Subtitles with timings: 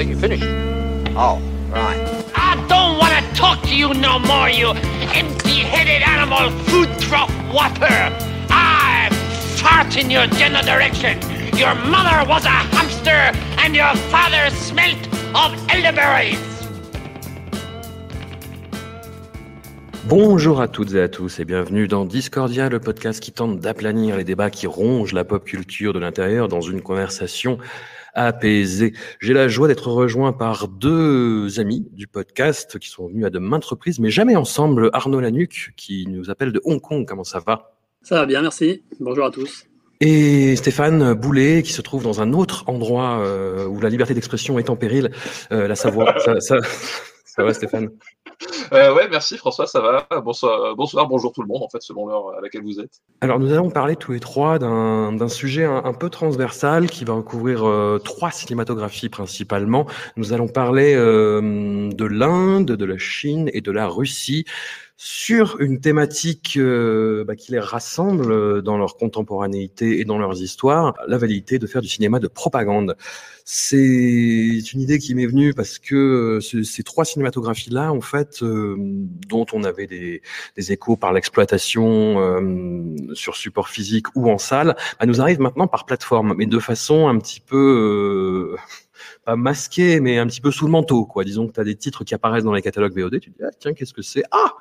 [0.00, 0.44] I think you finished.
[1.14, 1.36] Oh,
[1.68, 2.00] right.
[2.34, 4.70] I don't want to talk to you no more, you
[5.12, 8.08] empty-headed animal food trough whopper.
[8.48, 9.10] I
[9.60, 11.20] fart in your general direction.
[11.54, 16.38] Your mother was a hamster and your father smelt of elderberries.
[20.04, 24.16] Bonjour à toutes et à tous et bienvenue dans Discordia, le podcast qui tente d'aplanir
[24.16, 27.58] les débats qui rongent la pop culture de l'intérieur dans une conversation
[28.14, 28.92] apaisée.
[29.20, 33.38] J'ai la joie d'être rejoint par deux amis du podcast qui sont venus à de
[33.38, 34.90] maintes reprises, mais jamais ensemble.
[34.92, 37.06] Arnaud Lanuc qui nous appelle de Hong Kong.
[37.06, 37.76] Comment ça va?
[38.02, 38.82] Ça va bien, merci.
[38.98, 39.66] Bonjour à tous.
[40.00, 44.58] Et Stéphane Boulet, qui se trouve dans un autre endroit euh, où la liberté d'expression
[44.58, 45.10] est en péril,
[45.52, 46.14] euh, la Savoie.
[46.20, 46.56] ça, ça,
[47.24, 47.90] ça va, Stéphane?
[48.72, 50.06] euh, ouais, merci François, ça va.
[50.20, 53.00] Bonsoir, bonsoir, bonjour tout le monde, en fait, selon l'heure à laquelle vous êtes.
[53.20, 57.14] Alors, nous allons parler tous les trois d'un sujet un, un, peu transversal qui va
[57.14, 59.86] recouvrir euh, trois cinématographies principalement.
[60.16, 64.44] Nous allons parler euh, de l'Inde, de la Chine et de la Russie
[65.02, 70.92] sur une thématique euh, bah, qui les rassemble dans leur contemporanéité et dans leurs histoires,
[71.08, 72.98] la validité de faire du cinéma de propagande.
[73.46, 78.76] C'est une idée qui m'est venue parce que ce, ces trois cinématographies-là, en fait, euh,
[78.78, 80.20] dont on avait des,
[80.70, 85.86] échos par l'exploitation euh, sur support physique ou en salle, bah, nous arrivent maintenant par
[85.86, 88.54] plateforme, mais de façon un petit peu
[89.30, 91.22] pas masqué, mais un petit peu sous le manteau, quoi.
[91.22, 93.44] Disons que tu as des titres qui apparaissent dans les catalogues VOD, tu te dis,
[93.44, 94.24] ah, tiens, qu'est-ce que c'est?
[94.32, 94.54] Ah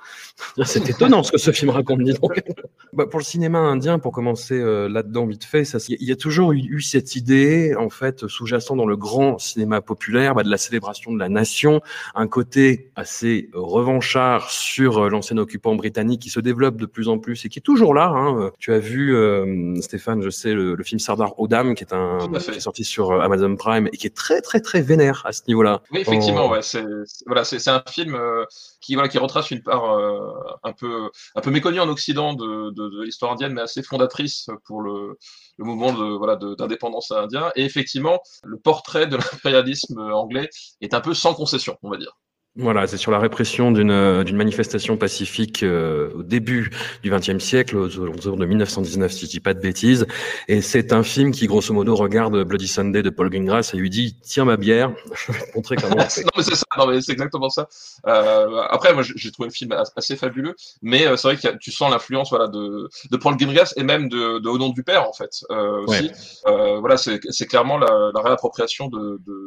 [0.64, 2.40] C'est étonnant ce que ce film raconte, dis donc.
[2.94, 6.52] bah, pour le cinéma indien, pour commencer euh, là-dedans vite fait, il y a toujours
[6.52, 11.12] eu, cette idée, en fait, sous-jacent dans le grand cinéma populaire, bah, de la célébration
[11.14, 11.82] de la nation,
[12.14, 17.18] un côté assez revanchard sur euh, l'ancien occupant britannique qui se développe de plus en
[17.18, 18.14] plus et qui est toujours là.
[18.16, 18.52] Hein.
[18.60, 22.20] Tu as vu, euh, Stéphane, je sais, le, le film Sardar Odam, qui est, un,
[22.40, 25.42] qui est sorti sur Amazon Prime et qui est très, très, très vénère à ce
[25.48, 25.82] niveau-là.
[25.92, 26.52] Oui, effectivement, oh.
[26.52, 26.84] ouais, c'est
[27.26, 28.46] voilà, c'est un film euh,
[28.82, 30.34] qui voilà qui retrace une part euh,
[30.64, 34.50] un peu un peu méconnue en Occident de, de, de l'histoire indienne, mais assez fondatrice
[34.66, 35.18] pour le,
[35.58, 37.52] le mouvement de voilà d'indépendance indien.
[37.56, 40.50] Et effectivement, le portrait de l'impérialisme anglais
[40.82, 42.18] est un peu sans concession, on va dire.
[42.62, 46.72] Voilà, c'est sur la répression d'une euh, d'une manifestation pacifique euh, au début
[47.04, 50.06] du XXe siècle, aux alentours de 1919, si je dis pas de bêtises.
[50.50, 53.90] Et c'est un film qui, grosso modo, regarde Bloody Sunday de Paul Greengrass et lui
[53.90, 56.22] dit Tiens ma bière, je vais te montrer comment on fait.
[56.26, 57.70] non, mais c'est ça, non, mais c'est exactement ça.
[58.08, 61.72] Euh, après, moi, j'ai trouvé le film assez fabuleux, mais euh, c'est vrai que tu
[61.72, 65.08] sens l'influence voilà, de, de Paul Greengrass et même de, de Au nom du père,
[65.08, 65.46] en fait.
[65.50, 66.12] Euh, aussi.
[66.46, 66.80] Ouais.
[66.82, 69.39] voilà, c'est clairement la, la réappropriation de, de,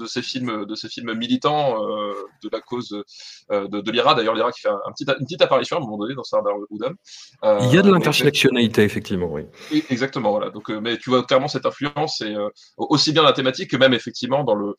[0.00, 1.76] de, ces films, de ces films militants
[2.42, 3.04] de la cause
[3.50, 4.14] euh, de, de l'IRA.
[4.14, 6.54] D'ailleurs, l'IRA qui fait un petit, une petite apparition à un moment donné dans Sardar
[6.70, 6.94] Oudam.
[7.44, 9.42] Euh, Il y a de l'intersectionnalité, effectivement, oui.
[9.90, 10.50] Exactement, voilà.
[10.50, 12.34] Donc, euh, mais tu vois clairement cette influence, et
[12.76, 14.74] aussi bien la thématique que même effectivement dans le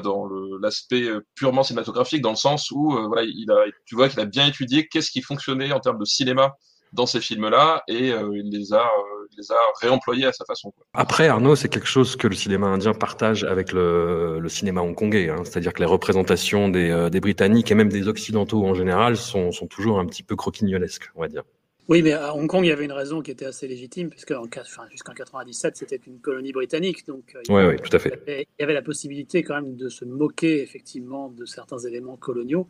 [0.00, 0.28] dans
[0.60, 4.46] l'aspect purement cinématographique, dans le sens où voilà, il a, tu vois qu'il a bien
[4.46, 6.54] étudié qu'est-ce qui fonctionnait en termes de cinéma
[6.92, 10.70] dans ces films-là et euh, il les a, euh, les a réemployés à sa façon.
[10.70, 10.84] Quoi.
[10.94, 15.30] Après, Arnaud, c'est quelque chose que le cinéma indien partage avec le, le cinéma hongkongais,
[15.30, 15.42] hein.
[15.44, 19.52] c'est-à-dire que les représentations des, euh, des Britanniques et même des Occidentaux en général sont,
[19.52, 21.42] sont toujours un petit peu croquignolesques, on va dire.
[21.88, 24.30] Oui, mais à Hong Kong, il y avait une raison qui était assez légitime, puisque
[24.30, 27.04] enfin, jusqu'en 97, c'était une colonie britannique.
[27.04, 28.10] Donc, il, oui, oui, tout à fait.
[28.26, 31.44] Il y, avait, il y avait la possibilité quand même de se moquer effectivement de
[31.44, 32.68] certains éléments coloniaux.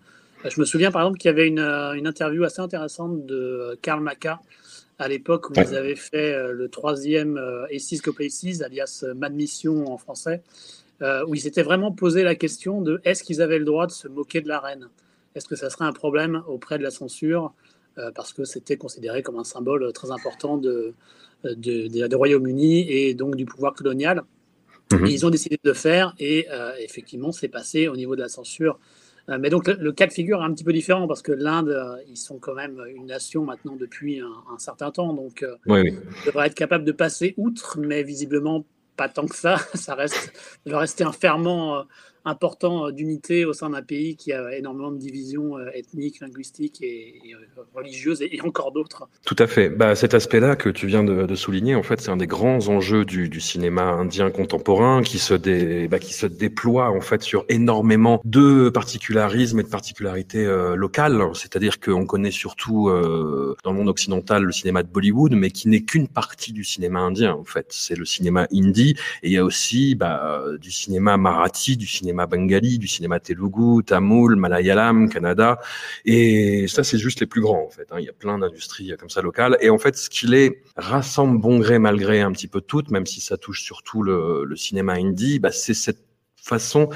[0.49, 4.03] Je me souviens par exemple qu'il y avait une, une, interview assez intéressante de Karl
[4.03, 4.41] Maca
[5.01, 5.65] à l'époque où ouais.
[5.69, 10.43] ils avaient fait euh, le troisième euh, Aces Places, alias Mad Mission en français,
[11.01, 13.93] euh, où ils s'étaient vraiment posé la question de est-ce qu'ils avaient le droit de
[13.93, 14.89] se moquer de la reine?
[15.35, 17.55] Est-ce que ça serait un problème auprès de la censure
[17.97, 20.93] euh, Parce que c'était considéré comme un symbole très important de,
[21.45, 21.55] de,
[21.89, 24.23] de, de Royaume-Uni et donc du pouvoir colonial.
[24.93, 25.07] Mmh.
[25.07, 28.29] ils ont décidé de le faire et euh, effectivement, c'est passé au niveau de la
[28.29, 29.00] censure euh,
[29.39, 31.69] mais donc le, le, cas de figure est un petit peu différent parce que l'Inde,
[31.69, 35.57] euh, ils sont quand même une nation maintenant depuis un, un certain temps, donc euh,
[35.67, 35.99] oui, oui.
[36.23, 38.65] ils devraient être capables de passer outre, mais visiblement
[38.97, 39.57] pas tant que ça.
[39.75, 40.33] Ça reste,
[40.67, 41.85] va rester un ferment
[42.25, 46.83] important euh, d'unité au sein d'un pays qui a énormément de divisions euh, ethniques, linguistiques
[46.83, 49.09] et, euh, religieuses et, encore d'autres.
[49.25, 49.69] Tout à fait.
[49.69, 53.05] Bah, cet aspect-là que tu viens de, souligner, en fait, c'est un des grands enjeux
[53.05, 58.21] du, cinéma indien contemporain qui se, dé, bah, qui se déploie en fait sur énormément
[58.25, 60.45] de particularismes et de particularités
[60.75, 61.23] locales.
[61.35, 65.83] C'est-à-dire qu'on connaît surtout dans le monde occidental le cinéma de Bollywood, mais qui n'est
[65.83, 67.33] qu'une partie du cinéma indien.
[67.33, 68.91] En fait, c'est le cinéma hindi
[69.23, 73.21] et il y a aussi bah, du cinéma marathi, du cinéma cinéma bengali, du cinéma
[73.21, 75.61] telugu, tamoul, malayalam, Canada.
[76.05, 77.87] Et ça, c'est juste les plus grands, en fait.
[77.91, 77.97] Hein.
[78.01, 79.57] Il y a plein d'industries comme ça locales.
[79.61, 82.91] Et en fait, ce qui les rassemble bon gré, mal gré un petit peu toutes,
[82.91, 86.10] même si ça touche surtout le, le cinéma indie, bah, c'est cette
[86.43, 86.89] façon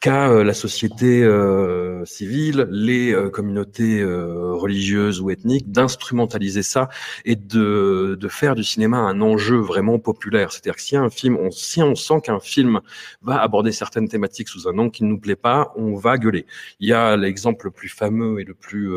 [0.00, 6.88] qu'a euh, la société euh, civile, les euh, communautés religieuses ou ethniques, d'instrumentaliser ça
[7.24, 10.52] et de, de faire du cinéma un enjeu vraiment populaire.
[10.52, 12.80] C'est-à-dire que si un film, on, si on sent qu'un film
[13.22, 16.46] va aborder certaines thématiques sous un angle qui ne nous plaît pas, on va gueuler.
[16.80, 18.90] Il y a l'exemple le plus fameux et le plus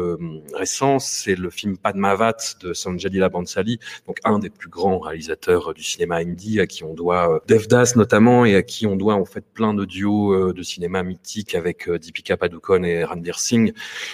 [0.54, 5.74] récent, c'est le film Padmavat de Sanjay Leela Bansali, donc un des plus grands réalisateurs
[5.74, 9.26] du cinéma hindi, à qui on doit Devdas notamment et à qui on doit en
[9.26, 13.74] fait plein de euh, de cinéma mythique avec euh, Deepika Padukone et Ranbir Singh,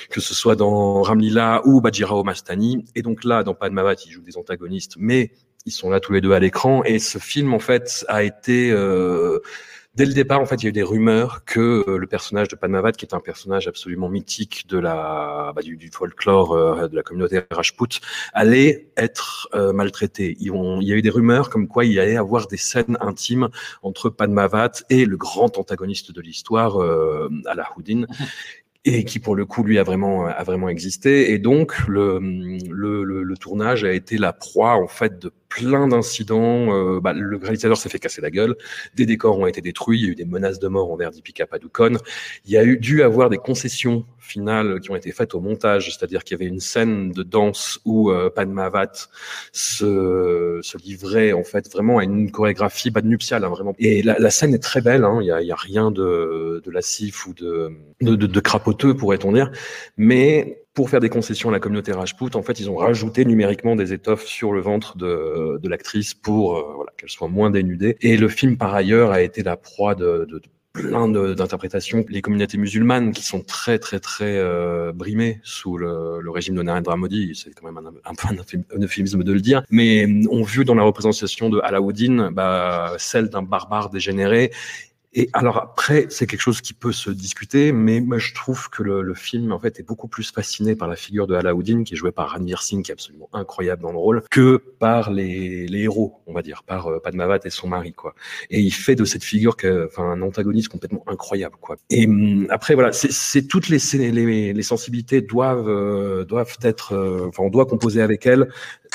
[0.09, 2.85] que ce soit dans Ramlila ou Bajirao Mastani.
[2.95, 5.31] Et donc là, dans Padmavat, ils jouent des antagonistes, mais
[5.65, 6.83] ils sont là tous les deux à l'écran.
[6.83, 9.39] Et ce film, en fait, a été euh,
[9.93, 12.47] Dès le départ, en fait, il y a eu des rumeurs que euh, le personnage
[12.47, 16.95] de Padmavat, qui est un personnage absolument mythique de la bah, du, folklore euh, de
[16.95, 17.99] la communauté Rajput,
[18.31, 20.37] allait être euh, maltraité.
[20.39, 23.49] il y a eu des rumeurs comme quoi il allait avoir des scènes intimes
[23.83, 26.77] entre Padmavat et le grand antagoniste de l'histoire,
[27.45, 28.05] Alahuddin.
[28.85, 33.03] et qui pour le coup lui a vraiment a vraiment existé et donc le, le,
[33.03, 36.73] le, le tournage a été la proie en fait de plein d'incidents.
[36.73, 38.55] Euh, bah, le réalisateur s'est fait casser la gueule,
[38.95, 41.45] des décors ont été détruits, il y a eu des menaces de mort envers Deepika
[41.45, 41.97] Padukone.
[42.45, 45.89] Il y a eu dû avoir des concessions finales qui ont été faites au montage,
[45.89, 49.09] c'est-à-dire qu'il y avait une scène de danse où euh, Padmavat
[49.51, 53.75] se, se livrait en fait vraiment à une chorégraphie pas nuptiale, hein, vraiment.
[53.77, 56.61] Et la, la, scène est très belle, hein, il y, a, y a rien de,
[56.63, 59.51] de lassif ou de, de, de, de crapoteux pourrait-on dire,
[59.97, 63.75] mais pour faire des concessions à la communauté Rajput, en fait, ils ont rajouté numériquement
[63.75, 67.97] des étoffes sur le ventre de, de l'actrice pour euh, voilà, qu'elle soit moins dénudée.
[68.01, 72.05] Et le film, par ailleurs, a été la proie de, de, de plein d'interprétations.
[72.07, 76.63] Les communautés musulmanes qui sont très très très euh, brimées sous le, le, régime de
[76.63, 80.43] Narendra Modi, c'est quand même un, un peu un euphémisme de le dire, mais ont
[80.43, 84.51] vu dans la représentation de Alaouddin bah, celle d'un barbare dégénéré
[85.13, 88.81] et alors après, c'est quelque chose qui peut se discuter, mais moi je trouve que
[88.81, 91.95] le, le, film en fait est beaucoup plus fasciné par la figure de Alaoudine, qui
[91.95, 95.67] est joué par Ranveer Singh, qui est absolument incroyable dans le rôle, que par les,
[95.67, 98.15] les héros, on va dire, par euh, Padmavat et son mari, quoi.
[98.49, 101.75] Et il fait de cette figure enfin, un antagoniste complètement incroyable, quoi.
[101.89, 103.79] Et hum, après voilà, c'est toutes les,
[104.11, 108.47] les, les sensibilités doivent euh, doivent être, euh, enfin, on doit composer avec elles.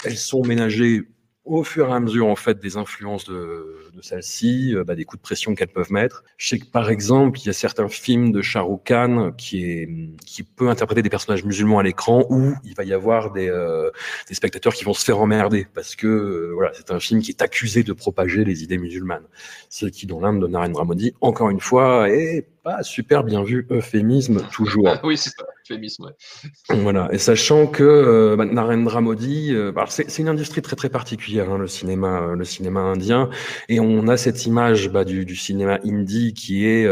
[0.04, 1.02] Elles sont ménagées
[1.46, 5.04] au fur et à mesure en fait des influences de, de celle-ci, euh, bah, des
[5.04, 6.24] coups de pression qu'elles peuvent mettre.
[6.36, 9.64] Je sais que par exemple, il y a certains films de Shah Rukh Khan qui
[9.64, 9.88] est
[10.26, 13.90] qui peut interpréter des personnages musulmans à l'écran où il va y avoir des, euh,
[14.28, 17.30] des spectateurs qui vont se faire emmerder parce que euh, voilà, c'est un film qui
[17.30, 19.26] est accusé de propager les idées musulmanes.
[19.70, 23.64] Ce qui dans l'Inde de Narendra Modi, encore une fois, est pas super bien vu,
[23.70, 24.88] euphémisme toujours.
[25.04, 26.06] oui, c'est ça, euphémisme.
[26.06, 26.76] Ouais.
[26.80, 30.88] Voilà, et sachant que euh, bah, Narendra Modi, euh, bah, c'est une industrie très très
[30.88, 33.30] particulière, hein, le cinéma, euh, le cinéma indien,
[33.68, 36.90] et on a cette image bah, du, du, cinéma hindi qui est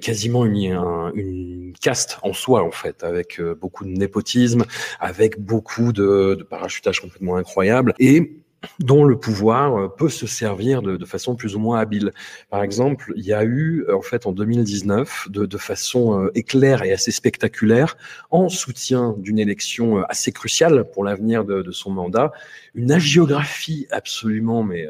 [0.00, 4.64] quasiment une, un, une caste en soi en fait, avec beaucoup de népotisme,
[5.00, 8.40] avec beaucoup de, de parachutage complètement incroyable, et
[8.80, 12.12] dont le pouvoir euh, peut se servir de, façon plus ou moins habile.
[12.50, 16.82] Par exemple, il y a eu en fait en 2019, de, de façon euh, éclair
[16.82, 17.96] et assez spectaculaire,
[18.30, 22.32] en soutien d'une élection euh, assez cruciale pour l'avenir de, de, son mandat,
[22.74, 24.88] une agiographie absolument mais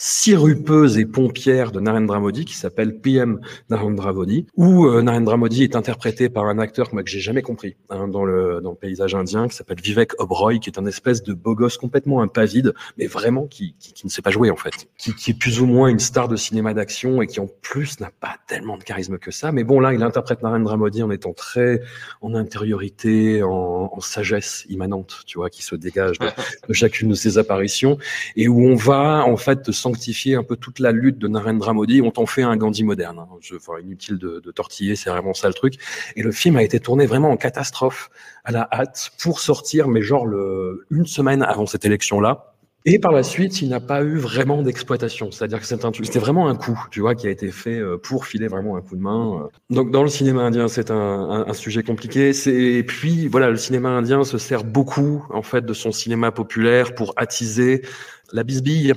[0.00, 5.64] sirupeuse et pompière de Narendra Modi qui s'appelle PM Narendra Modi, où euh, Narendra Modi
[5.64, 8.76] est interprété par un acteur moi, que j'ai jamais compris hein, dans, le, dans le
[8.76, 12.74] paysage indien qui s'appelle Vivek Oberoi, qui est un espèce de beau gosse complètement impavide,
[12.96, 15.60] mais vraiment qui, qui, qui, ne sait pas jouer en fait, qui, qui est plus
[15.60, 18.84] ou moins une star de cinéma d'action et qui en plus n'a pas tellement de
[18.84, 19.50] charisme que ça.
[19.50, 21.82] Mais bon là, il interprète Narendra Modi en étant très
[22.22, 27.36] en intériorité, en, en sagesse immanente, tu vois, qui se dégage de, chacune de ses
[27.36, 27.98] apparitions
[28.36, 32.02] et où on va en fait sanctifier un peu toute la lutte de Narendra Modi.
[32.02, 33.18] On t'en fait un Gandhi moderne.
[33.20, 33.28] Hein.
[33.40, 35.74] Je, enfin, inutile de, tortiller, c'est vraiment ça le truc.
[36.16, 38.10] Et le film a été tourné vraiment en catastrophe,
[38.44, 42.54] à la hâte, pour sortir, mais genre le, une semaine avant cette élection-là.
[42.84, 45.30] Et par la suite, il n'a pas eu vraiment d'exploitation.
[45.30, 48.46] C'est-à-dire que c'était vraiment un coup, tu vois, qui a été fait euh, pour filer
[48.46, 49.42] vraiment un coup de main.
[49.42, 49.74] Euh.
[49.74, 52.30] Donc, dans le cinéma indien, c'est un, un, sujet compliqué.
[52.46, 56.94] Et puis, voilà, le cinéma indien se sert beaucoup, en fait, de son cinéma populaire
[56.94, 57.82] pour attiser
[58.32, 58.94] la bisbille,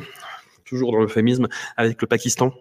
[0.72, 2.54] toujours dans l'euphémisme, avec le Pakistan.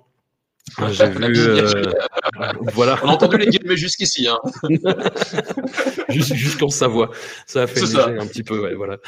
[0.91, 1.39] J'ai vu.
[1.39, 1.93] Euh,
[2.75, 2.99] voilà.
[3.03, 4.29] On a entendu les guillemets jusqu'ici.
[4.29, 4.39] Hein.
[6.11, 7.11] Jusqu'en Savoie.
[7.47, 8.61] Ça a fait un petit peu.
[8.61, 8.99] Ouais, voilà.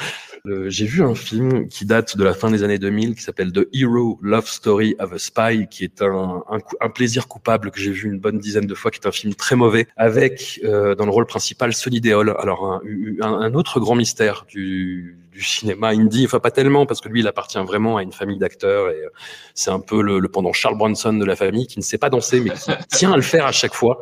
[0.67, 3.67] J'ai vu un film qui date de la fin des années 2000 qui s'appelle The
[3.73, 7.91] Hero Love Story of a Spy, qui est un, un, un plaisir coupable que j'ai
[7.91, 11.05] vu une bonne dizaine de fois, qui est un film très mauvais, avec euh, dans
[11.05, 12.35] le rôle principal Sonny Deol.
[12.39, 12.81] Alors
[13.21, 16.25] un, un autre grand mystère du du cinéma indie.
[16.25, 19.09] Enfin, pas tellement, parce que lui, il appartient vraiment à une famille d'acteurs et euh,
[19.53, 22.39] c'est un peu le, pendant Charles Bronson de la famille qui ne sait pas danser,
[22.39, 24.01] mais qui tient à le faire à chaque fois.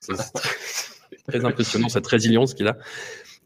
[0.00, 0.14] C'est
[1.28, 2.76] très impressionnant cette résilience qu'il a.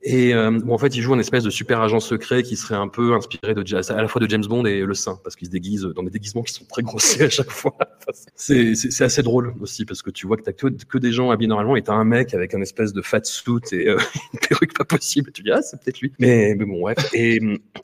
[0.02, 2.75] Et euh, bon, en fait, il joue un espèce de super agent secret qui serait
[2.75, 5.47] un peu inspiré de à la fois de James Bond et Le Saint, parce qu'il
[5.47, 7.76] se déguise dans des déguisements qui sont très grossiers à chaque fois.
[8.35, 11.49] c'est assez drôle aussi, parce que tu vois que t'as que, que des gens habillés
[11.49, 13.99] normalement et t'as un mec avec un espèce de fat suit et euh,
[14.33, 15.33] une perruque pas possible.
[15.33, 16.12] Tu dis ah c'est peut-être lui.
[16.19, 16.95] Mais, bon ouais.
[17.12, 17.40] Et,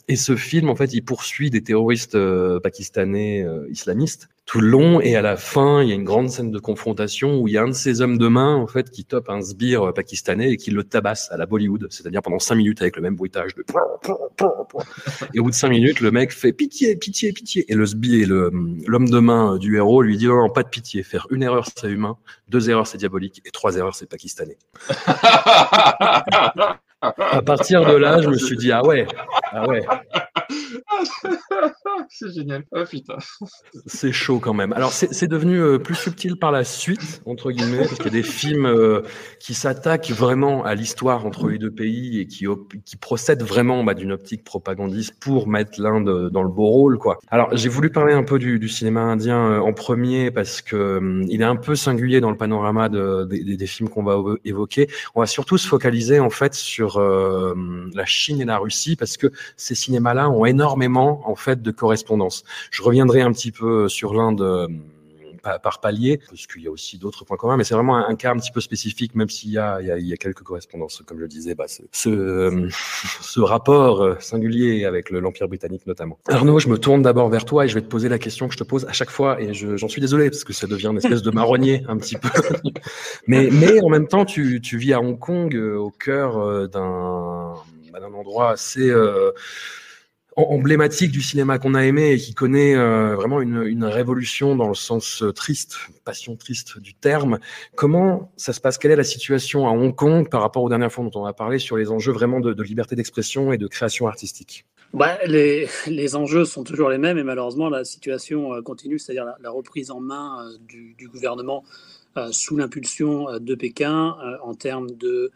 [0.09, 4.69] et ce film en fait, il poursuit des terroristes euh, pakistanais euh, islamistes tout le
[4.69, 7.55] long et à la fin il y a une grande scène de confrontation où il
[7.55, 10.53] y a un de ces hommes de main en fait qui tope un sbire pakistanais
[10.53, 11.89] et qui le tabasse à la Bollywood.
[11.91, 13.65] C'est-à-dire pendant cinq minutes avec le même bruitage de
[15.35, 17.65] et au bout de cinq minutes le mec fait pitié pitié pitié.
[17.71, 18.51] Et le sbire le
[18.87, 21.03] l'homme de main du héros lui dit non, pas de pitié.
[21.03, 22.17] Faire une erreur c'est humain.
[22.49, 23.43] Deux erreurs c'est diabolique.
[23.45, 24.59] Et trois erreurs c'est pakistanais
[27.19, 29.07] à partir de là je me suis dit ah ouais
[29.53, 29.85] ah ouais
[32.09, 32.65] c'est génial.
[32.73, 33.17] Oh putain.
[33.87, 34.73] C'est chaud quand même.
[34.73, 38.13] Alors c'est devenu euh, plus subtil par la suite, entre guillemets, parce qu'il y a
[38.13, 39.03] des films euh,
[39.41, 42.47] qui s'attaquent vraiment à l'histoire entre les deux pays et qui,
[42.85, 46.99] qui procèdent vraiment bah, d'une optique propagandiste pour mettre l'Inde dans le beau rôle.
[46.99, 47.19] Quoi.
[47.31, 50.99] Alors j'ai voulu parler un peu du, du cinéma indien euh, en premier parce que
[50.99, 54.17] hum, il est un peu singulier dans le panorama de, des, des films qu'on va
[54.45, 54.89] évoquer.
[55.15, 59.33] On va surtout se focaliser en fait sur la Chine et la Russie parce que
[59.57, 62.45] ces cinémas-là ont énormément en fait de correspondance.
[62.71, 64.69] Je reviendrai un petit peu sur l'Inde
[65.47, 68.15] euh, par palier, parce qu'il y a aussi d'autres points communs, mais c'est vraiment un,
[68.17, 71.19] cas un petit peu spécifique, même s'il y a, il y, a, quelques correspondances, comme
[71.19, 71.83] je le disais, bah, ce,
[73.21, 76.19] ce, rapport euh, singulier avec l'Empire britannique notamment.
[76.29, 78.55] Arnaud, je me tourne d'abord vers toi et je vais te poser la question que
[78.55, 80.99] je te pose à chaque fois, et j'en suis désolé, parce que ça devient une
[80.99, 82.29] espèce de marronnier un petit peu.
[83.27, 87.55] mais, mais en même temps, tu, tu vis à Hong Kong, euh, au cœur d'un
[87.93, 88.91] bah, d'un endroit assez
[90.37, 94.75] emblématique du cinéma qu'on a aimé et qui connaît euh, vraiment une, révolution dans le
[94.75, 97.39] sens euh, triste, passion triste du terme.
[97.75, 98.79] Comment ça se passe?
[98.79, 101.33] Quelle est la situation à Hong Kong par rapport aux dernières fois dont on a
[101.33, 104.67] parlé sur les enjeux vraiment de, liberté d'expression et de création artistique?
[104.93, 109.25] Bah, les, les, enjeux sont toujours les mêmes et malheureusement la situation euh, continue, c'est-à-dire
[109.41, 111.65] la, reprise en main du, gouvernement
[112.33, 115.31] sous l'impulsion euh, de Pékin euh, en termes de,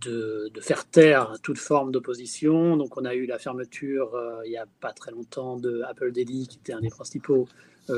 [0.00, 2.76] de, faire taire toute forme d'opposition.
[2.76, 4.10] Donc on a eu la fermeture
[4.44, 7.46] il n'y a pas très longtemps de Apple Daily, qui était un des principaux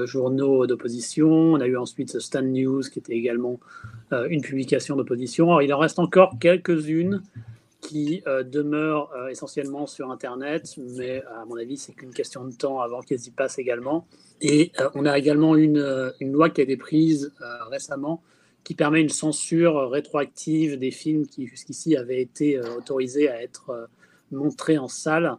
[0.05, 1.29] journaux d'opposition.
[1.31, 3.61] On a eu ensuite Stand News, qui était également
[4.29, 5.47] une publication d'opposition.
[5.47, 7.23] Alors il en reste encore quelques-unes
[7.87, 13.01] qui demeurent essentiellement sur Internet, mais à mon avis, c'est qu'une question de temps avant
[13.01, 14.07] qu'elles y passent également.
[14.41, 18.23] Et euh, on a également une, euh, une, loi qui a été prise euh, récemment
[18.65, 23.89] qui permet une censure rétroactive des films qui jusqu'ici avaient été autorisés à être
[24.33, 25.37] montrés en salle.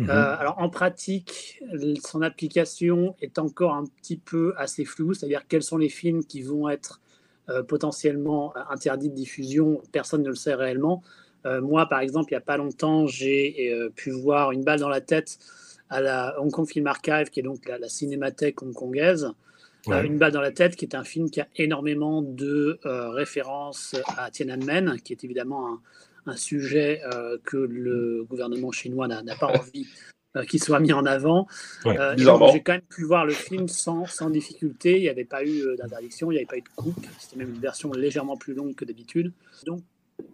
[0.00, 0.10] Mhm.
[0.10, 1.62] alors en pratique,
[2.04, 6.42] son application est encore un petit peu assez floue, c'est-à-dire quels sont les films qui
[6.42, 7.00] vont être
[7.68, 11.04] potentiellement interdits de diffusion, personne ne le sait réellement.
[11.44, 15.00] Moi, par exemple, il n'y a pas longtemps, j'ai pu voir Une balle dans la
[15.00, 15.38] tête
[15.90, 19.30] à la Hong Kong Film Archive, qui est donc la, cinémathèque hongkongaise.
[19.88, 23.10] Euh, une balle dans la tête, qui est un film qui a énormément de euh,
[23.10, 25.78] références à Tiananmen, qui est évidemment
[26.26, 29.86] un, sujet euh, que le gouvernement chinois n'a pas envie
[30.48, 31.46] qu'il soit mis en avant.
[31.84, 34.96] J'ai quand même pu voir le film sans, sans difficulté.
[34.96, 37.06] Il n'y avait pas eu d'interdiction, il n'y avait pas eu de coupe.
[37.20, 39.32] C'était même une version légèrement plus longue que d'habitude.
[39.66, 39.82] Donc,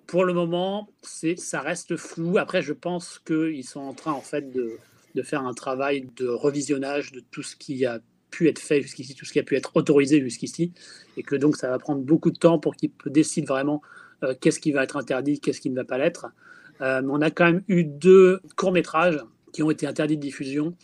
[0.07, 2.39] pour le moment, ça reste flou.
[2.39, 4.79] Après, je pense qu'ils sont en train, en fait, de,
[5.23, 9.25] faire un travail de revisionnage de tout ce qui a pu être fait jusqu'ici, tout
[9.25, 10.73] ce qui a pu être autorisé jusqu'ici,
[11.17, 13.83] et que donc ça va prendre beaucoup de temps pour qu'ils décident vraiment
[14.23, 16.27] euh, qu'est-ce qui va être interdit, qu'est-ce qui ne va pas l'être.
[16.81, 19.19] Euh, on a quand même eu deux courts-métrages
[19.53, 20.77] qui ont été interdits de diffusion.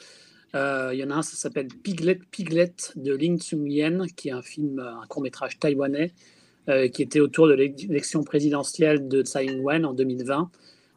[0.54, 4.28] Euh, il y en a un, ça s'appelle Piglet Piglet de Ling Tsung Yen, qui
[4.28, 6.12] est un film, un court-métrage taïwanais,
[6.92, 10.50] qui était autour de l'élection présidentielle de Tsai Ing-wen en 2020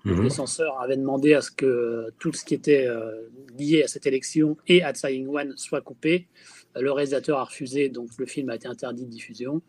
[0.05, 0.23] Mhm.
[0.23, 4.05] Les censeurs avaient demandé à ce que tout ce qui était euh, lié à cette
[4.07, 6.27] élection et à Tsai Ing-wen soit coupé.
[6.75, 9.61] Le réalisateur a refusé, donc le film a été interdit de diffusion.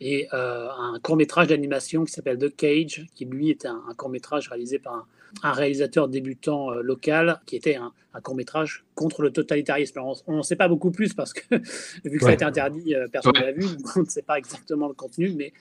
[0.00, 4.08] Et euh, un court métrage d'animation qui s'appelle The Cage, qui lui était un, court
[4.08, 5.06] métrage réalisé par un,
[5.42, 9.98] un réalisateur débutant euh, local, qui était un, court métrage contre le totalitarisme.
[10.26, 11.42] on n'en sait pas beaucoup plus parce que
[12.04, 13.64] vu que ça a été interdit, personne ne l'a vu,
[13.96, 15.54] on ne sait pas exactement le contenu, mais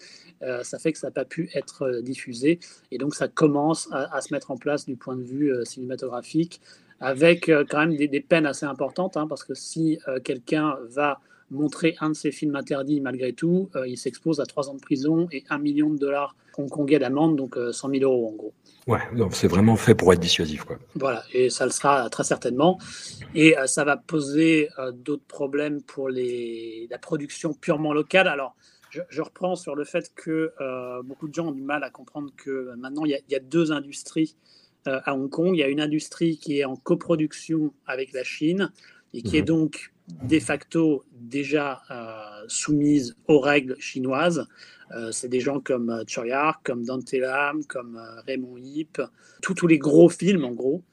[0.43, 2.59] euh, ça fait que ça n'a pas pu être euh, diffusé.
[2.91, 6.61] Et donc, ça commence à, se mettre en place du point de vue euh, cinématographique,
[6.99, 11.19] avec quand même des, peines assez importantes, hein, parce que si quelqu'un va
[11.51, 15.27] montrer un de ses films interdits malgré tout, il s'expose à trois ans de prison
[15.31, 18.53] et un million de dollars hongkongais d'amende, donc 100 000 euros en gros.
[18.87, 18.99] Ouais,
[19.31, 20.63] c'est vraiment fait pour être dissuasif.
[20.63, 20.79] Quoi.
[20.95, 22.79] Voilà, et ça le sera très certainement.
[23.35, 28.27] Et ça va poser d'autres problèmes pour les, la production purement locale.
[28.27, 28.55] Alors,
[29.09, 32.31] je, reprends sur le fait que euh, beaucoup de gens ont du mal à comprendre
[32.35, 34.35] que maintenant il y a, deux industries
[34.87, 35.51] euh, à Hong Kong.
[35.53, 38.71] Il y a une industrie qui est en coproduction avec la Chine
[39.13, 39.47] et qui est mhm.
[39.47, 44.47] donc de facto déjà euh, soumise aux règles chinoises.
[45.11, 49.01] c'est des gens comme Choi comme Dante Lam, comme Raymond Yip,
[49.41, 50.83] tous les gros films en gros.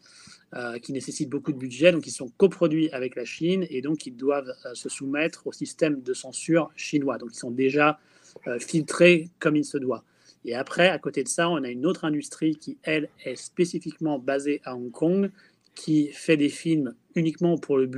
[0.56, 4.06] Euh, qui nécessitent beaucoup de budget, donc ils sont coproduits avec la Chine et donc
[4.06, 7.18] ils doivent euh, se soumettre au système de censure chinois.
[7.18, 7.98] Donc ils sont déjà
[8.46, 10.04] euh, filtrés comme il se doit.
[10.46, 14.18] Et après, à côté de ça, on a une autre industrie qui, elle, est spécifiquement
[14.18, 15.30] basée à Hong Kong,
[15.78, 17.88] qui fait des films uniquement pour le,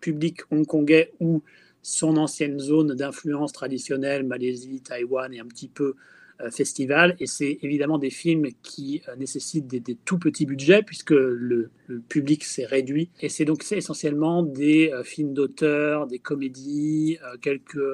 [0.00, 1.42] public hongkongais ou
[1.82, 5.94] son ancienne zone d'influence traditionnelle, Malaisie, Taïwan et un petit peu
[6.40, 7.14] euh, festival.
[7.20, 11.70] Et c'est évidemment des films qui euh, nécessitent des, tout petits budgets puisque le,
[12.08, 13.10] public s'est réduit.
[13.20, 17.84] Et c'est donc essentiellement des euh, films d'auteur, des comédies, quelques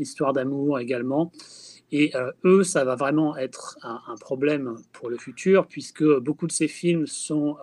[0.00, 1.30] histoires d'amour également.
[1.92, 2.12] Et
[2.44, 7.06] eux, ça va vraiment être un, problème pour le futur, puisque beaucoup de ces films
[7.06, 7.56] sont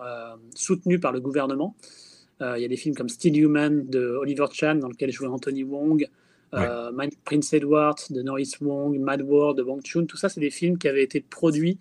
[0.54, 1.74] soutenus par le gouvernement.
[2.40, 5.64] Il y a des films comme Still Human de Oliver Chan, dans lequel jouait Anthony
[5.64, 6.06] Wong,
[6.54, 6.90] euh,
[7.24, 10.78] Prince Edward de Norris Wong, Mad World de Wong Chun, tout ça, c'est des films
[10.78, 11.78] qui avaient été produits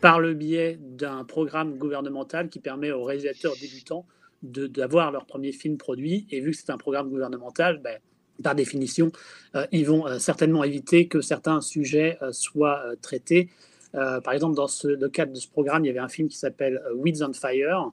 [0.00, 4.06] par le biais d'un programme gouvernemental qui permet aux réalisateurs débutants
[4.42, 6.26] d'avoir leur premier film produit.
[6.30, 7.98] Et vu que c'est un programme gouvernemental, ben,
[8.42, 9.10] par définition,
[9.54, 13.50] euh, ils vont euh, certainement éviter que certains sujets soient traités.
[13.92, 16.82] par exemple, dans le cadre de ce programme, il y avait un film qui s'appelle
[16.94, 17.92] Weeds on Fire,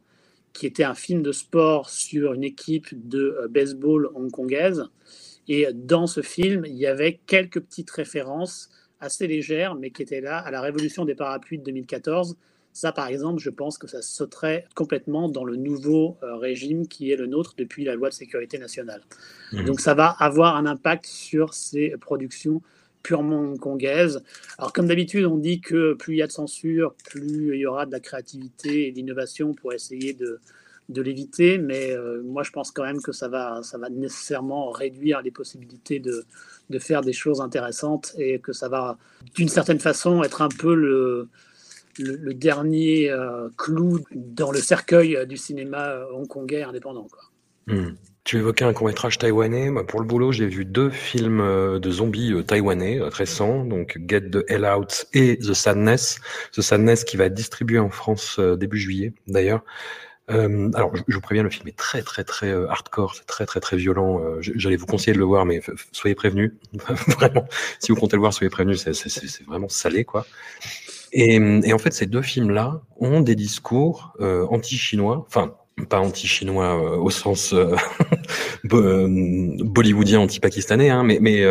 [0.51, 4.83] qui était un film de sport sur une équipe de baseball hongkongaise.
[5.47, 10.21] Et dans ce film, il y avait quelques petites références assez légères, mais qui étaient
[10.21, 12.37] là à la révolution des parapluies de 2014.
[12.73, 17.11] Ça, par exemple, je pense que ça sauterait complètement dans le nouveau euh, régime qui
[17.11, 19.01] est le nôtre depuis la loi de sécurité nationale.
[19.51, 19.65] Mmh.
[19.65, 22.61] Donc, ça va avoir un impact sur ces productions
[23.03, 24.23] purement hongkongaises.
[24.57, 27.65] Alors, comme d'habitude, on dit que plus il y a de censure, plus il y
[27.65, 30.39] aura de la créativité et d'innovation pour essayer de,
[30.89, 34.71] de l'éviter, mais euh, moi je pense quand même que ça va, ça va nécessairement
[34.71, 36.25] réduire les possibilités de,
[36.69, 38.97] de faire des choses intéressantes et que ça va
[39.35, 41.29] d'une certaine façon être un peu le,
[41.99, 47.07] le, dernier euh, clou dans le cercueil du cinéma euh, hongkongais indépendant.
[47.67, 47.91] Hmm.
[48.23, 49.69] Tu évoquais un court-métrage taïwanais.
[49.87, 54.65] pour le boulot, j'ai vu deux films de zombies taïwanais récents, donc Get the Hell
[54.65, 56.21] Out et The Sadness.
[56.53, 59.63] The Sadness qui va être distribué en France début juillet, d'ailleurs.
[60.31, 63.45] Euh, alors, je, vous préviens, le film est très, très, très euh, hardcore, c'est très,
[63.45, 64.21] très, très violent.
[64.21, 66.53] Euh, J'allais vous conseiller de le voir, mais soyez prévenus.
[67.17, 67.45] vraiment,
[67.79, 70.25] si vous comptez le voir, soyez prévenus, c'est vraiment salé, quoi.
[71.15, 75.55] Et, en fait, ces deux films-là ont des discours euh, anti-chinois, enfin,
[75.89, 77.75] pas anti-chinois euh, au sens euh,
[78.73, 81.43] euh, bollywoodien anti-pakistanais, hein, mais,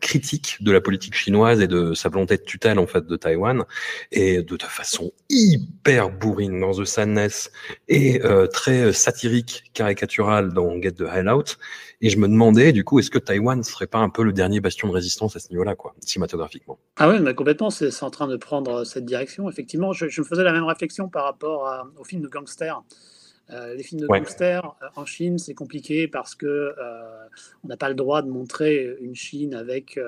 [0.00, 3.64] critique de la politique chinoise et de sa volonté de tutelle en fait de Taïwan,
[4.10, 7.50] et de, façon hyper bourrine dans The Sadness
[7.88, 8.20] et
[8.52, 11.58] très satirique, caricaturale dans Get the Hell Out.
[12.00, 14.60] Et je me demandais, du coup, est-ce que Taïwan serait pas un peu le dernier
[14.60, 16.78] bastion de résistance à ce niveau-là, quoi, cinématographiquement?
[16.96, 19.50] Ah oui, mais complètement, c'est en train de prendre cette direction.
[19.50, 22.82] Effectivement, je me faisais la même réflexion par rapport au film de gangster.
[23.50, 27.26] Euh, les films de gangsters euh, en Chine, c'est compliqué parce que euh,
[27.64, 29.98] on n'a pas le droit de montrer une Chine avec.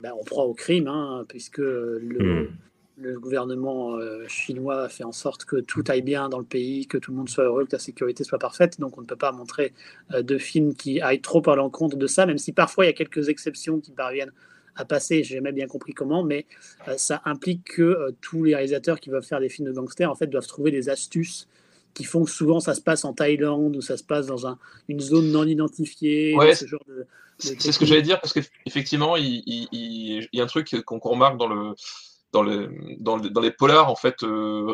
[0.00, 2.48] Ben, on proie au crime, hein, puisque le,
[2.98, 3.14] hmm.
[3.20, 7.18] gouvernement chinois fait en sorte que tout aille bien dans le pays, que tout le
[7.18, 8.80] monde soit heureux, que la sécurité soit parfaite.
[8.80, 9.72] Donc on ne peut pas montrer
[10.10, 12.94] de films qui aillent trop à l'encontre de ça, même si parfois il y a
[12.94, 14.32] quelques exceptions qui parviennent
[14.74, 15.22] à passer.
[15.22, 16.46] J'ai jamais bien compris comment, mais
[16.96, 20.26] ça implique que tous les réalisateurs qui veulent faire des films de gangsters en fait
[20.26, 21.46] doivent trouver des astuces
[21.94, 24.58] qui font que souvent ça se passe en Thaïlande ou ça se passe dans un,
[24.88, 26.34] une zone non identifiée.
[27.38, 30.98] c'est ce que j'allais dire parce qu'effectivement, il, il, il, y a un truc qu'on
[30.98, 31.74] remarque dans le,
[32.32, 34.16] dans les dans, les, dans les polars en fait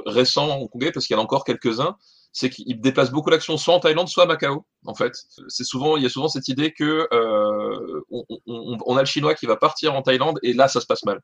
[0.07, 1.97] récents hongkongais parce qu'il y en a encore quelques-uns
[2.33, 4.65] c'est qu'il déplace beaucoup l'action soit en Thaïlande, soit à Macao.
[4.87, 5.13] En fait,
[5.49, 8.01] c'est souvent, il y a souvent cette idée que euh,
[8.47, 11.21] on, a le chinois qui va partir en Thaïlande et là, ça se passe mal.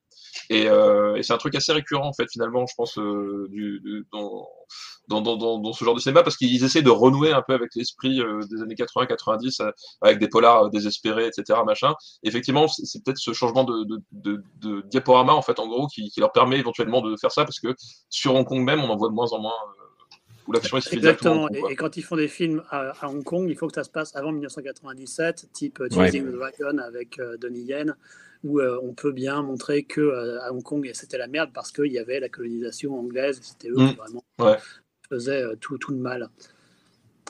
[0.50, 3.48] Et, euh, c'est un truc assez récurrent en fait, finalement, je pense, euh,
[4.10, 8.62] dans, ce genre de cinéma parce qu'ils essaient de renouer un peu avec l'esprit des
[8.62, 9.70] années 80-90 euh,
[10.02, 11.60] avec des polars désespérés, etc.
[11.64, 11.94] Machin.
[12.22, 16.58] effectivement, c'est peut-être ce changement de, diaporama en fait, en gros, qui, qui, leur permet
[16.58, 17.74] éventuellement de faire ça parce que
[18.08, 19.54] sur Hong Kong même, on en voit de moins en moins
[20.52, 21.48] l'action Exactement.
[21.48, 24.14] et, quand ils font des films à, Hong Kong, il faut que ça se passe
[24.14, 27.96] avant 1997, type euh, Chasing the Dragon avec euh, Donnie Yen,
[28.42, 31.92] où euh, on peut bien montrer que à Hong Kong c'était la merde parce qu'il
[31.92, 33.96] y avait la colonisation anglaise, c'était eux qui mm.
[33.96, 34.24] vraiment
[35.08, 36.28] faisaient tout, tout le mal.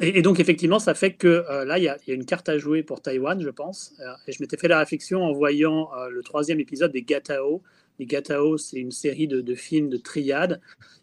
[0.00, 3.00] Et, donc, effectivement, ça fait que là, il y, a une carte à jouer pour
[3.00, 3.94] Taïwan, je pense.
[4.26, 7.62] et je m'étais fait la réflexion en voyant le troisième épisode des Gatao,
[7.98, 10.60] les Gatao, c'est une série de, films de triade.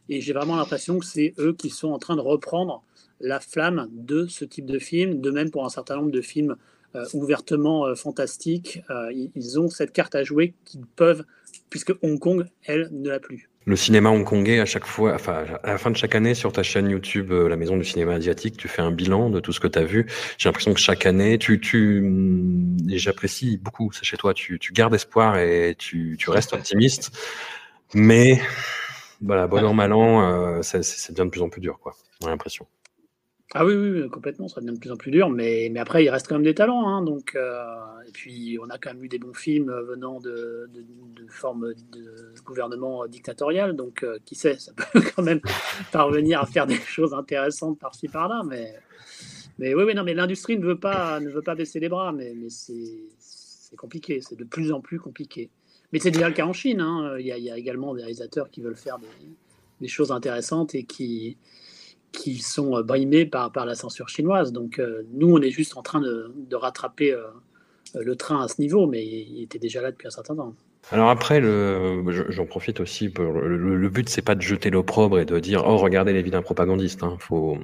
[0.09, 2.83] Et j'ai vraiment l'impression que c'est eux qui sont en train de reprendre
[3.19, 5.21] la flamme de ce type de film.
[5.21, 6.55] De même pour un certain nombre de films
[6.95, 8.81] euh, ouvertement euh, fantastiques.
[8.89, 11.23] Euh, ils ont cette carte à jouer qu'ils peuvent,
[11.69, 15.71] puisque Hong Kong, elle, ne l'a plus le cinéma hongkongais à chaque fois, enfin à
[15.71, 18.57] la fin de chaque année sur ta chaîne YouTube, euh, la Maison du cinéma asiatique,
[18.57, 20.07] tu fais un bilan de tout ce que tu as vu.
[20.37, 22.03] J'ai l'impression que chaque année, tu, tu
[22.89, 27.11] et j'apprécie beaucoup ça chez toi, tu, tu gardes espoir et tu, tu restes optimiste,
[27.93, 28.41] mais
[29.21, 31.93] voilà, bon an mal an, euh, c'est bien de plus en plus dur, quoi.
[32.25, 32.65] A l'impression.
[33.53, 36.09] Ah oui, oui, complètement, ça devient de plus en plus dur, mais, mais après, il
[36.09, 36.87] reste quand même des talents.
[36.87, 37.65] Hein, donc, euh,
[38.07, 42.33] et puis, on a quand même eu des bons films venant de, de, formes de
[42.45, 45.41] gouvernement dictatorial, donc euh, qui sait, ça peut quand même
[45.91, 48.41] parvenir à faire des choses intéressantes par-ci par-là.
[48.47, 48.73] Mais,
[49.59, 52.13] mais oui, oui, non, mais l'industrie ne, veut pas, ne veut pas baisser les bras,
[52.13, 55.49] mais, mais c'est compliqué, c'est de plus en plus compliqué.
[55.91, 57.17] Mais c'est déjà le cas en Chine, hein.
[57.19, 59.07] il, y a, y a, également des réalisateurs qui veulent faire des,
[59.81, 61.35] des choses intéressantes et qui
[62.11, 64.51] qui sont euh, brimés par, par la censure chinoise.
[64.51, 67.27] Donc euh, nous, on est juste en train de, de rattraper euh,
[67.95, 70.55] le train à ce niveau, mais il était déjà là depuis un certain temps.
[70.91, 71.41] Alors après,
[72.29, 73.09] j'en profite aussi.
[73.09, 76.21] Pour, le, le but, c'est pas de jeter l'opprobre et de dire oh regardez les
[76.21, 77.03] vilains propagandistes.
[77.03, 77.17] Hein.
[77.19, 77.57] Faut,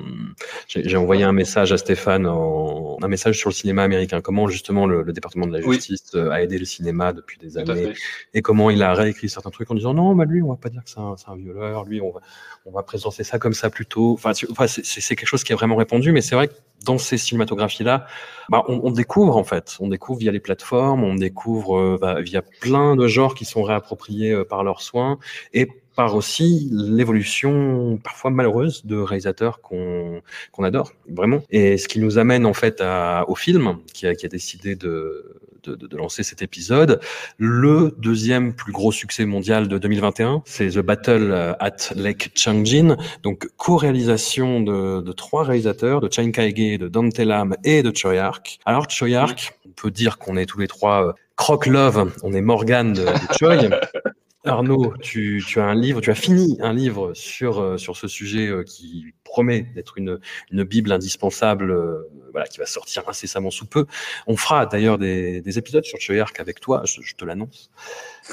[0.67, 4.21] j'ai envoyé un message à Stéphane, en, un message sur le cinéma américain.
[4.21, 7.93] Comment justement le, département de la justice a aidé le cinéma depuis des années
[8.33, 10.69] et comment il a réécrit certains trucs en disant non, bah lui, on va pas
[10.69, 11.83] dire que c'est un, un, violeur.
[11.85, 12.21] Lui, on va,
[12.65, 14.13] on va présenter ça comme ça plutôt.
[14.13, 16.53] Enfin, c'est quelque chose qui est vraiment répandu, mais c'est vrai que
[16.87, 18.07] dans ces cinématographies-là,
[18.49, 22.41] bah, on, découvre en fait, on découvre via les plateformes, on découvre euh, bah, via
[22.41, 25.19] plein de genres qui sont réappropriés euh, par leurs soins
[25.53, 30.21] et par aussi l'évolution parfois malheureuse de réalisateurs qu'on
[30.51, 31.41] qu'on adore vraiment.
[31.49, 34.75] Et ce qui nous amène en fait à, au film qui a, qui a décidé
[34.75, 36.99] de, de, de, lancer cet épisode.
[37.37, 43.47] Le deuxième plus gros succès mondial de 2021, c'est The Battle at Lake Changjin, donc
[43.57, 48.59] co-réalisation de, de, trois réalisateurs, de Chain Kaige, de Dante Lam et de Choi Ark.
[48.65, 52.33] Alors Choi Ark, on peut dire qu'on est tous les trois euh, croc love, on
[52.33, 53.57] est Morgan de, de Choi.
[54.51, 58.07] Arnaud, tu, tu, as un livre, tu as fini un livre sur, euh, sur ce
[58.07, 60.19] sujet euh, qui promet d'être une,
[60.51, 63.85] une bible indispensable, euh, voilà, qui va sortir incessamment sous peu.
[64.25, 67.69] On fera d'ailleurs des, des épisodes sur Choyark avec toi, je, je te l'annonce.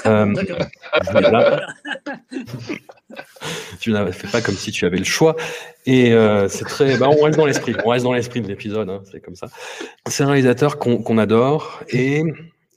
[0.05, 0.33] Euh,
[3.79, 5.37] tu n'as fait pas comme si tu avais le choix.
[5.85, 8.89] Et euh, c'est très, bah, on reste dans l'esprit, on reste dans l'esprit de l'épisode,
[8.89, 9.47] hein, c'est comme ça.
[10.09, 12.23] C'est un réalisateur qu'on qu'on adore et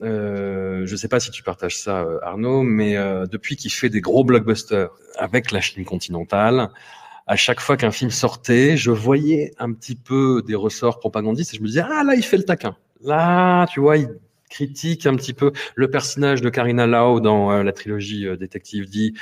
[0.03, 3.73] euh, je ne sais pas si tu partages ça, euh, Arnaud, mais euh, depuis qu'il
[3.73, 6.71] fait des gros blockbusters avec la Chine continentale,
[7.27, 11.57] à chaque fois qu'un film sortait, je voyais un petit peu des ressorts propagandistes et
[11.57, 12.77] je me disais ah là il fait le taquin.
[13.03, 14.09] Là, tu vois, il
[14.51, 19.15] critique un petit peu le personnage de Karina Lau dans la trilogie Détective dit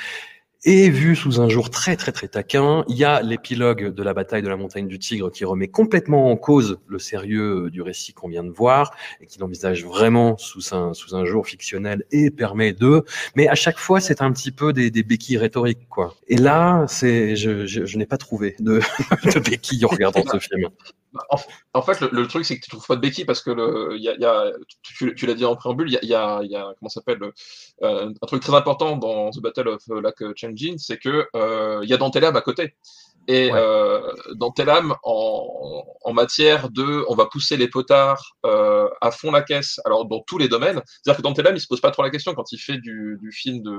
[0.67, 4.13] et vu sous un jour très très très taquin, il y a l'épilogue de la
[4.13, 8.11] bataille de la montagne du Tigre qui remet complètement en cause le sérieux du récit
[8.11, 12.31] qu'on vient de voir et qui l'envisage vraiment sous un, sous un jour fictionnel et
[12.31, 13.05] permet de.
[13.37, 16.13] Mais à chaque fois, c'est un petit peu des, des béquilles rhétoriques, quoi.
[16.27, 18.81] Et là, c'est, je, je, n'ai pas trouvé de,
[19.49, 20.67] béquilles en regardant ce film.
[21.73, 24.03] En, fait, le, truc, c'est que tu trouves pas de béquilles parce que le, y
[24.03, 24.51] y a,
[24.81, 27.19] tu, l'as dit en préambule, il y a, y, a, comment s'appelle,
[27.83, 30.35] euh, un truc très important dans The Battle of Lake
[30.77, 32.75] C'est que euh, il y a Dantelam à côté.
[33.29, 33.59] Et ouais.
[33.59, 39.41] euh, Dantelam, en, en matière de, on va pousser les potards euh, à fond la
[39.41, 40.81] caisse, alors dans tous les domaines.
[40.87, 43.31] C'est-à-dire que Dantelam, il se pose pas trop la question quand il fait du, du
[43.33, 43.71] film de,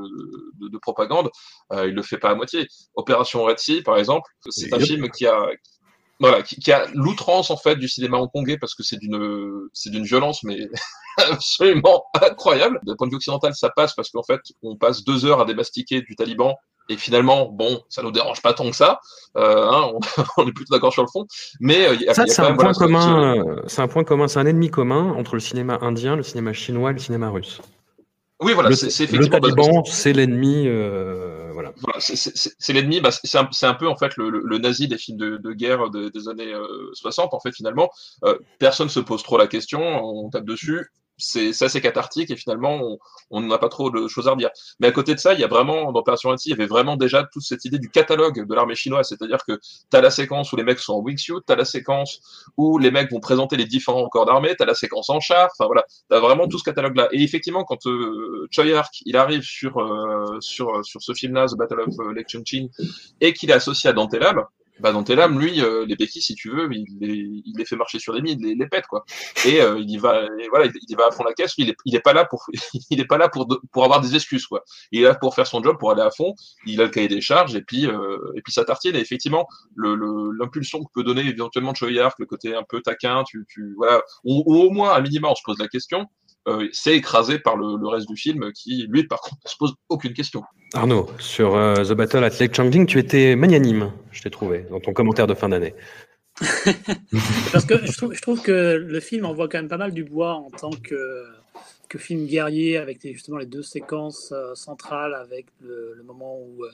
[0.61, 1.31] de, de propagande,
[1.73, 2.67] euh, il le fait pas à moitié.
[2.95, 5.49] Opération Red Sea, par exemple, c'est un film qui a
[6.21, 10.05] voilà, qui, a l'outrance en fait du cinéma hongkongais parce que c'est d'une c'est d'une
[10.05, 10.69] violence mais
[11.31, 12.81] absolument incroyable.
[12.85, 15.45] D'un point de vue occidental, ça passe parce qu'en fait, on passe deux heures à
[15.45, 16.57] démastiquer du Taliban
[16.89, 19.01] et finalement, bon, ça nous dérange pas tant que ça.
[19.37, 19.93] Euh, hein,
[20.39, 21.27] on, est plutôt d'accord sur le fond.
[21.61, 23.37] Mais euh, ça, c'est un, point commun.
[23.37, 26.53] Euh, c'est un point commun, c'est un ennemi commun entre le cinéma indien, le cinéma
[26.53, 27.61] chinois et le cinéma russe.
[28.41, 29.21] Oui, voilà, c'est effectivement.
[29.21, 30.69] Le Taliban, c'est l'ennemi.
[30.69, 31.73] Euh, voilà.
[31.81, 33.01] voilà c'est l'ennemi.
[33.01, 35.91] Bah, c'est un, un, peu en fait le, le, nazi des films de, de guerre
[35.91, 36.55] des années
[36.95, 37.35] 60.
[37.35, 37.91] En fait, finalement,
[38.25, 39.81] euh, personne se pose trop la question.
[39.81, 40.87] On tape dessus
[41.19, 42.99] c'est c'est cathartique et finalement
[43.31, 44.51] on n'a pas trop de choses à redire.
[44.81, 46.67] Mais à côté de ça, il y a vraiment dans Opération Anti, il y avait
[46.67, 49.59] vraiment déjà toute cette idée du catalogue de l'armée chinoise, c'est-à-dire que
[49.91, 52.21] tu as la séquence où les mecs sont en wingsuit, tu as la séquence
[52.57, 55.51] où les mecs vont présenter les différents corps d'armée, tu as la séquence en char,
[55.53, 57.09] enfin voilà, tu as vraiment tout ce catalogue là.
[57.13, 61.47] Et effectivement quand euh, Choi Ark, il arrive sur euh, sur sur ce film là
[61.47, 62.69] The Battle of euh, Lake Chungching
[63.21, 64.45] et qu'il est associé à Dante Lab,
[64.81, 67.77] bah dans Telam, lui, euh, les béquilles, si tu veux, il les, il les fait
[67.77, 69.05] marcher sur les mines, il les, pète quoi.
[69.45, 71.55] Et euh, il y va, voilà, il, y va à fond la caisse.
[71.59, 72.47] il est, il est pas là pour,
[72.91, 74.65] il est pas là pour pour avoir des excuses quoi.
[74.93, 76.35] Il est là pour faire son job, pour aller à fond.
[76.67, 78.95] Il a le cahier des charges et puis euh, et puis ça tartine.
[78.95, 79.97] Et effectivement, le
[80.39, 84.43] l'impulsion que peut donner éventuellement Choyard, le côté un peu taquin, tu, tu voilà, ou,
[84.47, 86.07] ou au moins à minima, on se pose la question.
[86.49, 89.75] Euh, c'est écrasé par le, reste du film qui, lui, par contre, ne se pose
[89.89, 90.43] aucune question.
[90.75, 94.81] Arnaud, sur euh, The Battle at Lake Changjing, tu étais magnanime, je t'ai trouvé, dans
[94.81, 95.75] ton commentaire de fin d'année.
[97.53, 100.51] Parce que je trouve, que le film envoie quand même pas mal du bois en
[100.51, 101.25] tant que,
[101.89, 106.65] que film guerrier, avec justement les deux séquences euh, centrales, avec le, moment où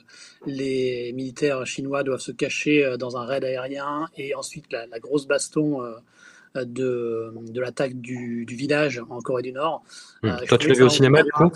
[0.45, 5.27] les militaires chinois doivent se cacher dans un raid aérien, et ensuite la, la grosse
[5.27, 5.81] baston
[6.63, 9.83] de, de l'attaque du, du, village en Corée du Nord.
[10.23, 10.27] Hmm.
[10.27, 11.51] Euh, Toi, tu l'as vu au cinéma, du coup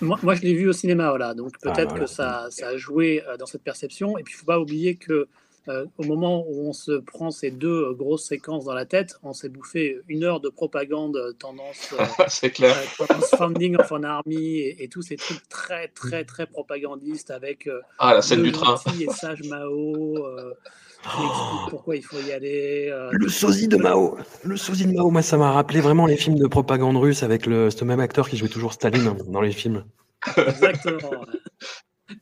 [0.00, 1.34] moi, moi, je l'ai vu au cinéma, voilà.
[1.34, 4.16] Donc ah, peut-être que ça, ça, a joué euh, dans cette perception.
[4.18, 5.28] Et puis, il ne faut pas oublier que
[5.68, 9.32] euh, au moment où on se prend ces deux grosses séquences dans la tête, on
[9.32, 11.94] s'est bouffé une heure de propagande tendance,
[12.28, 12.76] c'est clair.
[13.36, 17.68] Founding of an Army et, tous ces trucs très très très propagandistes avec
[17.98, 20.16] ah la scène du train et Sage Mao
[21.68, 22.88] pourquoi il faut y aller.
[22.90, 24.18] Euh, le sosie de Mao.
[24.44, 27.46] Le sosie de Mao, moi, ça m'a rappelé vraiment les films de propagande russe avec
[27.46, 29.84] le, ce même acteur qui jouait toujours Staline dans les films.
[30.36, 31.24] Exactement.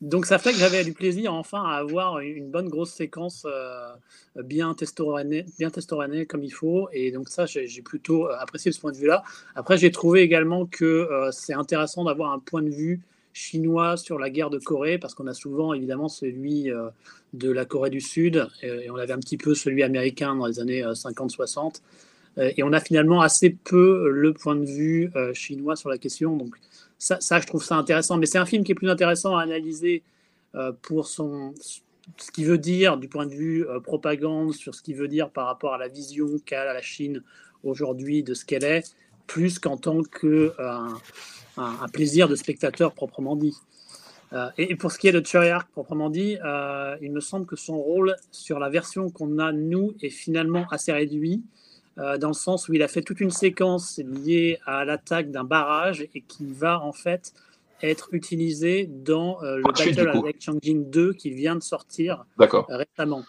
[0.00, 3.88] Donc ça fait que j'avais du plaisir enfin à avoir une bonne grosse séquence euh,
[4.36, 6.88] bien testoranée, bien testoranée comme il faut.
[6.92, 9.22] Et donc ça, j'ai plutôt euh, apprécié ce point de vue-là.
[9.54, 13.00] Après, j'ai trouvé également que c'est intéressant d'avoir un point de vue
[13.38, 16.88] chinois sur la guerre de Corée, parce qu'on a souvent évidemment celui euh,
[17.32, 20.60] de la Corée du Sud, et on avait un petit peu celui américain dans les
[20.60, 21.80] années 50-60,
[22.38, 25.98] euh, euh, et on a finalement assez peu le point de vue chinois sur la
[25.98, 26.36] question.
[26.36, 26.54] Donc
[26.98, 30.02] ça, je trouve ça intéressant, mais c'est un film qui est plus intéressant à analyser
[30.82, 31.54] pour son,
[32.16, 35.46] ce qu'il veut dire du point de vue propagande, sur ce qu'il veut dire par
[35.46, 37.22] rapport à la vision qu'a la Chine
[37.62, 38.94] aujourd'hui de ce qu'elle est,
[39.26, 43.54] plus qu'en tant que un, plaisir de spectateur proprement dit.
[44.32, 47.56] Euh, et, pour ce qui est de Ark proprement dit, euh, il me semble que
[47.56, 51.67] son rôle sur la version qu'on a nous est finalement assez réduit, euh,
[51.98, 56.06] dans le sens où il a fait toute une séquence liée à l'attaque d'un barrage
[56.14, 57.32] et qui va en fait
[57.82, 62.24] être utilisé dans le Battle avec Changjing 2 qui vient de sortir
[62.68, 63.24] récemment.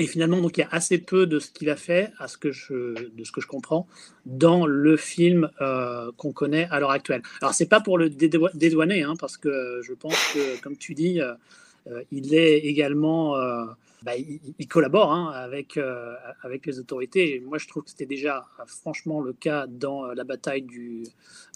[0.00, 2.38] Et finalement, donc, il y a assez peu de ce qu'il a fait, à ce
[2.38, 3.88] que je, de ce que je comprends,
[4.26, 7.22] dans le film euh, qu'on connaît à l'heure actuelle.
[7.42, 11.20] Alors, c'est pas pour le dédouaner, hein, parce que je pense que, comme tu dis,
[11.20, 11.34] euh,
[11.90, 13.34] euh, il est également
[14.02, 17.42] bah, il, collabore hein, avec, euh, avec les autorités.
[17.44, 21.02] moi, je trouve que c'était déjà euh, franchement le cas dans euh, la bataille du,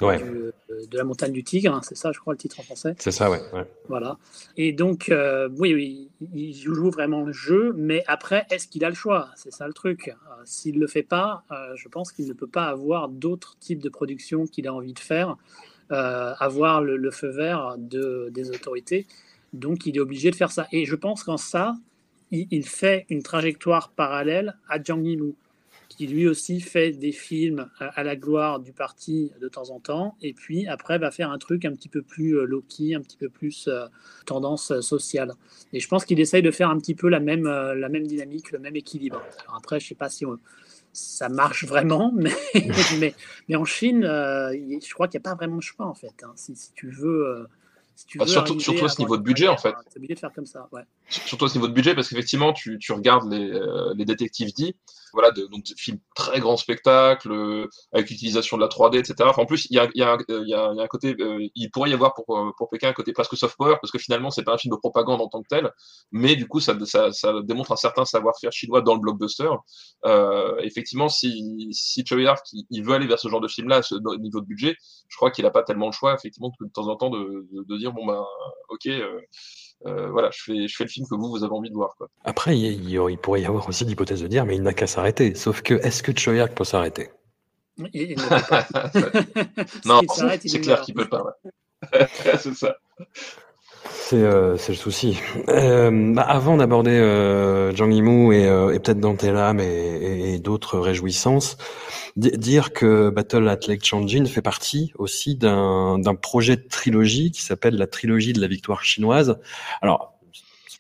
[0.01, 0.53] de
[0.93, 1.73] la montagne du Tigre.
[1.73, 2.95] Hein, c'est ça, je crois, le titre en français.
[2.99, 3.41] C'est ça, ouais.
[3.89, 4.19] Voilà.
[4.57, 5.13] Et donc,
[5.57, 9.29] oui, oui, il joue vraiment le jeu, mais après, est-ce qu'il a le choix?
[9.37, 10.13] C'est ça le truc.
[10.45, 11.45] S'il ne le fait pas,
[11.77, 14.99] je pense qu'il ne peut pas avoir d'autres types de production qu'il a envie de
[14.99, 15.37] faire,
[15.91, 19.07] avoir le, le, feu vert de, des autorités.
[19.53, 20.67] Donc, il est obligé de faire ça.
[20.73, 21.75] Et je pense qu'en ça,
[22.33, 25.37] il, fait une trajectoire parallèle à Zhang Yimou,
[25.89, 30.17] qui lui aussi fait des films à, la gloire du parti de temps en temps,
[30.23, 33.19] et puis après va faire un truc un petit peu plus euh, low-key, un petit
[33.19, 33.87] peu plus euh,
[34.25, 35.35] tendance euh, sociale.
[35.75, 38.51] Et je pense qu'il essaye de faire un petit peu la même, la même dynamique,
[38.53, 39.23] le même équilibre.
[39.55, 40.25] après, je sais pas si
[40.95, 42.33] ça marche vraiment, mais,
[42.99, 43.15] mais,
[43.49, 46.23] mais, en Chine, je crois qu'il n'y a pas vraiment de choix en fait.
[46.23, 46.33] Hein.
[46.37, 47.47] Si, si, tu veux
[48.03, 49.75] si tu Bah, veux surtout- à ce niveau de budget, en fait.
[49.91, 50.69] T'es obligé de faire comme ça.
[50.73, 50.83] Ouais.
[51.09, 54.53] surtout à ce niveau de budget, parce qu'effectivement, tu, tu regardes les, euh, les détectives
[54.53, 54.75] dits,
[55.13, 59.31] voilà, de, donc des films très grand spectacle, euh, avec l'utilisation de la 3D, etc.
[59.37, 62.69] En plus, il y a, un- côté, euh, il pourrait y avoir pour, euh, pour
[62.71, 65.21] Pékin un côté presque soft power, parce que finalement, c'est pas un film de propagande
[65.21, 65.71] en tant que tel,
[66.13, 67.11] mais du coup, ça, ça,
[67.45, 69.49] démontre un certain savoir-faire chinois dans le blockbuster.
[70.63, 73.95] Effectivement, si, si Choi Yar, qui il veut aller vers ce genre de film-là, ce
[74.19, 74.77] niveau de budget,
[75.09, 77.47] je crois qu'il a pas tellement le choix, effectivement, que de temps en temps, de,
[77.53, 78.25] de, de dire, bon, ben,
[78.71, 78.89] ok,
[79.87, 81.95] euh, voilà, je fais, je fais le film que vous, vous avez envie de voir.
[81.97, 82.09] Quoi.
[82.25, 84.87] Après, il, y- il pourrait y avoir aussi l'hypothèse de dire, mais il n'a qu'à
[84.87, 85.35] s'arrêter.
[85.35, 87.11] Sauf que, est-ce que Choyak peut s'arrêter?
[87.79, 88.67] Il, il ne peut pas.
[89.85, 91.25] non, c'est est clair qu'il peut pas.
[91.25, 92.07] ouais.
[92.39, 92.77] c'est ça.
[93.91, 95.19] C'est euh, le souci.
[95.49, 100.35] Euh, bah, avant d'aborder euh, Zhang Yimou et, euh, et peut-être Dante Lam et, et-
[100.35, 101.57] et d'autres réjouissances,
[102.17, 107.43] di- dire que Battle at Lake Changjin fait partie aussi d'un projet de trilogie qui
[107.43, 109.39] s'appelle la trilogie de la victoire chinoise.
[109.81, 110.12] Alors,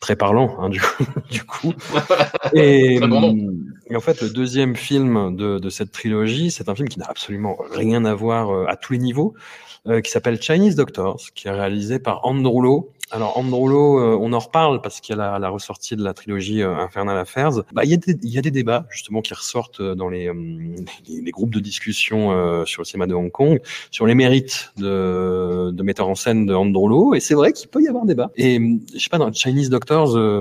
[0.02, 1.04] très parlant, hein, du coup.
[1.30, 1.72] du coup.
[2.54, 7.06] Et, en fait, le deuxième film de, de cette trilogie, c'est un film qui n'a
[7.08, 9.34] absolument rien à voir euh, à tous les niveaux,
[9.86, 12.90] euh, qui s'appelle Chinese Doctors, qui est réalisé par Andrew Lo.
[13.12, 16.02] Alors Andrew Lo, euh, on en reparle parce qu'il y a la, la ressortie de
[16.02, 17.62] la trilogie euh, Infernal Affairs.
[17.74, 20.30] Bah, il, y a des, y a des débats justement qui ressortent euh, dans les,
[20.30, 24.14] hum, les, les groupes de discussion euh, sur le cinéma de Hong Kong sur les
[24.14, 27.14] mérites de, de metteur en scène de Andrew Lo.
[27.14, 28.30] Et c'est vrai qu'il peut y avoir débat.
[28.36, 28.58] Et
[28.94, 30.40] je sais pas, dans Chinese Doctors, euh,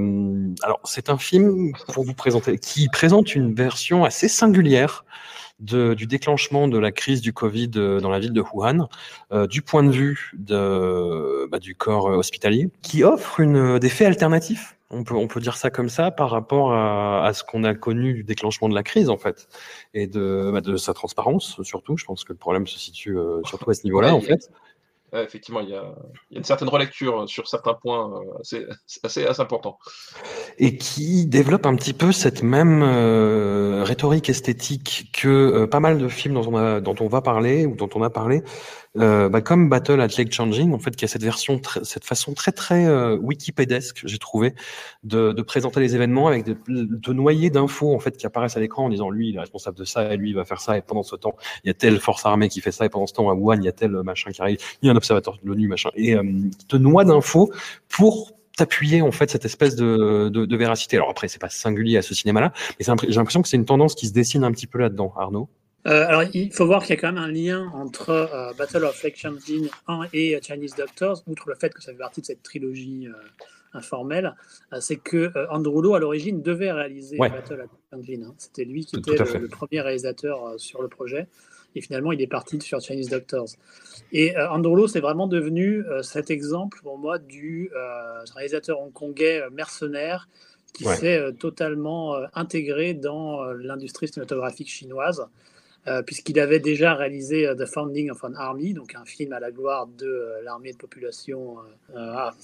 [0.64, 5.04] alors c'est un film pour vous présenter qui présente une version assez singulière
[5.62, 8.90] de, du déclenchement de la crise du Covid euh, dans la ville de Wuhan,
[9.32, 13.90] euh, du point de vue de, bah, du corps euh, hospitalier, qui offre une, des
[13.90, 14.76] faits alternatifs.
[14.94, 17.74] On peut, on peut dire ça comme ça par rapport à, à ce qu'on a
[17.74, 19.48] connu du déclenchement de la crise, en fait,
[19.94, 21.96] et de, bah, de sa transparence, surtout.
[21.96, 24.52] Je pense que le problème se situe euh, surtout à ce niveau-là, Ouais, en fait.
[25.14, 25.84] Effectivement, il y, a,
[26.32, 28.66] une certaine relecture sur certains points euh, assez,
[29.04, 29.78] assez, assez importants.
[30.58, 35.98] et qui développe un petit peu cette même euh, rhétorique esthétique que euh, pas mal
[35.98, 38.42] de films dont on va parler ou dont on a parlé,
[38.98, 42.34] euh, bah, comme Battle at Lake Changing, en fait, qui a cette version, cette façon
[42.34, 44.54] très très euh, wikipédesque, j'ai trouvé,
[45.04, 48.60] de, de présenter les événements avec de, de noyer d'infos en fait qui apparaissent à
[48.60, 50.78] l'écran en disant lui il est responsable de ça et lui il va faire ça
[50.78, 53.08] et pendant ce temps il y a telle force armée qui fait ça et pendant
[53.08, 54.98] ce temps à Wuhan il y a tel machin qui arrive, il y a un
[54.98, 56.24] observateur de l'ONU machin et euh,
[56.68, 57.52] te noie d'infos
[57.90, 60.98] pour t'appuyer en fait cette espèce de, de, de véracité.
[60.98, 63.96] Alors après, c'est pas singulier à ce cinéma-là, mais j'ai l'impression que c'est une tendance
[63.96, 65.50] qui se dessine un petit peu là-dedans, Arnaud?
[65.88, 68.84] Euh, alors, il faut voir qu'il y a quand même un lien entre euh, Battle
[68.84, 72.22] of Lake Changjin 1 et euh, Chinese Doctors, outre le fait que ça fait partie
[72.22, 73.14] de cette trilogie euh,
[73.74, 74.36] informelle,
[74.82, 77.30] c'est que Andrew Lo, à l'origine, devait réaliser Ouais.
[77.30, 78.34] Battle of Lake hein.
[78.38, 81.28] C'était lui qui était le, premier réalisateur sur le projet.
[81.74, 83.48] Et finalement, il est parti sur Chinese Doctors.
[84.12, 87.72] Et Andrew Lo, c'est vraiment devenu cet exemple pour moi du
[88.36, 90.28] réalisateur hongkongais mercenaire
[90.74, 95.26] qui s'est totalement intégré dans l'industrie cinématographique chinoise,
[95.88, 99.40] euh, puisqu'il avait déjà réalisé euh, The Founding of an Army, donc un film à
[99.40, 101.58] la gloire de euh, l'armée de population.
[101.96, 102.36] ah,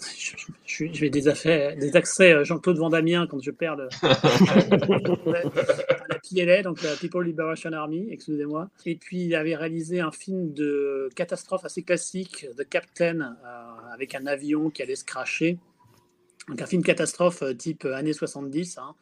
[0.66, 3.90] je, vais des, affaires, des accès Jean-Claude Vandamien quand je perds le,
[6.10, 8.72] la PLA, donc la People Liberation Army, excusez-moi.
[8.88, 13.38] Et puis il avait réalisé un film de catastrophe assez classique, The Captain,
[13.94, 15.60] avec un avion qui allait se cracher.
[16.48, 18.80] Donc un film catastrophe type années 70.
[18.80, 18.96] hein.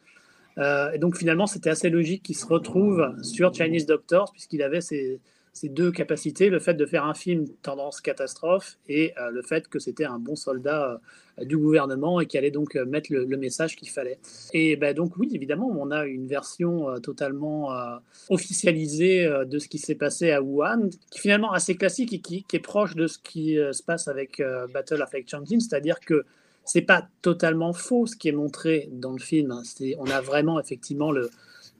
[0.58, 4.80] Euh, et donc finalement, c'était assez logique qu'il se retrouve sur Chinese Doctors, puisqu'il avait
[4.80, 5.20] ces,
[5.52, 9.68] ces deux capacités, le fait de faire un film tendance catastrophe et euh, le fait
[9.68, 11.00] que c'était un bon soldat
[11.38, 14.18] euh, du gouvernement et qui allait donc mettre le, message qu'il fallait.
[14.54, 17.76] Et ben, donc oui, évidemment, on a une version totalement
[18.30, 22.46] officialisée de ce qui s'est passé à Wuhan, qui est finalement assez classique et qui,
[22.50, 24.42] est proche de ce qui se passe avec
[24.72, 26.24] Battle of Lake c'est-à-dire que
[26.66, 29.52] c'est pas totalement faux ce qui est montré dans le film.
[29.52, 29.62] hein.
[29.98, 31.30] On a vraiment effectivement le,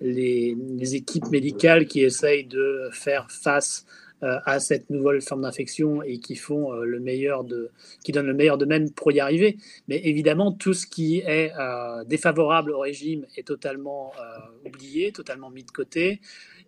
[0.01, 3.85] les, équipes médicales qui essayent de faire face
[4.23, 7.71] euh, à cette nouvelle forme d'infection et qui font euh, le meilleur de,
[8.03, 9.59] qui donnent le meilleur d'eux-mêmes pour y arriver.
[9.89, 14.13] Mais évidemment, tout ce qui est euh, défavorable au régime est totalement
[14.65, 16.21] oublié, totalement mis de côté.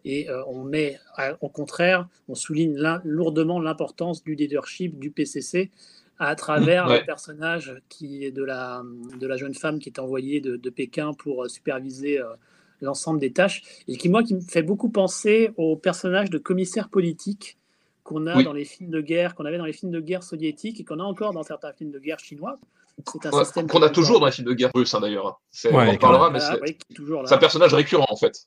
[0.05, 0.99] Et on met,
[1.41, 5.71] au contraire, on souligne lourdement l'importance du leadership du PCC
[6.19, 7.01] à travers Ouais.
[7.01, 8.83] le personnage qui est de la,
[9.21, 12.27] de la jeune femme qui est envoyée de, de Pékin pour euh, superviser euh,
[12.81, 16.89] l'ensemble des tâches et qui, moi, qui me fait beaucoup penser au personnage de commissaire
[16.89, 17.57] politique
[18.05, 18.45] qu'on a Oui.
[18.45, 20.99] dans les films de guerre, qu'on avait dans les films de guerre soviétiques et qu'on
[21.01, 22.59] a encore dans certains films de guerre chinois.
[23.13, 25.01] C'est un Ouais, système Qu'on qui a toujours dans les films de guerre russes, hein,
[25.01, 25.41] d'ailleurs.
[25.53, 27.27] C'est- Ouais, on en parlera, mais c'est là.
[27.27, 28.47] c'est un personnage récurrent, en fait.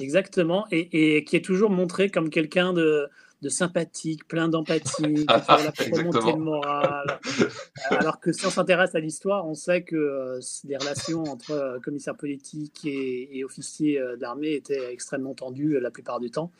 [0.00, 3.08] Exactement, et, et qui est toujours montré comme quelqu'un de,
[3.44, 7.20] de sympathique, plein d'empathie, la remonter le moral.
[7.90, 12.80] Alors que si on s'intéresse à l'histoire, on sait que les relations entre commissaires politiques
[12.86, 16.50] et, et officiers d'armée étaient extrêmement tendues la plupart du temps.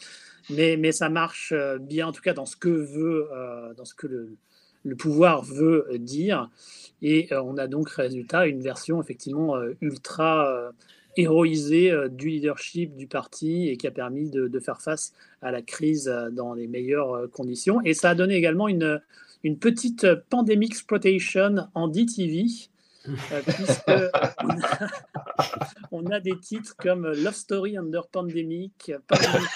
[0.51, 3.28] Mais, mais ça marche bien, en tout cas dans ce que veut,
[3.76, 4.37] dans ce que le,
[4.85, 6.51] le pouvoir veut dire.
[7.01, 10.72] Et on a donc résultat une version effectivement ultra
[11.16, 15.12] héroïsé euh, du leadership du parti et qui a permis de, faire face
[15.42, 17.80] à la crise euh, dans les meilleures euh, conditions.
[17.84, 19.00] Et ça a donné également une,
[19.42, 22.46] une petite pandemic exploitation en DTV.
[23.04, 23.90] puisque
[25.92, 29.50] on a, des titres comme Love Story Under Pandemic, Pandemic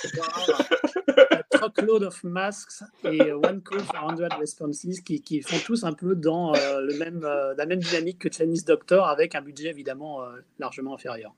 [1.50, 6.14] Truckload of Masks et One Call for 100 Responses qui, qui, font tous un peu
[6.14, 10.20] dans le même, la même dynamique que Chinese Doctor avec un budget évidemment
[10.58, 11.34] largement inférieur.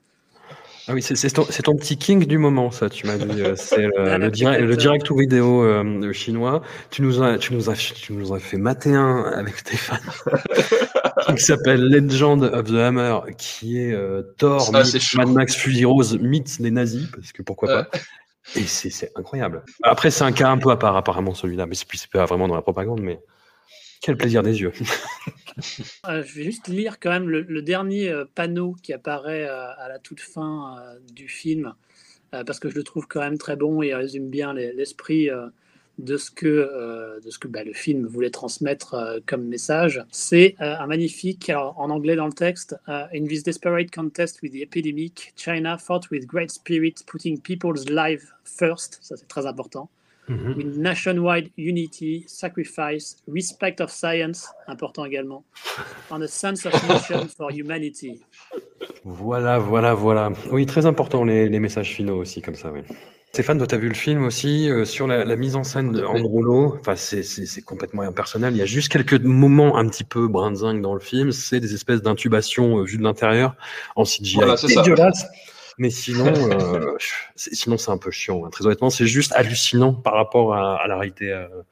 [0.88, 3.42] Ah oui, c'est ton, ton, petit king du moment, ça, tu m'as dit.
[3.42, 6.62] Euh, c'est le, le, direct, le direct ou vidéo euh, chinois.
[6.90, 10.00] Tu nous, as, tu, nous as, tu nous as fait mater un avec Stéphane,
[11.36, 16.58] qui s'appelle Legend of the Hammer, qui est euh, Thor, Mad Max Fury Rose, mythe
[16.58, 17.98] les nazis, parce que pourquoi pas.
[18.56, 19.62] Et c'est incroyable.
[19.82, 22.56] Après, c'est un cas un peu à part, apparemment, celui-là, mais c'est pas vraiment dans
[22.56, 23.20] la propagande, mais
[24.00, 24.72] quel plaisir des yeux.
[26.08, 29.88] Euh, je vais juste lire quand même le, dernier euh, panneau qui apparaît euh, à
[29.90, 30.78] la toute fin
[31.12, 31.74] du film,
[32.30, 35.28] parce que je le trouve quand même très bon et résume bien l'esprit
[35.98, 40.02] de ce que, de ce que bah, le film voulait transmettre comme message.
[40.12, 45.34] C'est un magnifique, en anglais dans le texte, In this desperate contest with the epidemic,
[45.36, 48.98] China fought with great spirit, putting people's lives first.
[49.02, 49.90] Ça, c'est très important.
[50.30, 55.44] With nationwide unity, sacrifice, respect of science, important également,
[56.10, 58.20] and a sense of mission for humanity.
[59.04, 60.32] Voilà, voilà, voilà.
[60.50, 62.80] Oui, très important les, les messages finaux aussi, comme ça, oui.
[63.32, 65.92] Stéphane, toi, tu as vu le film aussi euh, sur la, la, mise en scène
[65.92, 66.76] de Androlo.
[66.80, 68.54] Enfin, c'est complètement impersonnel.
[68.54, 71.30] Il y a juste quelques moments un petit peu brinzingues dans le film.
[71.30, 73.54] C'est des espèces d'intubations euh, vues de l'intérieur
[73.94, 75.26] en CGI voilà, dégueulasse.
[75.80, 76.98] Mais sinon, euh,
[77.36, 78.44] sinon c'est un peu chiant.
[78.44, 78.50] Hein.
[78.50, 81.62] Très honnêtement, c'est juste hallucinant par rapport à, à la réalité, à euh,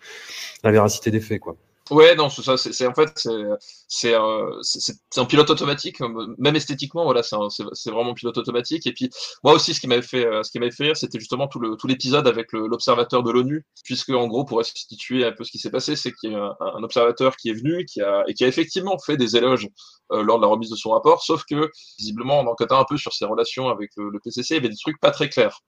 [0.65, 1.57] la véracité des faits, quoi.
[1.91, 2.57] Ouais, non, c'est ça.
[2.59, 3.27] C'est en fait,
[3.89, 4.61] c'est euh,
[5.17, 6.01] un pilote automatique.
[6.37, 8.87] Même esthétiquement, voilà, c'est vraiment un pilote automatique.
[8.87, 9.09] Et puis,
[9.43, 11.61] moi aussi, ce qui m'avait fait, euh, ce qui m'avait fait rire, c'était justement tout
[11.61, 15.51] le tout l'épisode avec l'observateur de l'ONU, puisque en gros, pour situer un peu ce
[15.51, 18.35] qui s'est passé, c'est qu'il y a un, observateur qui est venu, qui a et
[18.35, 19.69] qui a effectivement fait des éloges
[20.13, 22.99] euh, lors de la remise de son rapport, sauf que visiblement, en enquêtant un peu
[22.99, 25.61] sur ses relations avec le, le PCC, il y avait des trucs pas très clairs.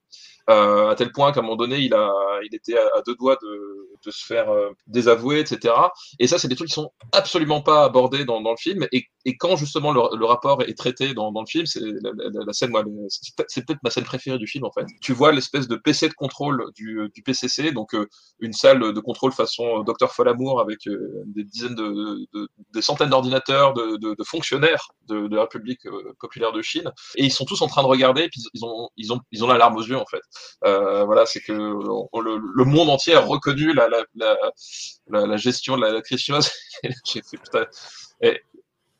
[0.51, 2.11] Euh, à tel point qu'à un moment donné, il, a,
[2.43, 5.73] il était à, deux doigts de, se faire euh, désavouer, etc.
[6.19, 8.87] Et ça, c'est des trucs qui sont absolument pas abordés dans, le film.
[9.25, 13.65] Et quand justement le, rapport est traité dans, le film, c'est la, la, la, c'est
[13.65, 14.85] peut-être ma scène préférée du film en fait.
[15.01, 18.07] Tu vois l'espèce de PC de contrôle du, PCC, donc euh,
[18.39, 20.79] une salle de contrôle façon Docteur Folamour avec
[21.25, 25.81] des dizaines de, de des centaines d'ordinateurs, de, de, fonctionnaires de, la République
[26.19, 28.89] populaire de Chine, et ils sont tous en train de regarder, et puis ils ont
[28.97, 30.21] ils ont ils ont la larme aux yeux en fait.
[30.65, 35.81] Euh, voilà, c'est que le, monde entier a reconnu la, la, la, la gestion de
[35.81, 36.51] la, crise chinoise.
[37.05, 37.65] J'ai fait putain.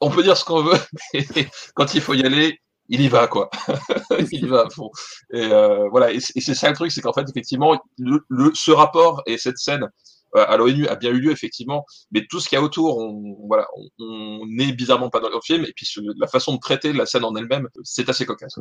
[0.02, 0.80] On peut dire ce qu'on veut,
[1.14, 3.50] mais quand il faut y aller, il y va quoi.
[4.32, 4.90] il y va à fond.
[5.32, 6.12] Et euh, voilà.
[6.12, 9.88] Et, c'est ça le truc, c'est qu'en fait effectivement, ce rapport et cette scène
[10.34, 13.36] à l'ONU a bien eu lieu effectivement, mais tout ce qu'il y a autour, on,
[13.48, 13.68] voilà,
[14.00, 17.24] on n'est bizarrement pas dans le film, et puis la façon de traiter la scène
[17.24, 18.56] en elle-même, c'est assez cocasse.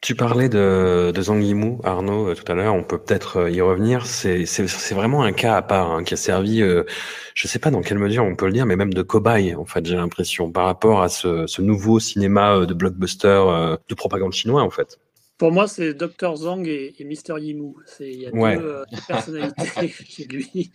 [0.00, 3.50] Tu parlais de, de Zhang Yimou, Arnaud, euh, tout à l'heure, on peut peut-être euh,
[3.50, 4.06] y revenir.
[4.06, 4.44] C'est
[4.92, 6.84] vraiment un cas à part hein, qui a servi, euh,
[7.34, 9.64] je sais pas dans quelle mesure on peut le dire, mais même de cobaye, en
[9.64, 14.62] fait, j'ai l'impression, par rapport à ce, ce, nouveau cinéma de blockbuster de propagande chinois,
[14.62, 14.98] en fait.
[15.36, 17.76] Pour moi, c'est Dr Zhang et, et Mr Yimou.
[17.98, 20.70] Il y a deux, personnalités chez lui.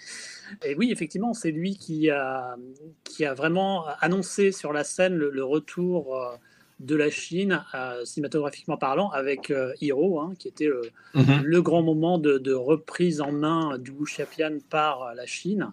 [0.65, 2.57] Et oui, effectivement, c'est lui qui a,
[3.05, 6.35] qui a vraiment annoncé sur la scène le, retour euh,
[6.81, 10.69] de la Chine, euh, cinématographiquement parlant, avec euh, Hiro, hein, qui était
[11.13, 11.41] mhm.
[11.43, 15.71] le grand moment de, reprise en main du Wuxiapian par la Chine.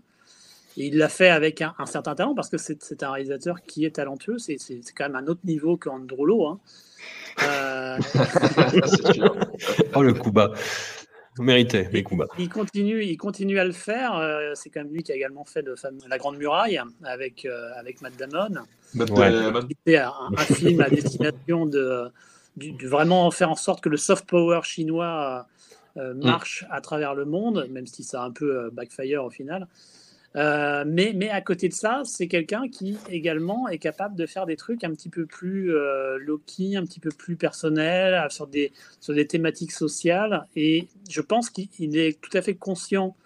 [0.77, 3.97] Et il l'a fait avec un, certain talent, parce que c'est un réalisateur qui est
[3.97, 4.39] talentueux.
[4.39, 4.59] C'est
[4.95, 6.47] quand même un autre niveau qu'Androlo.
[6.47, 6.61] Hein.
[9.95, 10.53] oh, le coup bas.
[11.39, 14.17] Mérité, les coups Il continue, il continue à le faire.
[14.17, 15.63] Euh, c'est quand même lui qui a également fait
[16.09, 18.63] La Grande Muraille avec, euh, avec Matt Damon.
[18.95, 22.11] C'était un, un, film à destination de,
[22.83, 25.47] vraiment faire en sorte que le soft power chinois
[25.99, 26.25] euh, mm.
[26.25, 29.69] marche à travers le monde, même si ça a un peu backfire au final.
[30.37, 34.45] Euh, mais, mais à côté de ça, c'est quelqu'un qui également est capable de faire
[34.45, 38.73] des trucs un petit peu plus euh, low-key, un petit peu plus personnels, sur des,
[39.01, 40.47] sur des thématiques sociales.
[40.55, 43.17] Et je pense qu'il est tout à fait conscient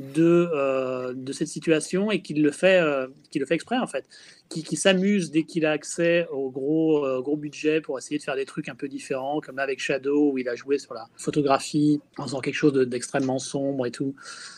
[0.00, 2.82] de, de cette situation et qu'il le fait,
[3.30, 4.04] qu'il le fait exprès en fait
[4.50, 8.34] qui, s'amuse dès qu'il a accès au gros, euh, gros budget pour essayer de faire
[8.34, 12.00] des trucs un peu différents, comme avec Shadow, où il a joué sur la photographie
[12.18, 14.14] en faisant quelque chose d'extrêmement sombre et tout.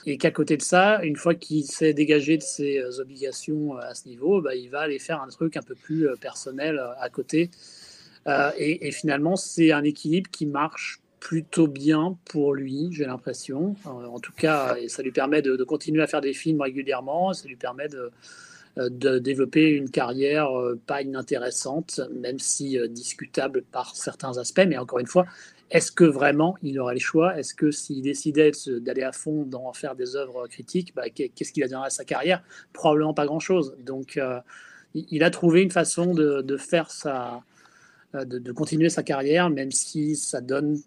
[0.07, 3.83] Et qu'à côté de ça, une fois qu'il s'est dégagé de ses euh, obligations euh,
[3.83, 7.11] à ce niveau, bah, il va aller faire un truc un peu plus personnel à
[7.11, 7.51] côté.
[8.57, 13.77] et, finalement, c'est un équilibre qui marche plutôt bien pour lui, j'ai l'impression.
[13.85, 17.55] en tout cas, ça lui permet de, continuer à faire des films régulièrement, ça lui
[17.55, 18.11] permet de,
[18.77, 24.65] euh, développer une carrière euh, pas inintéressante, même si euh, discutable par certains aspects.
[24.67, 25.25] Mais encore une fois,
[25.71, 27.39] est-ce que vraiment il aurait le choix?
[27.39, 28.51] Est-ce que s'il décidait
[28.81, 32.05] d'aller à fond dans faire des œuvres critiques, bah, qu'est-ce qu'il a donné à sa
[32.05, 32.43] carrière?
[32.73, 33.77] Probablement pas grand-chose.
[33.79, 34.21] Donc,
[34.95, 37.43] il a trouvé une façon de, faire sa,
[38.13, 40.79] de, continuer sa carrière, même si ça donne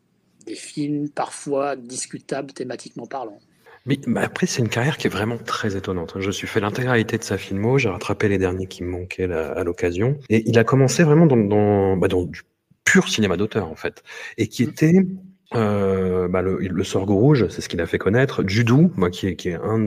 [0.46, 3.40] des films parfois discutables thématiquement parlant.
[3.86, 6.16] Mais après, c'est une carrière qui est vraiment très étonnante.
[6.20, 9.64] Je suis fait l'intégralité de sa filmo, j'ai rattrapé les derniers qui me manquaient à
[9.64, 10.18] l'occasion.
[10.30, 12.42] Et il a commencé vraiment dans, dans, bah, dans du
[12.84, 14.04] pur cinéma d'auteur, en fait.
[14.38, 15.06] Et qui était
[15.56, 18.44] euh, bah le, le Sorgho Rouge, c'est ce qu'il a fait connaître.
[18.48, 19.80] Judou, moi, qui est, qui est un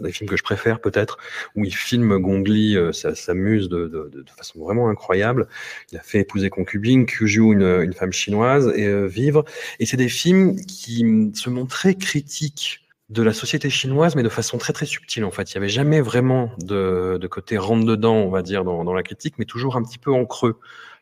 [0.00, 1.18] des films que je préfère peut-être,
[1.54, 5.48] où il filme Gongli, euh, ça s'amuse de, de, de, façon vraiment incroyable.
[5.92, 9.44] Il a fait Épouser concubine, Kyuju, une, une femme chinoise, et euh, Vivre.
[9.80, 14.58] Et c'est des films qui se montraient critiques de la société chinoise, mais de façon
[14.58, 15.52] très très subtile en fait.
[15.52, 18.94] Il n'y avait jamais vraiment de, de côté rentre dedans, on va dire, dans, dans,
[18.94, 20.58] la critique, mais toujours un petit peu en creux.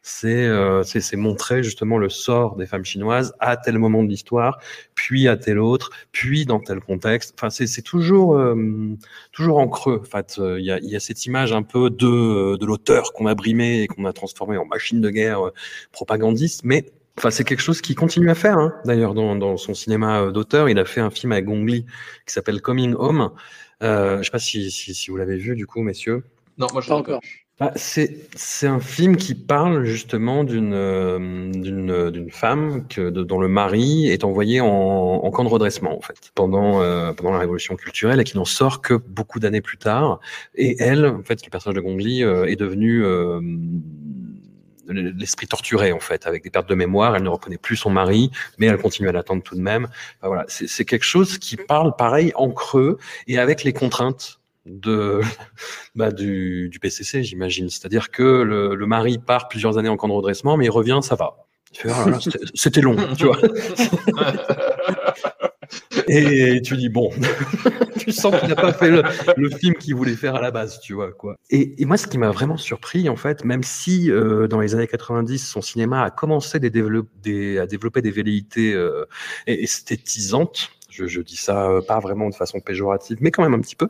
[0.06, 4.58] C'est euh, c'est montrer justement le sort des femmes chinoises à tel moment de l'histoire,
[4.94, 7.34] puis à tel autre, puis dans tel contexte.
[7.38, 8.54] Enfin, c'est toujours euh,
[9.32, 10.02] toujours en creux.
[10.02, 13.26] En fait, il y a, y a cette image un peu de de l'auteur qu'on
[13.26, 15.52] a brimé et qu'on a transformé en machine de guerre euh,
[15.92, 16.84] propagandiste, mais
[17.16, 18.58] Enfin, c'est quelque chose qu'il continue à faire.
[18.58, 18.74] Hein.
[18.84, 21.86] D'ailleurs, dans, dans, son cinéma euh, d'auteur, il a fait un film avec Gong Li
[22.26, 23.30] qui s'appelle Coming Home.
[23.82, 26.24] Euh, je sais pas si, si, si vous l'avez vu, du coup, messieurs.
[26.58, 27.20] Non, moi je pas encore.
[27.60, 33.46] Bah, c'est un film qui parle justement d'une euh, d'une d'une femme que dont le
[33.46, 37.76] mari est envoyé en, en camp de redressement en fait pendant euh, pendant la révolution
[37.76, 40.18] culturelle et qui n'en sort que beaucoup d'années plus tard
[40.56, 43.04] et elle en fait le personnage de Gong Li euh, est devenu
[44.88, 47.16] l'esprit torturé en fait, avec des pertes de mémoire.
[47.16, 49.88] Elle ne reconnaît plus son mari, mais elle continue à l'attendre tout de même.
[50.22, 55.20] voilà, c'est quelque chose qui parle pareil en creux et avec les contraintes de
[55.94, 57.68] bah, du, du PCC, j'imagine.
[57.68, 61.00] C'est-à-dire que le, le, mari part plusieurs années en camp de redressement, mais il revient,
[61.02, 61.44] ça va.
[61.88, 62.06] Ah,
[62.54, 63.38] c'était long, tu vois.
[66.08, 67.10] Et tu dis, bon,
[67.98, 70.94] tu sens qu'il n'a pas fait le, film qu'il voulait faire à la base, tu
[70.94, 71.36] vois, quoi.
[71.50, 74.74] Et, et moi, ce qui m'a vraiment surpris, en fait, même si euh, dans les
[74.74, 79.06] années 90, son cinéma a commencé des des, à développer des velléités euh,
[79.46, 83.60] esthétisantes, je, je, dis ça euh, pas vraiment de façon péjorative, mais quand même un
[83.60, 83.88] petit peu.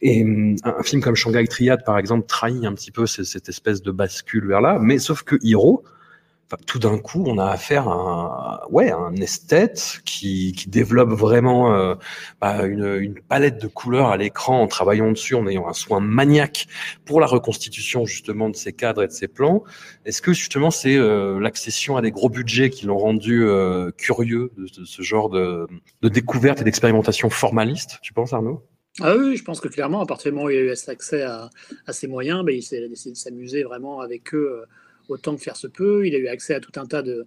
[0.00, 3.48] Et un, un film comme Shanghai Triad, par exemple, trahit un petit peu cette, cette
[3.48, 4.78] espèce de bascule vers là.
[4.80, 5.84] Mais sauf que Hiro,
[6.66, 11.94] tout d'un coup, on a affaire à un, ouais, un esthète qui, développe vraiment euh,
[12.40, 16.66] bah, une, palette de couleurs à l'écran en travaillant dessus, en ayant un soin maniaque
[17.04, 19.64] pour la reconstitution justement de ces cadres et de ces plans.
[20.04, 24.52] Est-ce que justement c'est euh, l'accession à des gros budgets qui l'ont rendu euh, curieux
[24.56, 25.66] de, ce genre de,
[26.02, 28.62] découverte et d'expérimentation formaliste, tu penses Arnaud?
[29.00, 31.22] Ah oui, je pense que clairement, à partir du moment où il a eu accès
[31.22, 31.48] à,
[31.86, 34.64] à ces moyens, bah, il a décidé de s'amuser vraiment avec eux
[35.08, 36.06] autant que faire se peut.
[36.06, 37.26] Il a eu accès à tout un tas de,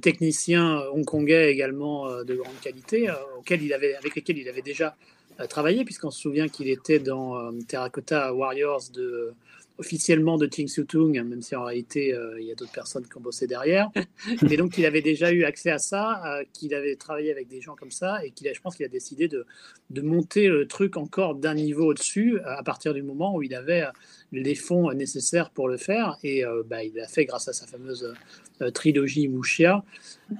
[0.00, 4.62] techniciens hongkongais également euh, de grande qualité, euh, auxquels il avait, avec lesquels il avait
[4.62, 4.96] déjà
[5.40, 9.32] euh, travaillé, puisqu'on se souvient qu'il était dans Terracotta Warriors de,
[9.78, 13.20] officiellement de Ting Tung, même si en réalité il y a d'autres personnes qui ont
[13.20, 13.90] bossé derrière.
[14.42, 17.74] Mais donc il avait déjà eu accès à ça, qu'il avait travaillé avec des gens
[17.74, 19.46] comme ça, et qu'il a, je pense qu'il a décidé de,
[19.88, 23.86] de monter le truc encore d'un niveau au-dessus à partir du moment où il avait
[24.32, 26.16] les fonds nécessaires pour le faire.
[26.22, 28.14] Et euh, bah, il l'a fait grâce à sa fameuse
[28.62, 29.84] euh, trilogie Mouchia.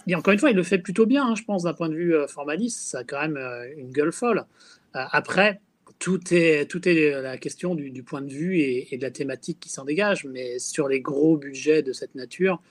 [0.06, 1.94] Et encore une fois, il le fait plutôt bien, hein, je pense, d'un point de
[1.94, 2.80] vue euh, formaliste.
[2.80, 3.38] Ça a quand même
[3.76, 4.44] une gueule folle.
[4.92, 5.60] après,
[5.98, 9.68] tout est, tout est la question du, point de vue et, de la thématique qui
[9.68, 10.24] s'en dégage.
[10.24, 12.62] Mais sur les gros budgets de cette nature,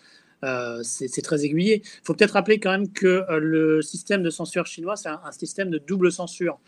[0.81, 1.83] c'est très aiguillé.
[1.83, 5.69] Il faut peut-être rappeler quand même que le système de censure chinois, c'est un, système
[5.69, 6.59] de double censure.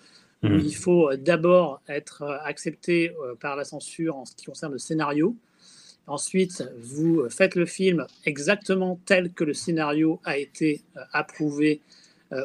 [0.43, 0.59] Mmh.
[0.59, 4.73] Il faut euh, d'abord être euh, accepté euh, par la censure en ce qui concerne
[4.73, 5.35] le scénario.
[6.07, 10.81] Ensuite, vous faites le film exactement tel que le scénario a été
[11.13, 11.79] approuvé,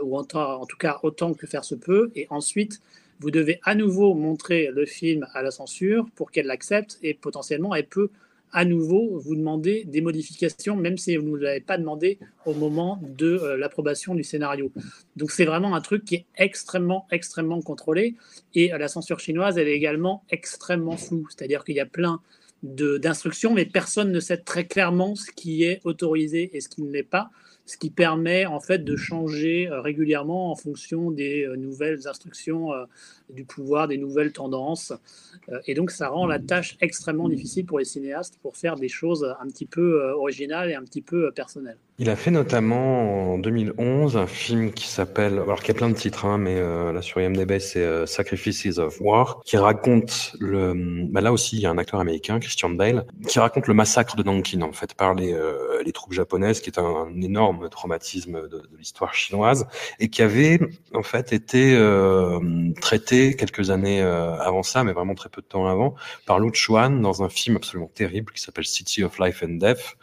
[0.03, 2.13] ou en, tout cas autant que faire se peut.
[2.15, 2.83] Et ensuite,
[3.19, 7.75] vous devez à nouveau montrer le film à la censure pour qu'elle l'accepte et potentiellement
[7.75, 8.11] elle peut
[8.53, 13.01] à nouveau vous demander des modifications, même si vous ne l'avez pas demandé au moment
[13.03, 14.73] de euh, l'approbation du scénario.
[15.17, 18.15] Donc c'est vraiment un truc qui est extrêmement, extrêmement contrôlé.
[18.55, 21.27] Et euh, la censure chinoise, elle est également extrêmement floue.
[21.31, 22.21] C'est-à-dire qu'il y a plein
[22.63, 26.91] d'instructions, mais personne ne sait très clairement ce qui est autorisé et ce qui ne
[26.91, 27.31] l'est pas
[27.67, 32.73] ce qui permet en fait de changer euh, régulièrement en fonction des euh, nouvelles instructions
[32.73, 32.85] euh,
[33.29, 34.93] du pouvoir, des nouvelles tendances.
[35.67, 39.35] et donc ça rend la tâche extrêmement difficile pour les cinéastes pour faire des choses
[39.41, 41.79] un petit peu originales et un petit peu personnelles.
[41.99, 45.95] Il a fait notamment en 2011 un film qui s'appelle, alors qui a plein de
[45.95, 50.75] titres, hein, mais là sur IMDb c'est Sacrifices of War, qui raconte le,
[51.11, 54.15] bah là aussi il y a un acteur américain, Christian Bale, qui raconte le massacre
[54.15, 55.35] de Nankin en fait par les,
[55.87, 59.67] les troupes japonaises, qui est un énorme traumatisme de, l'histoire chinoise
[60.01, 60.59] et qui avait
[60.93, 62.41] en fait été euh,
[62.81, 65.95] traité quelques années euh, avant ça, mais vraiment très peu de temps avant,
[66.27, 69.97] par Lu Chuan dans un film absolument terrible qui s'appelle City of Life and Death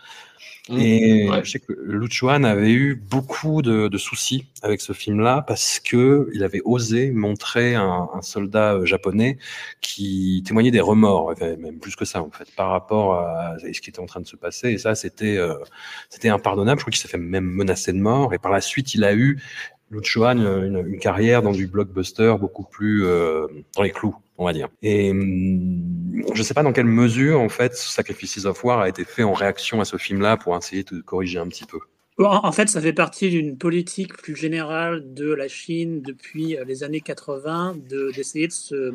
[0.70, 0.80] Mmh.
[0.80, 5.44] Et je sais que Lu Chuan avait eu beaucoup de, de soucis avec ce film-là
[5.46, 9.38] parce que il avait osé montrer un, un, soldat euh, japonais
[9.82, 13.90] qui témoignait des remords, même plus que ça en fait, par rapport à ce qui
[13.90, 14.70] était en train de se passer.
[14.70, 15.56] Et ça, c'était euh,
[16.10, 16.80] c'était impardonnable.
[16.80, 18.34] Je crois qu'il s'est fait même menacer de mort.
[18.34, 19.42] Et par la suite, il a eu
[19.92, 24.46] Lu Chuan une, une carrière dans du blockbuster beaucoup plus euh, dans les clous on
[24.46, 24.70] va dire.
[24.82, 28.90] Et hum, je ne sais pas dans quelle mesure, en fait, Sacrifices of War a
[28.90, 31.80] été fait en réaction à ce film-là pour essayer de corriger un petit peu.
[32.20, 36.84] En fait, ça fait partie d'une politique plus générale de la Chine depuis euh, les
[36.84, 37.78] années 80
[38.16, 38.94] d'essayer de, se,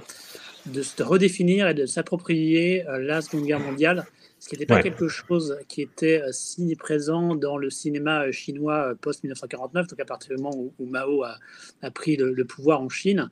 [0.66, 4.06] de se redéfinir et de s'approprier euh, la Seconde Guerre mondiale,
[4.48, 8.94] ce qui n'était pas quelque chose qui était euh, si présent dans le cinéma chinois
[8.98, 11.36] post-1949, donc à partir du moment où, Mao a,
[11.82, 13.28] a pris le, pouvoir en Chine.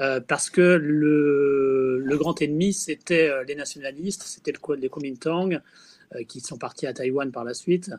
[0.00, 5.58] Euh, parce que le, le grand ennemi, c'était euh, les nationalistes, c'était le, les Kuomintang,
[6.14, 7.90] euh, qui sont partis à Taïwan par la suite.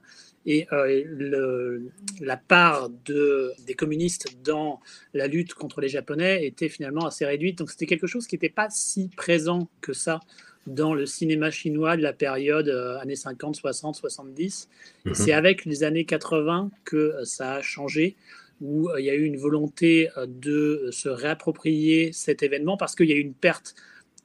[0.45, 1.91] Et le,
[2.21, 4.79] la part de, des communistes dans
[5.13, 7.57] la lutte contre les Japonais était finalement assez réduite.
[7.57, 10.21] Donc c'était quelque chose qui n'était pas si présent que ça
[10.69, 12.69] dans le cinéma chinois de la période
[13.01, 14.69] années 50, 60, 70.
[15.05, 18.15] Et c'est avec les années 80 que ça a changé
[18.61, 22.95] où euh, il y a eu une volonté euh, de se réapproprier cet événement parce
[22.95, 23.75] qu'il y a eu une perte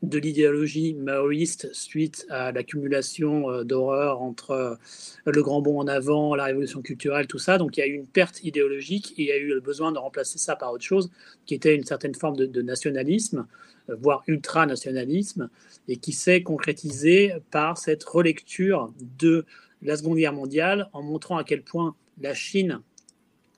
[0.09, 4.78] de l'idéologie maoïste suite à l'accumulation euh, d'horreurs entre
[5.26, 7.59] le grand bond en avant, la révolution culturelle, tout ça.
[7.59, 9.92] Donc il y a eu une perte idéologique et il y a eu le besoin
[9.92, 11.11] de remplacer ça par autre chose
[11.46, 13.46] qui était une certaine forme de, nationalisme,
[13.88, 15.50] voire ultranationalisme,
[15.88, 19.44] et qui s'est concrétisé par cette relecture de
[19.82, 22.80] la Seconde Guerre mondiale en montrant à quel point la Chine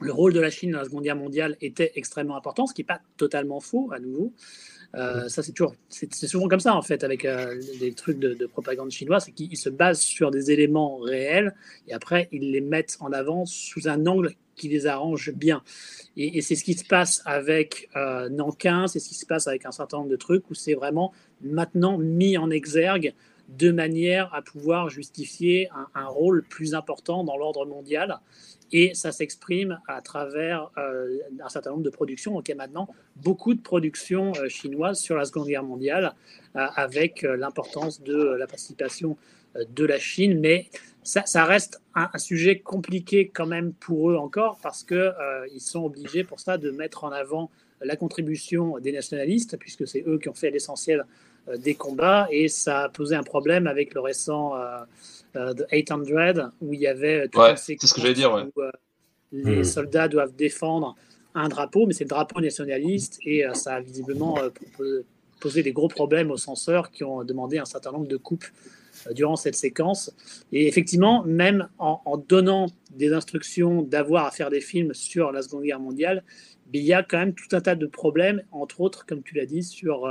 [0.00, 2.82] le rôle de la Chine dans la Seconde Guerre mondiale était extrêmement important, ce qui
[2.82, 4.32] n'est pas totalement faux à nouveau.
[4.94, 8.46] Euh, ça, c'est toujours, c'est, souvent comme ça en fait avec euh, les trucs de,
[8.46, 11.54] propagande chinoise, c'est qu'ils se basent sur des éléments réels
[11.88, 15.62] et après ils les mettent en avant sous un angle qui les arrange bien.
[16.16, 19.66] Et, c'est ce qui se passe avec euh, Nankin, c'est ce qui se passe avec
[19.66, 21.12] un certain nombre de trucs où c'est vraiment
[21.42, 23.12] maintenant mis en exergue
[23.48, 28.20] de manière à pouvoir justifier un, rôle plus important dans l'ordre mondial
[28.72, 32.32] et ça s'exprime à travers euh, un certain nombre de productions.
[32.32, 36.14] Donc il y a maintenant beaucoup de productions euh, chinoises sur la Seconde Guerre mondiale,
[36.56, 39.16] euh, avec l'importance de la participation
[39.70, 40.40] de la Chine.
[40.40, 40.68] Mais
[41.04, 46.24] ça, reste un, un, sujet compliqué quand même pour eux encore, parce qu'ils sont obligés
[46.24, 50.34] pour ça de mettre en avant la contribution des nationalistes, puisque c'est eux qui ont
[50.34, 51.04] fait l'essentiel
[51.58, 54.54] des combats, et ça a posé un problème avec le récent
[55.36, 58.60] euh, de 800 où il y avait tout ouais, c'est ce que j'allais dire où
[58.60, 58.70] euh,
[59.32, 59.64] les hmm.
[59.64, 60.94] soldats doivent défendre
[61.34, 64.38] un drapeau mais c'est le drapeau nationaliste et euh, ça a visiblement
[65.40, 68.46] posé des gros problèmes aux censeurs qui ont demandé un certain nombre de coupes
[69.10, 70.10] durant cette séquence.
[70.52, 75.42] Et effectivement, même en, en donnant des instructions d'avoir à faire des films sur la
[75.42, 76.24] Seconde Guerre mondiale,
[76.72, 79.44] il y a quand même tout un tas de problèmes, entre autres, comme tu l'as
[79.44, 80.06] dit, sur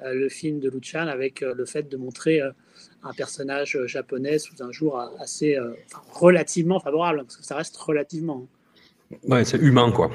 [0.00, 2.40] le film de Luchan avec le fait de montrer
[3.02, 5.72] un personnage euh, japonais sous un jour assez euh,
[6.12, 8.44] relativement favorable, parce que ça reste relativement.
[8.44, 9.16] Hein.
[9.26, 10.10] Ouais, c'est humain, quoi.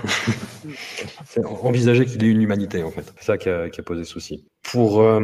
[1.25, 3.11] c'est envisager qu'il ait une humanité, en fait.
[3.17, 4.45] C'est ça qui a, posé souci.
[4.61, 5.19] Pour euh,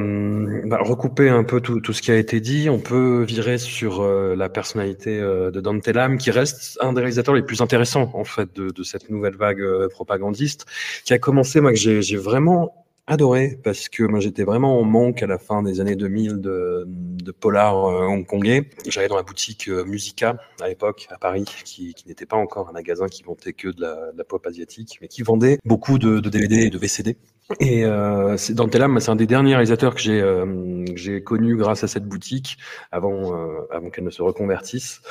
[0.66, 4.49] bah, recouper un peu tout, ce qui a été dit, on peut virer sur la
[4.49, 8.72] personnalité de Dante Lam, qui reste un des réalisateurs les plus intéressants, en fait, de,
[8.72, 10.66] de cette nouvelle vague propagandiste,
[11.05, 12.74] qui a commencé, moi, que j'ai vraiment
[13.10, 16.86] adoré parce que moi j'étais vraiment en manque à la fin des années 2000 de,
[16.88, 18.70] de polar euh, hongkongais.
[18.88, 22.70] J'allais dans la boutique euh, Musica à l'époque à Paris, qui, qui n'était pas encore
[22.70, 25.97] un magasin qui vendait que de la, de la pop asiatique, mais qui vendait beaucoup
[25.97, 27.18] de, de DVD et de VCD.
[27.60, 31.84] Et euh, c'est Dantelam, c'est un des derniers réalisateurs que j'ai euh, j'ai connu grâce
[31.84, 32.57] à cette boutique
[32.91, 35.01] avant euh, avant qu'elle ne se reconvertisse.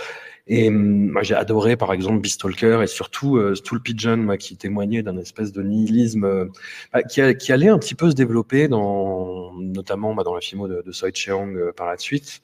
[0.48, 4.56] Et hum, moi, j'ai adoré, par exemple, Beastalker et surtout euh, Stool Pigeon, moi, qui
[4.56, 6.46] témoignait d'un espèce de nihilisme euh,
[6.92, 10.40] bah, qui, a- qui allait un petit peu se développer, dans, notamment bah, dans la
[10.40, 12.40] filmo de, de Soi Cheong euh, par la suite,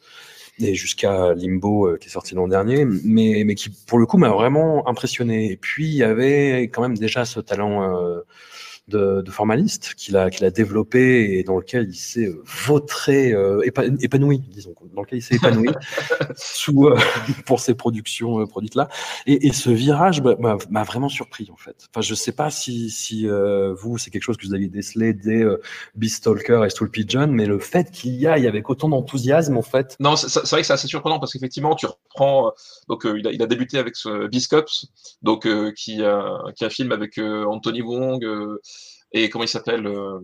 [0.60, 4.18] et jusqu'à Limbo euh, qui est sorti l'an dernier, mais, mais qui, pour le coup,
[4.18, 5.50] m'a vraiment impressionné.
[5.50, 8.20] Et puis, il y avait quand même déjà ce talent euh,
[8.88, 13.32] de, de formaliste qu'il a, qu'il a développé et dans lequel il s'est euh, vautré,
[13.32, 15.68] euh, épa- épanoui, disons, dans lequel il s'est épanoui
[16.36, 16.98] sous, euh,
[17.46, 18.88] pour ces productions euh, produites là.
[19.26, 21.88] Et, et ce virage bah, m'a m'a vraiment surpris en fait.
[21.90, 25.12] Enfin, je sais pas si, si euh, vous c'est quelque chose que vous aviez décelé
[25.14, 25.60] dès euh,
[25.94, 29.96] Beastalker et Stool Pigeon, mais le fait qu'il y aille avec autant d'enthousiasme en fait.
[30.00, 32.52] Non, c'est c'est vrai que c'est assez surprenant parce qu'effectivement, tu reprends.
[32.88, 34.86] Donc, euh, il, a, il a débuté avec ce Biscops,
[35.22, 38.60] donc euh, qui, a, qui est un film avec euh, Anthony Wong euh,
[39.14, 40.18] et comment il s'appelle euh,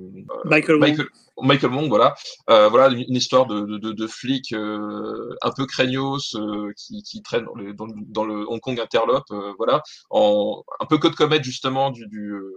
[0.44, 0.80] Michael Wong.
[0.90, 1.06] Michael,
[1.40, 2.14] Michael Wong, voilà,
[2.50, 7.02] euh, voilà une, histoire de, de, de, de flic euh, un peu craignos euh, qui,
[7.02, 10.86] qui traîne dans le, dans, le, dans le Hong Kong interlope, euh, voilà, en un
[10.86, 12.52] peu code comète justement du, du, euh,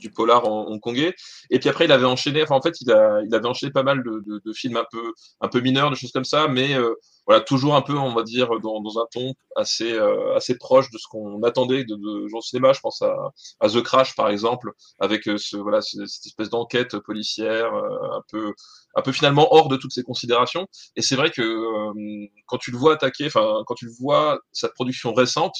[0.00, 1.14] du polar hongkongais.
[1.50, 3.82] Et puis après, il avait enchaîné, enfin en fait, il, a, il avait enchaîné pas
[3.82, 6.74] mal de, de, de films un peu, un peu mineurs, des choses comme ça, mais
[6.74, 6.94] euh,
[7.26, 10.90] voilà, toujours un peu, on va dire, dans, dans un ton assez, euh, assez proche
[10.90, 12.72] de ce qu'on attendait de, de genre cinéma.
[12.72, 13.14] Je pense à,
[13.60, 18.16] à The Crash, par exemple, avec euh, ce, voilà, ce- cette espèce d'enquête policière, euh,
[18.16, 18.52] un peu,
[18.96, 20.66] un peu finalement hors de toutes ces considérations.
[20.96, 24.40] Et c'est vrai que euh, quand tu le vois attaquer, enfin, quand tu le vois,
[24.52, 25.54] sa production récente,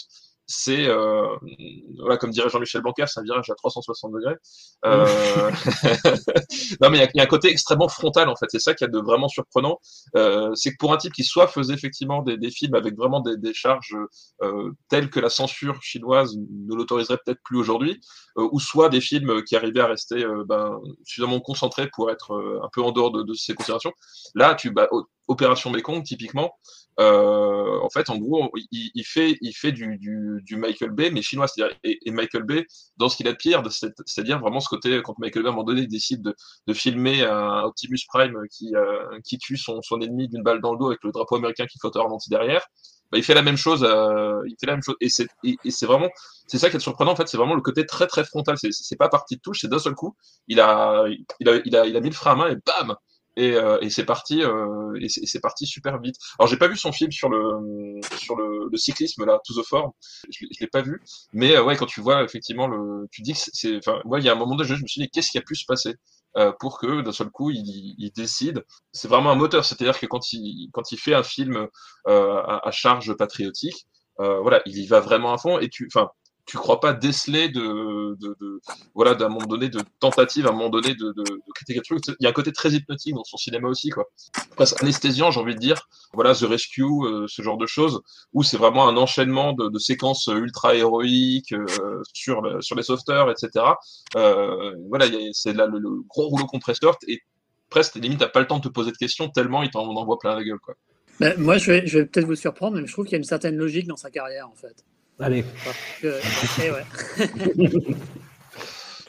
[0.46, 1.36] c'est, euh,
[1.98, 4.34] voilà, comme dirait Jean-Michel Blanquer, c'est un virage à 360 degrés.
[4.84, 5.06] Euh...
[6.80, 8.46] non, mais il y a- y, a un côté extrêmement frontal, en fait.
[8.50, 9.78] C'est ça qui est de vraiment surprenant.
[10.16, 13.20] Euh, c'est que pour un type qui soit faisait effectivement des, des films avec vraiment
[13.20, 13.96] des, des charges
[14.88, 18.00] telles que la censure chinoise ne l'autoriserait peut-être plus aujourd'hui,
[18.36, 22.32] ou soit des films qui arrivaient à rester ben, suffisamment concentrés pour être
[22.62, 23.92] un peu en dehors de, de ces considérations.
[24.34, 24.88] Là, tu bah,
[25.30, 26.52] Opération Mekong, typiquement,
[26.98, 31.46] euh, en fait, en gros, il, il fait, il fait du, Michael Bay, mais chinois.
[31.84, 32.66] Et, Michael Bay,
[32.96, 33.62] dans ce qu'il a de pire,
[34.06, 36.34] c'est-à-dire vraiment ce côté, quand Michael Bay, à un moment donné, décide
[36.66, 40.78] de, filmer un Optimus Prime qui, euh, qui tue son, ennemi d'une balle dans le
[40.78, 42.66] dos avec le drapeau américain qui flotte ralenti derrière.
[43.12, 46.08] Bah, il fait la même chose, euh, il fait la même chose, et c'est vraiment,
[46.46, 48.56] c'est ça qui est surprenant en fait, c'est vraiment le côté très très frontal.
[48.56, 50.16] C'est c'est pas parti de touche, c'est d'un seul coup,
[50.46, 51.06] il il a
[51.40, 52.94] il a il a mis le frein à main et bam,
[53.36, 56.16] et, euh, et c'est parti euh, et c'est parti super vite.
[56.38, 59.64] Alors j'ai pas vu son film sur le sur le, le cyclisme là, To the
[59.66, 59.94] Four,
[60.30, 61.00] je, je l'ai pas vu,
[61.32, 64.24] mais euh, ouais quand tu vois effectivement le, tu dis que c'est- enfin moi il
[64.24, 65.94] y a un moment donné je me suis dit qu'est-ce qui a pu se passer
[66.36, 67.62] euh, pour que d'un seul coup il,
[67.98, 68.64] il décide?
[68.92, 71.66] C'est vraiment un moteur, c'est-à-dire que quand il quand il fait un film
[72.08, 73.86] euh, à, à charge patriotique,
[74.20, 76.10] euh, voilà il y va vraiment à fond et tu enfin
[76.46, 78.60] tu crois pas déceler de, de,
[78.94, 81.84] voilà d'un moment donné de tentative à un moment donné de, de, de critiquer le
[82.00, 82.16] truc.
[82.18, 84.04] Il y a un côté très hypnotique dans son cinéma aussi quoi.
[84.80, 85.88] Anesthésiant j'ai envie de dire.
[86.12, 88.00] Voilà The Rescue euh, ce genre de choses
[88.32, 93.30] où c'est vraiment un enchaînement de, séquences ultra héroïques euh, sur le- sur les sauveteurs
[93.30, 93.64] etc
[94.16, 97.20] euh, voilà c'est là le, le gros rouleau compresseur et
[97.70, 100.18] presque limite t'as pas le temps de te poser de questions tellement il t'en envoie
[100.18, 100.74] plein la gueule quoi.
[101.20, 103.18] Ben, moi, je vais, je vais peut-être vous surprendre, mais je trouve qu'il y a
[103.18, 104.84] une certaine logique dans sa carrière, en fait.
[105.20, 105.44] Allez.
[105.64, 106.20] Parce que,
[106.64, 107.86] eh ouais.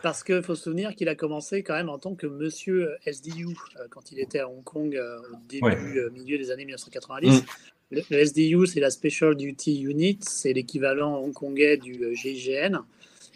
[0.01, 3.45] Parce qu'il faut se souvenir qu'il a commencé quand même en tant que monsieur SDU
[3.79, 5.77] euh, quand il était à Hong Kong euh, au début, Ouais.
[5.97, 7.43] euh, milieu des années 1990.
[7.91, 12.79] Le, le SDU, c'est la Special Duty Unit, c'est l'équivalent hongkongais du euh, GIGN.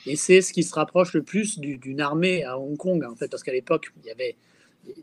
[0.07, 3.15] Et c'est ce qui se rapproche le plus du- d'une armée à Hong Kong, en
[3.15, 4.35] fait, parce qu'à l'époque, il y avait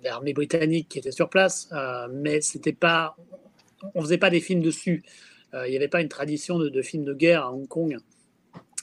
[0.03, 3.16] l'armée britannique qui était sur place, euh, mais c'était pas,
[3.95, 5.05] on faisait pas des films dessus.
[5.55, 7.97] Euh, il n'y avait pas une tradition de, de films de guerre à Hong Kong.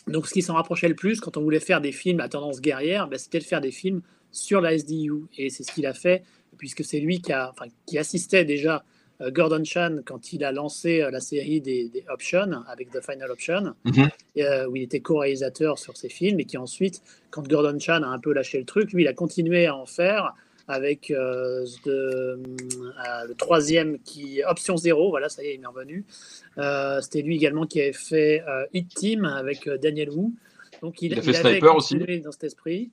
[0.07, 2.61] Donc, ce qui s'en rapprochait le plus quand on voulait faire des films à tendance
[2.61, 4.01] guerrière, ben, c'était de faire des films
[4.31, 5.23] sur la SDU.
[5.37, 6.23] Et c'est ce qu'il a fait,
[6.57, 8.83] puisque c'est lui qui, a, enfin, qui assistait déjà
[9.21, 13.01] euh, Gordon Chan quand il a lancé euh, la série des, des Options avec The
[13.01, 14.09] Final Option, Mhm.
[14.39, 18.07] euh, où il était co-réalisateur sur ces films, et qui ensuite, quand Gordon Chan a
[18.07, 20.33] un peu lâché le truc, lui, il a continué à en faire
[20.69, 21.91] avec euh, de-
[22.39, 26.05] euh, le troisième qui Option Zéro, voilà, ça y est, il est revenu.
[26.57, 28.41] Euh, C'était lui également qui avait fait
[28.73, 30.31] Hit Team avec Daniel Wu.
[30.81, 31.97] Donc il, Il a fait avait Sniper aussi.
[32.21, 32.91] dans cet esprit.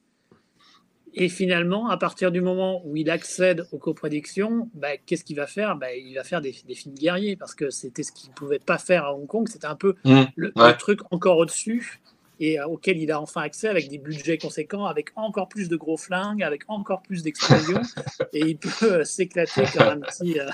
[1.18, 5.47] Et finalement, à partir du moment où il accède aux coproductions, bah, qu'est-ce qu'il va
[5.47, 5.74] faire?
[5.77, 8.59] Bah, Il va faire des, des films guerriers parce que c'était ce qu'il ne pouvait
[8.59, 9.49] pas faire à Hong Kong.
[9.49, 10.72] C'était un peu Mmh, le, ouais.
[10.72, 12.01] le truc encore au-dessus.
[12.39, 15.76] Et euh, auquel il a enfin accès avec des budgets conséquents, avec encore plus de
[15.76, 17.82] gros flingues, avec encore plus d'explosions,
[18.32, 20.51] et il peut euh, s'éclater comme, euh,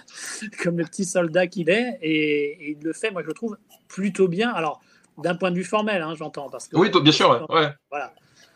[0.63, 3.57] comme le petit soldat qu'il est, et, et il le fait, moi je le trouve
[3.89, 4.51] plutôt bien.
[4.51, 4.81] Alors,
[5.19, 6.49] d'un point de vue formel, hein, j'entends.
[6.49, 7.69] Parce que, Oui, bien sûr, ouais.
[7.91, 8.15] Voilà.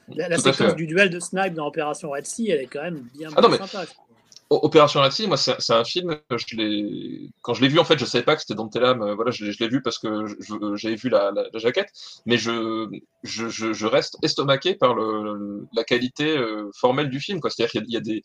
[0.09, 0.75] La, la séquence fait.
[0.77, 3.49] du duel de Snipe dans Opération Red Sea, elle est quand même bien, Ah non,
[3.49, 3.85] bien sympa.
[4.49, 6.47] Opération Sea, moi, c'est un film, je
[7.43, 9.31] quand je l'ai vu, en fait, je savais pas que c'était Dante Lam, euh, voilà,
[9.33, 10.09] je, l'ai- je l'ai vu parce que
[10.77, 11.91] j'avais vu la, la, la jaquette,
[12.27, 12.87] mais je,
[13.25, 17.51] je, je, je reste estomaqué par le, la qualité euh, formelle du film, quoi.
[17.51, 18.23] C'est-à-dire qu'il y y a des,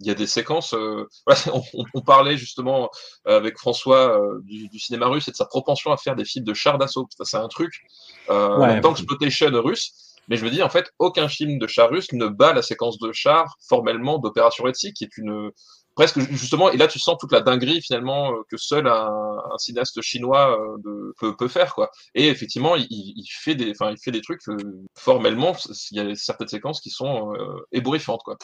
[0.00, 1.40] il y a des séquences, euh, voilà,
[1.74, 2.90] on, on- parlait justement
[3.28, 6.24] euh, avec François euh, du, du cinéma russe et de sa propension à faire des
[6.24, 7.08] films de chars d'assaut.
[7.16, 7.72] Ça, C'est un truc,
[8.30, 8.80] euh, Ouais.
[8.80, 9.92] d'exploitation russe.
[10.28, 12.98] Mais je me dis, en fait, aucun film de chars russe ne bat la séquence
[12.98, 15.50] de chars formellement d'Opération Red Sea, qui est une
[15.94, 16.70] presque justement.
[16.70, 21.12] Et là, tu sens toute la dinguerie finalement euh, que seul un, cinéaste chinois euh,
[21.18, 21.90] peut, peut faire, quoi.
[22.14, 24.56] Et effectivement, il, fait des, il fait des trucs euh,
[24.96, 25.54] formellement.
[25.90, 28.36] Il y a certaines séquences qui sont euh, ébouriffantes, quoi.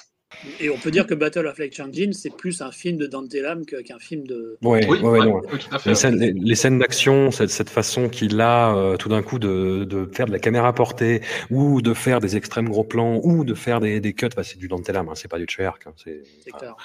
[0.61, 3.33] Et on peut dire que Battle of Lake Changjin, c'est plus un film de Dante
[3.35, 4.59] Lam que- qu'un film de.
[4.63, 5.41] Ouais, Oui, ouais, ouais, ouais, non.
[5.51, 5.89] oui, tout à fait.
[5.91, 9.39] Les scènes, les, les scènes d'action, cette, cette façon qu'il a euh, tout d'un coup
[9.39, 13.45] de, de faire de la caméra portée, ou de faire des extrêmes gros plans, ou
[13.45, 15.87] de faire des, des cuts, bah, c'est du Dante Lam, hein, c'est pas du Treyarch.
[15.87, 16.77] Hein, c'est, C'est clair.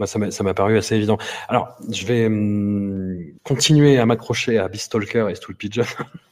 [0.00, 1.18] M'a ça m'a paru assez évident.
[1.48, 5.84] Alors, je vais hum, continuer à m'accrocher à Beastalker et Stool Pigeon,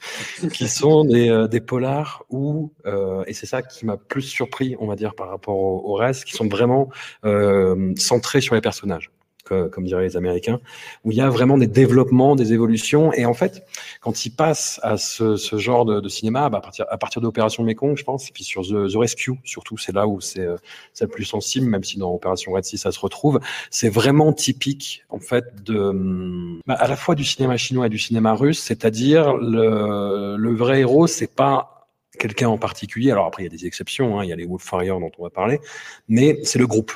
[0.54, 4.74] qui sont des, euh, des polars où, euh, et c'est ça qui m'a plus surpris,
[4.80, 6.88] on va dire, par rapport au, au reste, qui sont vraiment
[7.26, 9.10] euh, centrés sur les personnages,
[9.48, 10.60] comme diraient les Américains,
[11.04, 13.12] où il y a vraiment des développements, des évolutions.
[13.12, 13.64] Et en fait,
[14.00, 17.96] quand ils passent à ce, genre de, cinéma, bah, à partir, à partir d'Opération Mekong,
[17.96, 20.56] je pense, et puis sur The, Rescue, surtout, c'est là où c'est euh,
[20.92, 23.40] c'est le plus sensible, même si dans Opération Red Sea, ça se retrouve
[23.70, 27.90] c'est vraiment typique en fait de hum, bah, à la fois du cinéma chinois et
[27.90, 31.88] du cinéma russe, c'est-à-dire le, le vrai héros, c'est pas
[32.18, 33.10] quelqu'un en particulier.
[33.10, 35.10] Alors après, il y a des exceptions, hein, il y a les Wolf Warriors dont
[35.18, 35.60] on va parler,
[36.08, 36.92] mais c'est le groupe.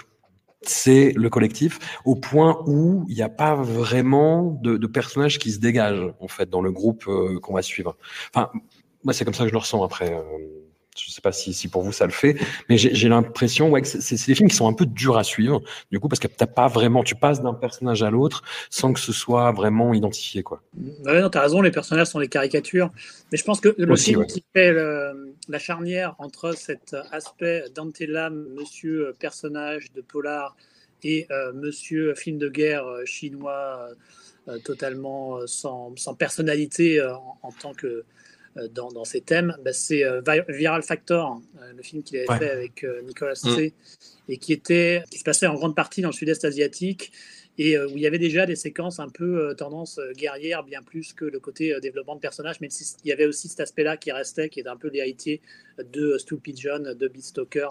[0.65, 5.51] C'est le collectif, au point où il n'y a pas vraiment de, de personnages qui
[5.51, 7.97] se dégagent en fait dans le groupe euh, qu'on va suivre.
[8.35, 8.51] Enfin,
[9.05, 10.13] moi c'est comme ça que je le ressens après.
[10.15, 10.21] euh,
[10.99, 12.37] je sais pas si, si pour vous ça le fait,
[12.69, 15.63] mais j'ai l'impression ouais, que c'est des films qui sont un peu durs à suivre,
[15.91, 19.01] du coup, parce que t'as pas vraiment, tu passes d'un personnage à l'autre sans que
[19.01, 20.63] ce soit vraiment identifié, quoi.
[21.05, 22.91] Ouais, non, t'as raison, les personnages sont des caricatures.
[23.31, 24.27] Mais je pense que le Aussi, film ouais.
[24.27, 30.57] qui fait le- la charnière entre cet aspect Dante Lam, monsieur euh, personnage de polar,
[31.05, 33.95] et euh, monsieur film de guerre euh, chinois euh,
[34.53, 38.05] euh, totalement euh, sans, sans personnalité euh, en, en tant que euh,
[38.73, 42.29] dans, dans ses thèmes, bah, c'est euh, Vi- Viral Factor, euh, le film qu'il avait
[42.29, 42.39] Ouais.
[42.39, 43.55] fait avec euh, Nicolas Mm.
[43.57, 43.75] C.
[44.29, 47.13] et qui était qui se passait en grande partie dans le sud-est asiatique
[47.59, 50.63] et euh, où il y avait déjà des séquences un peu euh, tendance euh, guerrière,
[50.65, 52.69] bien plus que le côté euh, développement de personnages, mais
[53.05, 55.41] il y avait aussi cet aspect-là qui restait, qui est un peu l'héritier
[55.79, 57.69] de euh, Stu Pigeon, de Beatstalker.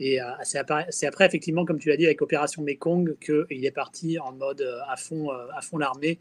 [0.00, 4.18] Et euh, c'est après, effectivement, comme tu l'as dit, avec Opération Mekong, qu'il est parti
[4.18, 6.18] en mode euh, à fond, euh, fond l'armée.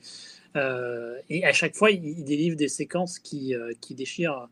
[0.55, 4.49] Et à chaque fois, il, délivre des séquences qui, qui déchirent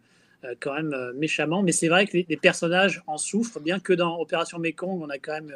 [0.59, 1.63] quand même méchamment.
[1.63, 5.09] Mais c'est vrai que les, les personnages en souffrent, bien que dans Opération Mekong, on
[5.09, 5.53] a quand même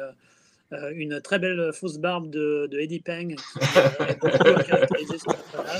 [0.72, 4.18] euh, une très belle fausse barbe de, de Eddie Peng qui euh.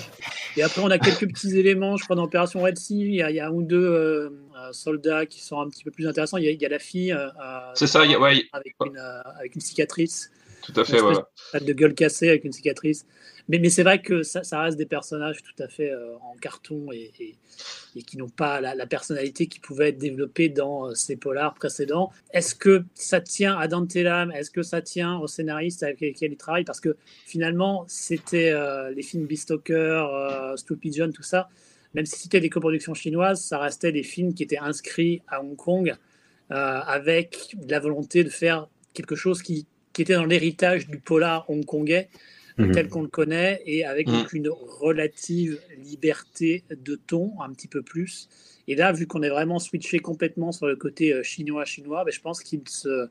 [0.56, 3.22] Et après, on a quelques petits éléments, je crois, dans Opération Red Sea, il y
[3.22, 4.28] a, il y a un ou deux euh,
[4.72, 6.36] soldats qui sont un petit peu plus intéressants.
[6.36, 7.28] Il y a, il y a la fille euh,
[7.74, 10.30] C'est ça, ouais, avec, une, avec une cicatrice
[10.62, 11.00] tout à fait.
[11.00, 11.14] Ouais.
[11.60, 13.04] de gueule cassée avec une cicatrice.
[13.48, 17.34] Mais, c'est vrai que ça, reste des personnages tout à fait euh, en carton et,
[18.00, 22.10] qui n'ont pas la, personnalité qui pouvait être développée dans euh, ces polars précédents.
[22.32, 24.32] Est-ce que ça tient à Dante Lam?
[24.32, 26.64] Est-ce que ça tient aux scénaristes avec lesquels il travaille?
[26.64, 31.48] Parce que finalement, c'était euh, les films Beastalker, euh, Stu Pigeon, tout ça.
[31.94, 35.56] Même si c'était des coproductions chinoises, ça restait des films qui étaient inscrits à Hong
[35.56, 35.94] Kong
[36.54, 39.66] avec la volonté de faire quelque chose qui
[39.98, 42.10] était dans l'héritage du polar hongkongais
[42.58, 42.72] Mhm.
[42.72, 44.26] tel qu'on le connaît et avec Mhm.
[44.32, 48.28] une relative liberté de ton un petit peu plus.
[48.68, 52.20] Et là, vu qu'on est vraiment switché complètement sur le côté euh, chinois-chinois, ben, je
[52.20, 53.08] pense qu'il se,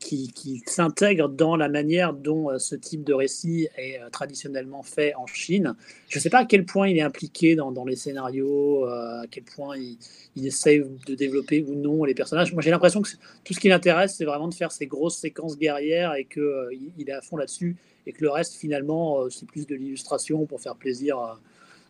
[0.00, 5.14] qu'il s'intègre dans la manière dont euh, ce type de récit est euh, traditionnellement fait
[5.14, 5.74] en Chine.
[6.08, 9.22] Je ne sais pas à quel point il est impliqué dans, dans les scénarios, euh,
[9.22, 9.96] à quel point il,
[10.36, 12.52] il essaye de développer ou non les personnages.
[12.52, 13.08] Moi, j'ai l'impression que
[13.44, 17.08] tout ce qui l'intéresse, c'est vraiment de faire ces grosses séquences guerrières et qu'il il
[17.08, 17.76] est à fond là-dessus
[18.08, 21.34] et que le reste, finalement, euh, c'est plus de l'illustration pour faire plaisir euh,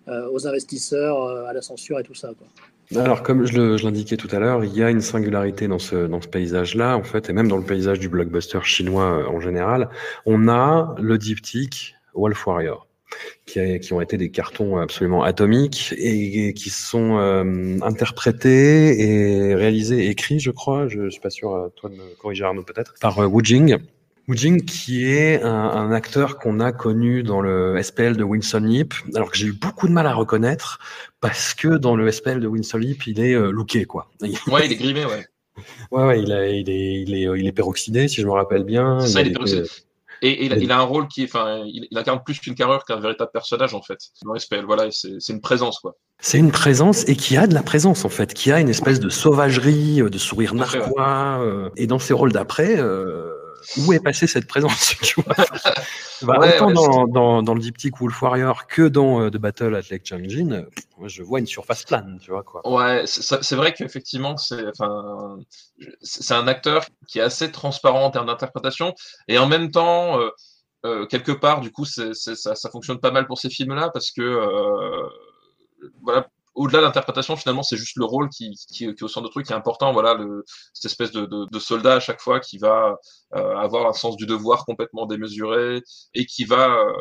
[0.09, 2.31] euh, aux investisseurs, euh, à la censure et tout ça.
[2.39, 2.47] Quoi.
[2.99, 6.23] Alors, comme je l'indiquais tout à l'heure, il y a une singularité dans ce, dans
[6.23, 9.91] ce paysage-là, en fait, et même dans le paysage du blockbuster chinois euh, en général.
[10.25, 12.87] On a le diptyque Wolf Warrior.
[13.45, 20.09] qui, qui, ont été des cartons absolument atomiques et, qui sont euh, interprétés et réalisés,
[20.09, 23.19] écrits, je crois, je, je suis pas sûr, toi de me corriger Arnaud peut-être, par
[23.19, 23.77] Wu Jing.
[24.29, 28.61] Wu Jing qui est un, un acteur qu'on a connu dans le SPL de Winston
[28.61, 30.79] Leap, alors que j'ai eu beaucoup de mal à reconnaître
[31.21, 34.11] parce que dans le SPL de Winston Leap, il est euh, looké quoi.
[34.47, 35.27] Ouais, il est grimé, ouais.
[35.91, 38.65] Ouais, ouais, il, a, il, est, il, est, il est peroxydé, si je me rappelle
[38.65, 39.01] bien.
[39.01, 39.65] Ça, il, est peroxydé.
[40.23, 43.01] Et, et il, a, un rôle qui, enfin, il, il incarne plus qu'une carrure qu'un
[43.01, 43.99] véritable personnage en fait.
[44.25, 45.97] Dans SPL, voilà, c'est une présence quoi.
[46.21, 48.99] C'est une présence et qui a de la présence en fait, qui a une espèce
[48.99, 51.39] de sauvagerie, de sourire narquois.
[51.41, 53.28] Euh, et dans ses rôles d'après, euh,
[53.79, 55.35] où est passée cette présence tu vois?
[56.23, 59.37] Bah, ouais, Autant ouais, dans, dans, dans, le diptyque Wolf Warrior que dans euh, The
[59.37, 60.65] Battle at Lake Changjin, euh,
[61.07, 62.69] je vois une surface plane, tu vois quoi.
[62.69, 65.39] Ouais, c'est vrai qu'effectivement, c'est enfin,
[66.31, 68.95] un acteur qui est assez transparent en termes d'interprétation
[69.29, 70.19] et en même temps.
[70.21, 70.31] Euh,
[70.87, 74.23] euh, quelque part, du coup, ça, ça fonctionne pas mal pour ces films-là parce que
[74.23, 75.09] euh,
[76.03, 76.29] voilà,
[76.59, 79.47] au-delà de l'interprétation, finalement, c'est juste le rôle qui, qui, qui, au centre de truc
[79.47, 79.93] qui est important.
[79.93, 80.45] Voilà, le,
[80.75, 82.97] cette espèce de, de, de, soldat à chaque fois qui va
[83.37, 85.83] euh, avoir un sens du devoir complètement démesuré
[86.15, 86.93] et qui va euh,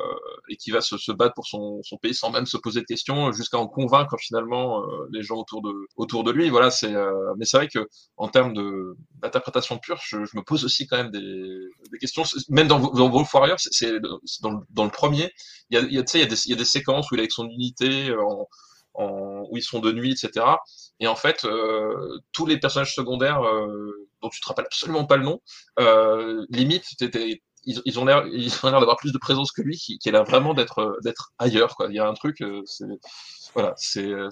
[0.49, 2.85] et qui va se, se, battre pour son, son, pays sans même se poser de
[2.85, 6.49] questions, jusqu'à en convaincre finalement euh, les gens autour de autour de lui.
[6.49, 6.93] Voilà, c'est.
[6.93, 7.87] Euh, mais c'est vrai que
[8.17, 11.19] en termes de d'interprétation pure, je, je, me pose aussi quand même des,
[11.91, 12.23] des questions.
[12.49, 13.99] Même dans, dans Wolf Warrior, c'est
[14.41, 15.31] dans, dans, le premier,
[15.71, 17.19] il y a, il y a, y a, des, y a des séquences où il
[17.19, 18.47] est avec son unité en
[18.97, 20.45] en, où ils sont de nuit, etc.
[20.99, 25.17] Et en fait, euh, tous les personnages secondaires euh, dont tu te rappelles absolument pas
[25.17, 25.41] le nom,
[25.79, 26.85] euh, limite,
[27.65, 31.31] ils, ont l'air, d'avoir plus de présence que lui, qui, a l'air vraiment d'être, d'être
[31.37, 31.75] ailleurs.
[31.89, 32.85] Il y a un truc, euh, c'est,
[33.53, 34.29] voilà, c'est une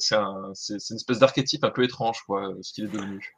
[0.96, 3.36] espèce d'archétype un peu étrange, quoi, ce qu'il est devenu.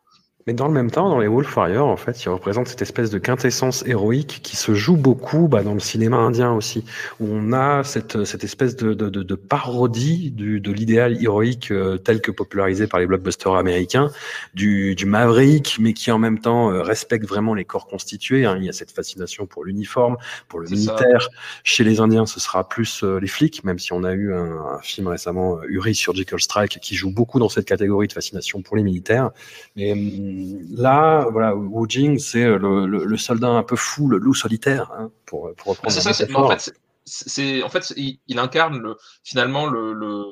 [0.47, 3.09] Mais dans le même temps, dans les Wolf Warriors, en fait, il représente cette espèce
[3.09, 6.85] de quintessence héroïque qui se joue beaucoup bah, dans le cinéma indien aussi,
[7.19, 11.97] où on a cette, cette espèce de, de, de parodie du, de l'idéal héroïque euh,
[11.97, 14.09] tel que popularisé par les blockbusters américains,
[14.53, 18.45] du, du maverick, mais qui en même temps euh, respecte vraiment les corps constitués.
[18.45, 18.55] Hein.
[18.57, 20.15] Il y a cette fascination pour l'uniforme,
[20.47, 21.23] pour le militaire.
[21.23, 21.29] Ça.
[21.65, 24.77] Chez les Indiens, ce sera plus euh, les flics, même si on a eu un,
[24.77, 28.77] un film récemment, Uri Surgical Strike, qui joue beaucoup dans cette catégorie de fascination pour
[28.77, 29.31] les militaires.
[29.75, 30.36] Mais hum,
[30.69, 34.91] là, voilà, Wu Jing, c'est le, le, le, soldat un peu fou, le loup solitaire,
[34.97, 35.91] hein, pour, pour reprendre.
[35.91, 36.73] C'est ça, c'est, en fait,
[37.05, 40.23] c'est, en fait, il, il incarne le, finalement le, le,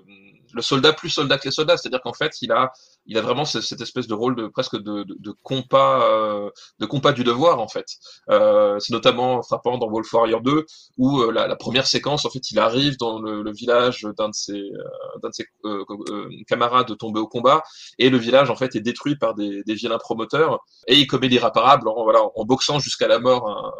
[0.55, 2.71] le, soldat plus soldat que les soldats, c'est-à-dire qu'en fait, il a,
[3.05, 6.49] il a vraiment cette espèce de rôle de presque de, de, de compas, euh,
[6.79, 7.85] de compas du devoir en fait.
[8.29, 10.65] Euh, c'est notamment frappant dans Wolf Warrior 2
[10.97, 14.29] où euh, la, la, première séquence, en fait, il arrive dans le, le village d'un
[14.29, 17.63] de ses, euh, d'un de ses euh, euh, camarades tombés au combat
[17.99, 21.27] et le village en fait est détruit par des, des vilains promoteurs et il commet
[21.27, 23.73] l'irréparable en, voilà, en boxant jusqu'à la mort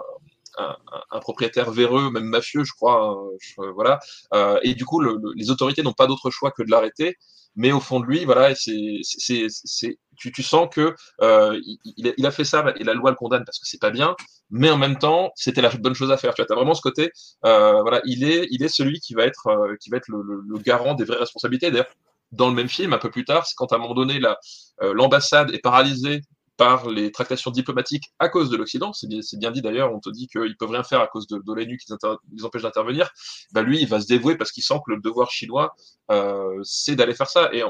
[0.58, 3.18] un, propriétaire véreux, même mafieux, je crois.
[3.58, 4.00] Hein, voilà.
[4.34, 7.18] Euh, et du coup, le, le, les autorités n'ont pas d'autre choix que de l'arrêter.
[7.58, 12.32] Mais au fond de lui, voilà, c'est, c'est, c'est, tu, sens que euh, il, a
[12.32, 14.16] fait ça et la loi le condamne parce que c'est pas bien.
[14.50, 16.34] Mais en même temps, c'était la bonne chose à faire.
[16.34, 17.12] Tu as vraiment ce côté.
[17.46, 20.96] Euh, voilà, il est, il est celui qui va être, qui va être le, garant
[20.96, 21.72] des vraies responsabilités.
[21.72, 21.88] D'ailleurs,
[22.34, 24.38] dans le même film, un peu plus tard, c'est quand à un moment donné, la,
[24.82, 26.22] l'ambassade est paralysée
[26.58, 28.94] par les tractations diplomatiques à cause de l'Occident.
[28.94, 31.54] C'est bien, dit d'ailleurs, on te dit qu'ils peuvent rien faire à cause de, de
[31.54, 31.92] l'ONU qui
[32.34, 33.10] les empêche d'intervenir.
[33.52, 35.76] Bah lui, il va se dévouer parce qu'il sent que le devoir chinois,
[36.12, 37.50] euh, c'est d'aller faire ça.
[37.54, 37.64] Et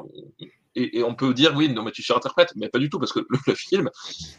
[1.03, 3.55] on, peut dire, oui, non, mais tu surinterprètes, mais pas du tout, parce que le,
[3.55, 3.89] film,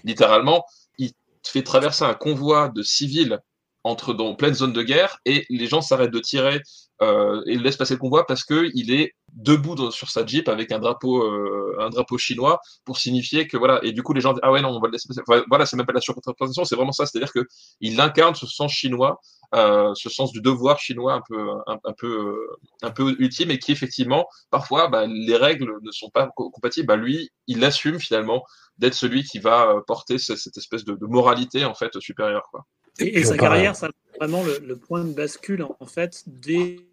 [0.04, 0.64] littéralement,
[0.98, 1.12] il
[1.44, 3.40] fait traverser un convoi de civils
[3.84, 6.60] entre dans pleine zone de guerre et les gens s'arrêtent de tirer
[7.02, 10.48] euh, et laissent passer le convoi parce que il est debout dans, sur sa jeep
[10.48, 14.20] avec un drapeau euh, un drapeau chinois pour signifier que voilà et du coup les
[14.20, 15.20] gens disent ah ouais non on va le laisser passer.
[15.28, 17.46] Enfin, voilà c'est même pas la surreprésentation c'est vraiment ça c'est-à-dire que
[17.80, 19.20] il incarne ce sens chinois
[19.54, 22.48] euh, ce sens du devoir chinois un peu un, un peu
[22.82, 26.86] un peu ultime et qui effectivement parfois bah, les règles ne sont pas compatibles.
[26.86, 28.42] Bah, lui il assume finalement
[28.78, 32.64] d'être celui qui va porter cette, cette espèce de, de moralité en fait supérieure quoi.
[32.98, 36.88] Et, et sa carrière, ça vraiment le, le, point de bascule en fait des,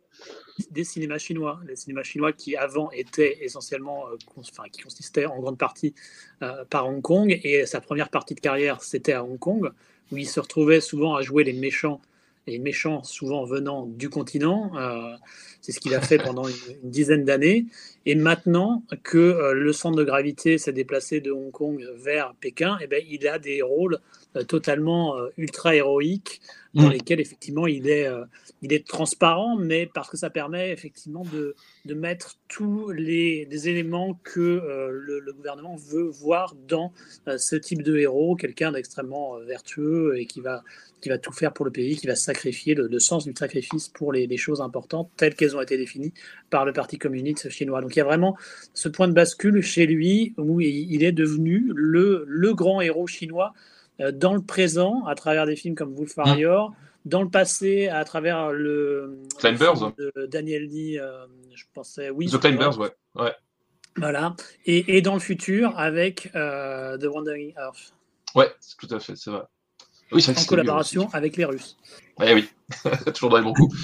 [0.72, 1.60] des cinémas chinois.
[1.68, 5.94] Les cinémas chinois qui avant étaient essentiellement, euh, enfin qui consistaient en grande partie
[6.42, 7.40] euh, par Hong Kong.
[7.44, 9.72] Et sa première partie de carrière, c'était à Hong Kong,
[10.12, 12.02] où il se retrouvait souvent à jouer les méchants
[12.48, 14.72] et méchants souvent venant du continent.
[14.76, 15.16] Euh,
[15.62, 17.66] c'est ce qu'il a fait pendant une, une dizaine d'années.
[18.06, 22.78] Et maintenant que euh, le centre de gravité s'est déplacé de Hong Kong vers Pékin,
[22.82, 24.00] eh ben, il a des rôles
[24.48, 26.42] totalement ultra héroïques
[26.74, 26.92] dans Mm.
[26.92, 28.26] lesquels effectivement il est, euh,
[28.62, 31.56] il est transparent, mais parce que ça permet effectivement de,
[31.86, 36.92] de mettre tous les, les éléments que euh, le, le gouvernement veut voir dans
[37.28, 40.64] euh, ce type de héros, quelqu'un d'extrêmement euh, vertueux et qui va,
[41.02, 43.90] qui va tout faire pour le pays, qui va sacrifier, le, le sens du sacrifice
[43.90, 46.14] pour les, les choses importantes telles qu'elles ont été définies
[46.50, 47.82] par le Parti communiste chinois.
[47.82, 48.36] Donc il y a vraiment
[48.74, 53.54] ce point de bascule chez lui où il, est devenu le, le grand héros chinois
[53.54, 53.60] euh,
[54.00, 56.74] dans le présent, à travers des films comme Wolf Warrior,
[57.06, 62.10] dans le passé, à travers le, Climbers, le film de Daniel Lee, euh, je pensais,
[62.10, 62.28] oui.
[62.28, 62.92] The Climbers, ouais.
[63.16, 63.34] ouais.
[63.98, 64.36] Voilà.
[64.66, 67.94] Et, et, dans le futur, avec euh, The Wandering Earth.
[68.36, 69.44] Ouais, tout à fait, c'est vrai.
[70.12, 71.78] Oui, en collaboration avec les Russes.
[72.22, 72.50] Eh oui,
[73.14, 73.76] toujours dans les bons coups.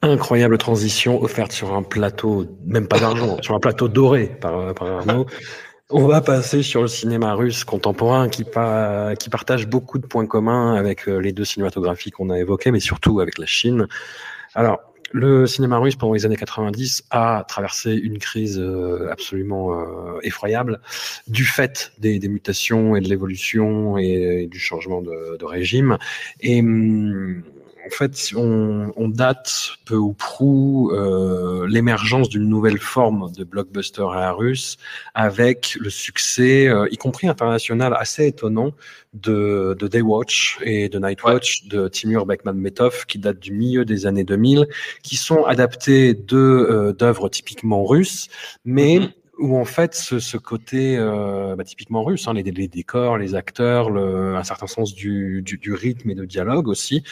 [0.00, 4.88] Incroyable transition offerte sur un plateau, même pas d'argent, sur un plateau doré par, par
[4.88, 5.26] Arnaud.
[5.94, 10.24] On va passer sur le cinéma russe contemporain qui, pa qui partage beaucoup de points
[10.24, 13.88] communs avec euh, les deux cinématographies qu'on a évoquées, mais surtout avec la Chine.
[14.54, 14.80] Alors,
[15.12, 20.80] le cinéma russe pendant les années 90 a traversé une crise euh, absolument euh, effroyable
[21.28, 25.98] du fait des, mutations et de l'évolution et, du changement de, régime.
[26.42, 27.42] Hum,
[27.84, 34.04] en fait, on, on, date peu ou prou euh, l'émergence d'une nouvelle forme de blockbuster
[34.12, 34.76] à la russe,
[35.14, 38.72] avec le succès, euh, y compris international, assez étonnant
[39.14, 41.68] de, de Daywatch et de Nightwatch ouais.
[41.70, 44.68] de Timur Bekman-Metov, qui date du milieu des années 2000,
[45.02, 48.28] qui sont adaptés de euh, d'œuvres typiquement russes,
[48.64, 53.18] mais mm -hmm où en fait ce, côté euh, bah, typiquement russe, hein, les, décors,
[53.18, 57.02] les acteurs, un certain sens du, rythme et de dialogue aussi,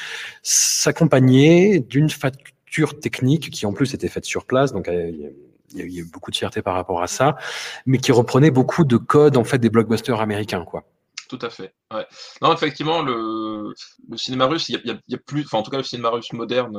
[0.43, 5.11] s'accompagnait d'une facture technique qui en plus était faite sur place, donc euh,
[5.74, 7.37] il y, a, a beaucoup de fierté par rapport à ça,
[7.85, 10.85] mais qui reprenait beaucoup de codes en fait des blockbusters américains, quoi.
[11.28, 11.74] Tout à fait.
[12.43, 13.72] Non, effectivement, le,
[14.16, 16.76] cinéma russe, il y, y a plus, enfin en tout cas le cinéma russe moderne.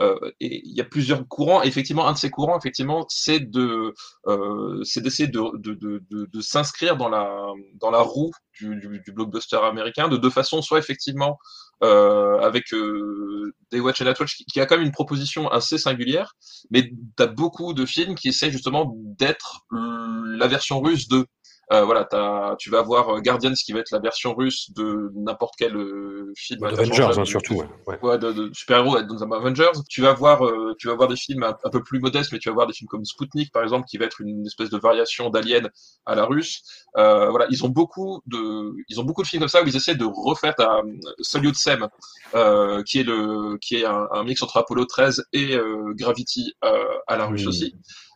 [0.00, 1.62] Euh, euh, et il y a plusieurs courants.
[1.62, 3.94] Effectivement, un de ces courants, effectivement, c'est de,
[4.26, 7.30] euh, c'est d'essayer de, de, de, de, s'inscrire dans la,
[7.74, 10.62] dans la roue du, du, du, blockbuster américain de deux façons.
[10.62, 11.38] Soit effectivement
[11.82, 16.34] euh, avec euh, Daywatch et Nightwatch, qui, qui a quand même une proposition assez singulière,
[16.70, 21.26] mais tu as beaucoup de films qui essaient justement d'être la version russe de
[21.72, 25.54] euh, voilà, as, tu vas avoir Guardians qui va être la version russe de n'importe
[25.56, 26.62] quel euh, film.
[26.64, 27.54] Avengers, hein, surtout.
[27.54, 27.66] Ouais.
[27.86, 27.98] ouais.
[28.02, 29.72] ouais de, de super-héros dans un Avengers.
[29.88, 32.38] Tu vas voir, euh, tu vas voir des films un, un, peu plus modestes, mais
[32.38, 34.76] tu vas voir des films comme Sputnik, par exemple, qui va être une espèce de
[34.76, 35.70] variation d'Alien
[36.04, 36.62] à la russe.
[36.98, 39.76] Euh, voilà, ils ont beaucoup de, ils ont beaucoup de films comme ça où ils
[39.76, 40.82] essaient de refaire ta
[41.20, 41.88] Solid Sem,
[42.34, 45.56] euh, qui est le, qui est un, un, mix entre Apollo 13 et
[45.94, 46.52] Gravity
[47.06, 47.74] à la russe aussi.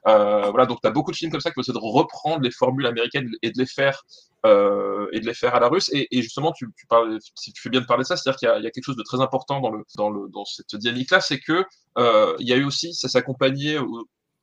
[0.09, 2.41] Euh, voilà, donc tu as beaucoup de films comme ça qui vont essayer de reprendre
[2.43, 4.03] les formules américaines et de les faire
[4.45, 5.91] euh, et de les faire à la russe.
[5.93, 8.39] Et, et justement, tu, tu, parles, si tu fais bien de parler de ça, c'est-à-dire
[8.39, 10.77] qu'il y, y, a quelque chose de très important dans le dans le dans cette
[10.77, 11.65] dynamique-là, c'est que
[11.99, 13.79] euh, il y a eu aussi, ça s'accompagnait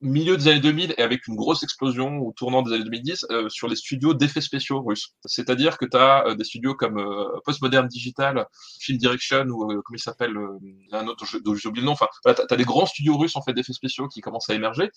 [0.04, 3.50] milieu des années 2000 et avec une grosse explosion au tournant des années 2010 euh,
[3.50, 5.14] sur les studios d'effets spéciaux russes.
[5.26, 8.46] C'est-à-dire que tu as euh, des studios comme euh, Postmodern Digital,
[8.80, 10.38] Film Direction ou comment il s'appelle
[10.92, 11.94] un autre dont j'ai oublié le nom.
[11.94, 14.54] Enfin, voilà, tu as, des grands studios russes en fait d'effets spéciaux qui commencent à
[14.54, 14.92] émerger.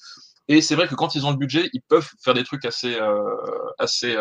[0.49, 2.99] Et c'est vrai que quand ils ont le budget, ils peuvent faire des trucs assez
[3.79, 4.17] assez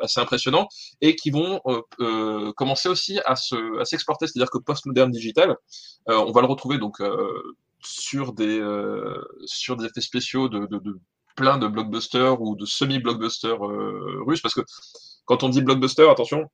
[0.00, 0.68] assez impressionnants
[1.00, 1.60] et qui vont
[2.56, 4.26] commencer aussi à se à s'exporter.
[4.26, 5.56] C'est-à-dire que Postmodern Digital,
[6.06, 7.00] on va le retrouver donc
[7.84, 9.14] sur des euh,
[9.44, 10.68] sur des effets spéciaux de,
[11.36, 14.62] plein de blockbusters ou de semi-blockbusters euh, russes parce que
[15.24, 16.50] quand on dit blockbuster, attention,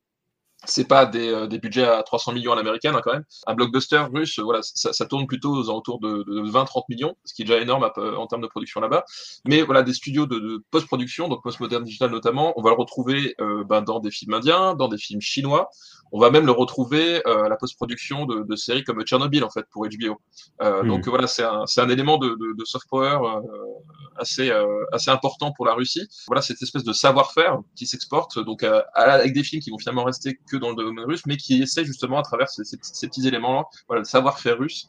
[0.64, 3.24] c'est pas des, euh, des, budgets à 300 millions à l'américaine hein, quand même.
[3.46, 7.34] Un blockbuster russe, voilà, ça, ça tourne plutôt aux alentours de, de 20-30 millions, ce
[7.34, 9.04] qui est déjà énorme à, en termes de production là-bas.
[9.46, 13.34] Mais voilà, des studios de, de post-production, donc post-modern digital notamment, on va le retrouver
[13.40, 15.70] euh, ben, dans des films indiens, dans des films chinois.
[16.12, 19.50] On va même le retrouver euh, à la post-production de, de, séries comme Tchernobyl en
[19.50, 20.20] fait pour HBO.
[20.62, 20.88] Euh, mmh.
[20.88, 23.40] Donc voilà, c'est un, un, élément de, de, soft power euh,
[24.16, 24.50] assez
[24.92, 26.06] assez important pour la Russie.
[26.26, 30.38] Voilà cette espèce de savoir-faire qui s'exporte donc avec des films qui vont finalement rester
[30.48, 32.76] que dans le domaine russe, mais qui essaie justement à travers ces,
[33.08, 34.88] petits éléments-là, voilà, le savoir-faire russe,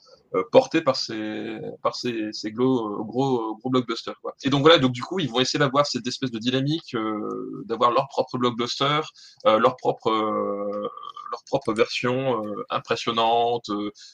[0.52, 4.36] porté par ces par ces, ces gros gros gros blockbusters quoi.
[4.44, 7.64] Et donc voilà donc du coup ils vont essayer d'avoir cette espèce de dynamique euh,
[7.66, 9.02] d'avoir leur propre blockbuster
[9.46, 13.70] euh, leur propre leur propre version impressionnante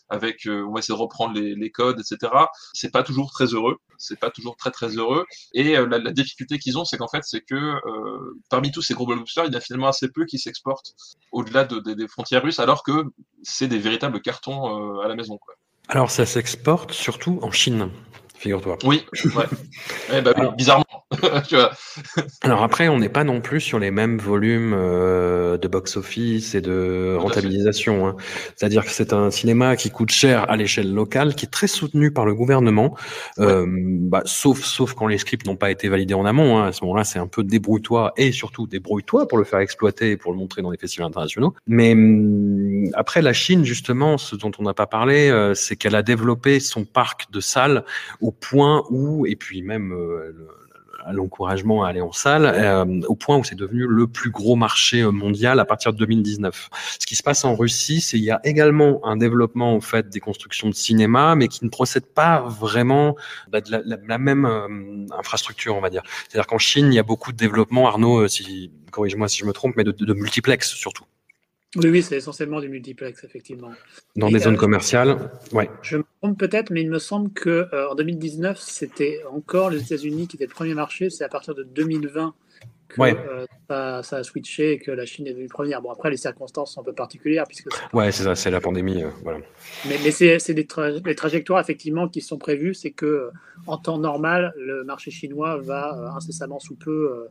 [0.09, 2.31] avec on va essayer de reprendre les, les codes etc.
[2.73, 6.59] C'est pas toujours très heureux c'est pas toujours très très heureux et la, la, difficulté
[6.59, 7.75] qu'ils ont c'est qu'en fait c'est que
[8.49, 10.93] parmi tous ces gros blockbusters il y a finalement assez peu qui s'exportent
[11.31, 13.05] au-delà de, de, des frontières russes alors que
[13.43, 15.55] c'est des véritables cartons à la maison quoi.
[15.87, 17.89] Alors, ça s'exporte surtout en Chine,
[18.37, 18.77] figure-toi.
[18.83, 19.05] Oui,
[19.35, 19.45] ouais.
[20.11, 20.94] eh Alors, bizarrement.
[22.41, 26.61] Alors après, on n'est pas non plus sur les mêmes volumes euh, de box-office et
[26.61, 28.07] de rentabilisation.
[28.07, 28.15] Hein.
[28.55, 32.11] C'est-à-dire que c'est un cinéma qui coûte cher à l'échelle locale, qui est très soutenu
[32.11, 32.95] par le gouvernement,
[33.39, 36.57] euh, bah, sauf sauf quand les scripts n'ont pas été validés en amont.
[36.57, 36.67] Hein.
[36.67, 40.17] À ce moment-là, c'est un peu débrouille-toi et surtout débrouille-toi pour le faire exploiter et
[40.17, 41.53] pour le montrer dans les festivals internationaux.
[41.67, 45.95] Mais hum, après, la Chine, justement, ce dont on n'a pas parlé, euh, c'est qu'elle
[45.95, 47.83] a développé son parc de salles
[48.21, 50.33] au point où, et puis même euh,
[51.11, 55.01] l'encouragement à aller en salle, euh, au point où c'est devenu le plus gros marché
[55.01, 56.69] euh, mondial à partir de 2019.
[56.99, 60.09] Ce qui se passe en Russie, c'est il y a également un développement en fait
[60.09, 63.15] des constructions de cinéma, mais qui ne procède pas vraiment
[63.49, 66.03] bah, de la, même euh, infrastructure, on va dire.
[66.27, 69.53] C'est-à-dire qu'en Chine, il y a beaucoup de développement, Arnaud, si corrige-moi si je me
[69.53, 71.05] trompe, mais de, de multiplex surtout.
[71.75, 73.71] Oui, oui, c'est essentiellement du multiplex, effectivement.
[74.15, 75.69] Dans des zones commerciales, ouais.
[75.81, 79.81] Je me trompe peut-être, mais il me semble que euh, en 2019, c'était encore les
[79.81, 81.09] États-Unis qui étaient le premier marché.
[81.09, 82.33] C'est à partir de 2020
[82.87, 83.45] que euh,
[84.03, 85.81] ça, a switché et que la Chine est devenue première.
[85.81, 87.45] Bon, après, les circonstances sont un peu particulières.
[87.45, 89.03] Puisque ouais, c'est ça, c'est la pandémie.
[89.03, 89.39] Euh, voilà.
[89.89, 90.67] Mais, mais c'est des
[91.05, 92.73] les trajectoires, effectivement, qui sont prévues.
[92.73, 93.31] C'est que
[93.67, 97.27] en temps normal, le marché chinois va incessamment sous peu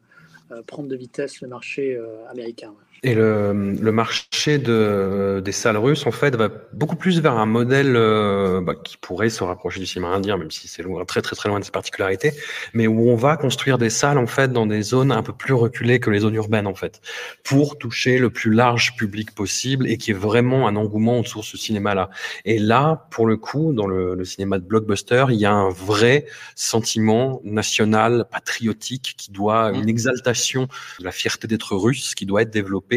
[0.66, 1.99] prendre de vitesse le marché
[2.31, 2.75] américain.
[3.07, 7.45] Et le, le, marché de, des salles russes, en fait, va beaucoup plus vers un
[7.45, 11.21] modèle euh, bah, qui pourrait se rapprocher du cinéma indien, même si c'est loin, très
[11.21, 12.33] très très loin de ses particularités,
[12.73, 15.53] mais où on va construire des salles, en fait, dans des zones un peu plus
[15.53, 17.03] reculées que les zones urbaines, en fait,
[17.43, 21.47] pour toucher le plus large public possible et qui est vraiment un engouement autour de
[21.47, 22.09] ce cinéma-là.
[22.47, 25.69] Et là, pour le coup, dans le, le, cinéma de blockbuster, il y a un
[25.69, 26.25] vrai
[26.55, 30.69] sentiment national, patriotique, qui doit, une exaltation
[31.01, 32.94] de la fierté d'être russe, qui doit être développée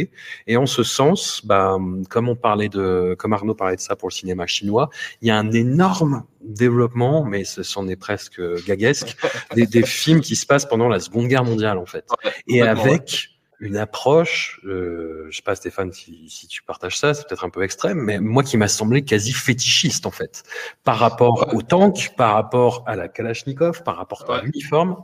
[0.48, 1.78] et en ce sens, bah,
[2.10, 4.90] comme on parlait de, comme Arnaud parlait de ça pour le cinéma chinois,
[5.22, 9.16] il y a un énorme développement, mais ce s'en est presque gaguesque,
[9.56, 12.06] des, films qui se passent pendant la Seconde Guerre mondiale en fait,
[12.48, 17.28] et avec une approche, euh, je sais pas Stéphane si, si tu partages ça, c'est
[17.28, 20.44] peut-être un peu extrême, mais moi qui m'a semblé quasi fétichiste en fait,
[20.84, 24.98] par rapport au tank, par rapport à la Kalachnikov, par rapport à l'uniforme.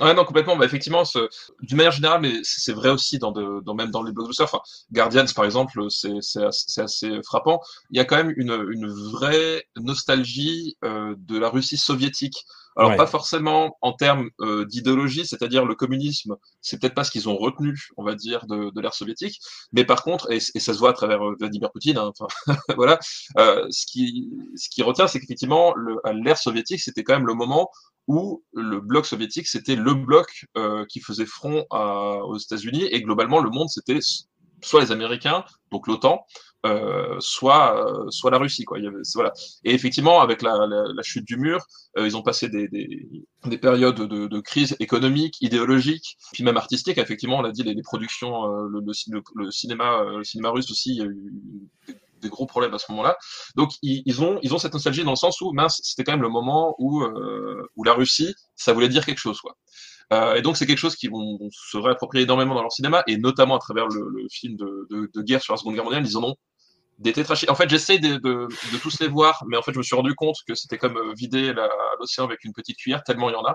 [0.00, 0.56] Ouais, non, complètement.
[0.56, 1.02] Bah, effectivement,
[1.60, 4.44] d'une manière générale, mais c'est vrai aussi dans, de, dans même dans les blockbusters.
[4.44, 4.60] Enfin,
[4.92, 6.12] Guardians, par exemple, c'est
[6.42, 7.60] assez, assez, frappant.
[7.90, 12.44] Il y a quand même une, une vraie nostalgie euh, de la Russie soviétique.
[12.76, 17.28] Alors pas forcément en termes euh, d'idéologie, c'est-à-dire le communisme, c'est peut-être pas ce qu'ils
[17.28, 19.40] ont retenu, on va dire, de, de l'ère soviétique,
[19.72, 22.28] mais par contre, et, et, ça se voit à travers euh, Vladimir Poutine, hein, enfin,
[22.76, 22.98] voilà,
[23.38, 25.74] euh, ce qui ce qui retient, c'est qu'effectivement,
[26.12, 27.70] l'ère soviétique, c'était quand même le moment
[28.10, 33.38] où le bloc soviétique, c'était le bloc euh, qui faisait front aux États-Unis, et globalement,
[33.38, 34.00] le monde, c'était
[34.62, 36.26] soit les Américains, donc l'OTAN,
[36.66, 38.78] euh, soit euh, soit la Russie quoi.
[38.80, 40.58] Et effectivement, avec la,
[41.02, 41.64] chute du mur,
[41.96, 42.88] ils ont passé des, des,
[43.46, 46.98] des périodes de, crise économique, idéologique, puis même artistique.
[46.98, 51.06] Effectivement, on l'a dit, les, productions, le, cinéma, le cinéma russe aussi, il y a
[51.06, 51.32] eu
[52.20, 53.16] des gros problèmes à ce moment-là.
[53.56, 56.12] Donc ils, ils, ont ils ont cette nostalgie dans le sens où mince, c'était quand
[56.12, 57.04] même le moment où
[57.76, 59.56] où la Russie, ça voulait dire quelque chose quoi.
[60.12, 63.16] Euh, et donc c'est quelque chose qui vont, se réapproprier énormément dans leur cinéma, et
[63.16, 66.04] notamment à travers le, le film de, de, de, guerre sur la Seconde Guerre mondiale,
[66.04, 66.34] ils en ont
[66.98, 67.48] des tétrachis.
[67.48, 69.94] En fait, j'essaie de, de, de, tous les voir, mais en fait, je me suis
[69.94, 71.54] rendu compte que c'était comme euh, vider
[72.00, 73.54] l'océan avec une petite cuillère, tellement il y en a.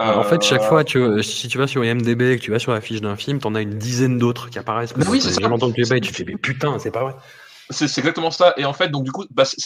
[0.00, 0.14] Euh...
[0.14, 2.72] En fait, chaque fois, tu, si tu vas sur IMDB et que tu vas sur
[2.72, 4.94] la fiche d'un film, t'en as une dizaine d'autres qui apparaissent.
[5.08, 5.46] oui, c'est ça.
[5.46, 7.14] Entendu et tu fais, mais putain, c'est pas vrai.
[7.72, 8.54] C'est exactement ça.
[8.56, 9.56] Et en fait, donc du coup, bah, c'est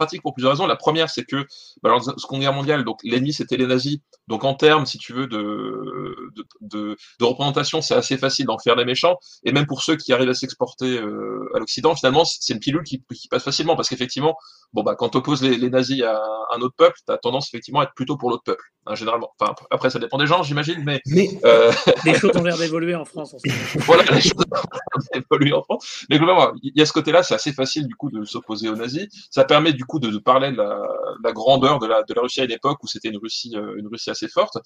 [0.00, 0.66] pratique pour plusieurs raisons.
[0.66, 1.46] La première, c'est que
[1.82, 3.98] bah, dans la Seconde Guerre mondiale, donc l'ennemi c'était les nazis.
[4.28, 8.58] Donc en termes, si tu veux, de, de, de, de représentation, c'est assez facile d'en
[8.58, 9.18] faire des méchants.
[9.44, 12.82] Et même pour ceux qui arrivent à s'exporter euh, à l'Occident, finalement, c'est une pilule
[12.82, 14.36] qui, qui passe facilement parce qu'effectivement,
[14.72, 16.22] bon bah quand opposes les, les nazis à
[16.54, 19.32] un autre peuple, tu as tendance effectivement à être plutôt pour l'autre peuple, hein, généralement.
[19.38, 21.72] Enfin après, ça dépend des gens, j'imagine, mais, mais euh...
[22.04, 23.36] les choses ont l'air d'évoluer en France.
[23.86, 26.04] Voilà, les choses ont d'évoluer en France.
[26.08, 28.76] Mais globalement, il y a ce côté-là, c'est assez facile du coup de s'opposer aux
[28.76, 29.06] nazis.
[29.30, 32.82] Ça permet du coup de, parler de la, grandeur de la, Russie à une époque
[32.82, 34.58] où c'était une Russie, euh, une Russie assez forte.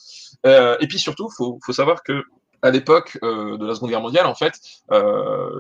[0.46, 2.22] Euh, et puis surtout, faut, faut savoir que
[2.64, 4.59] à l'époque euh, de la Seconde Guerre mondiale, en fait,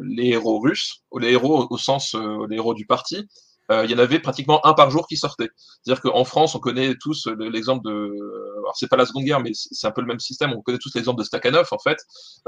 [0.02, 3.28] les héros russes, les héros au sens, euh, les héros du parti,
[3.70, 5.48] il y en avait pratiquement un par jour qui sortait.
[5.82, 8.12] C'est-à-dire qu'en France, on connaît tous l'exemple de,
[8.64, 10.52] alors c'est pas la Seconde Guerre, mais c'est un peu le même système.
[10.52, 11.98] On connaît tous l'exemple de Stakhanov, en fait,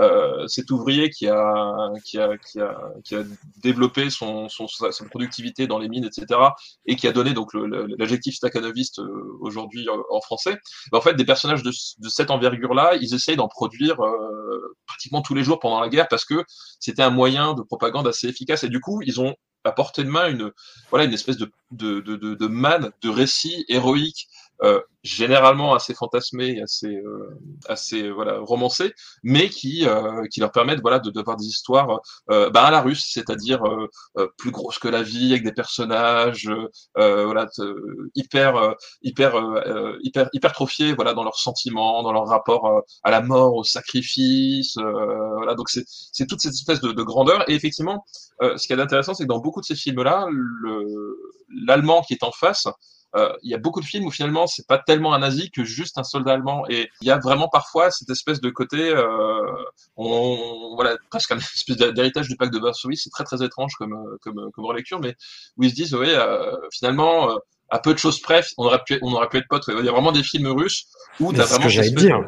[0.01, 2.75] euh, cet ouvrier qui a, qui a, qui a,
[3.05, 3.23] qui a
[3.63, 6.41] développé son, son, sa, productivité dans les mines, etc.,
[6.87, 7.51] et qui a donné donc
[7.99, 10.59] l'adjectif stakhanoviste euh, aujourd'hui en français.
[10.93, 11.71] en fait, des personnages de,
[12.09, 16.25] cette envergure-là, ils essayent d'en produire euh, pratiquement tous les jours pendant la guerre parce
[16.25, 16.45] que
[16.81, 18.65] c'était un moyen de propagande assez efficace.
[18.65, 19.35] Et du coup, ils ont
[19.67, 20.53] à portée de main une
[20.91, 23.65] voilà une espèce de de, de, de, de récits
[24.63, 27.01] héroïques généralement assez fantasmés, assez,
[27.69, 28.93] assez voilà romancés,
[29.23, 29.87] mais qui,
[30.33, 33.63] qui leur permettent voilà de d'avoir des histoires bah, à la russe, c'est-à-dire
[34.37, 36.51] plus grosses que la vie, avec des personnages
[36.97, 37.47] voilà
[38.17, 39.37] hyper hyper
[40.03, 45.55] hyper hypertrophiés voilà dans leurs sentiments, dans leur rapport à la mort, au sacrifice, voilà.
[45.55, 48.05] Donc c'est toute cette espèce de, de grandeur et effectivement
[48.43, 50.27] euh, ce qui est intéressant, c'est que dans beaucoup de ces films-là,
[51.49, 52.71] l'allemand qui est en face, euh,
[53.43, 55.99] il y a beaucoup de films où finalement c'est pas tellement un nazi que juste
[55.99, 56.65] un soldat allemand.
[56.69, 59.07] Et il y a vraiment parfois cette espèce de côté euh,
[59.97, 62.97] on, voilà presque un espèce d'héritage du pacte de Varsovie.
[62.97, 65.15] C'est très très étrange comme comme comme relecture mais
[65.57, 67.39] où ils se disent oui euh, finalement
[67.69, 69.65] à peu de choses près on aurait pu on aurait pu être potes.
[69.69, 70.87] Il y a vraiment des films russes
[71.21, 72.21] où tu as vraiment ce que j'allais dire.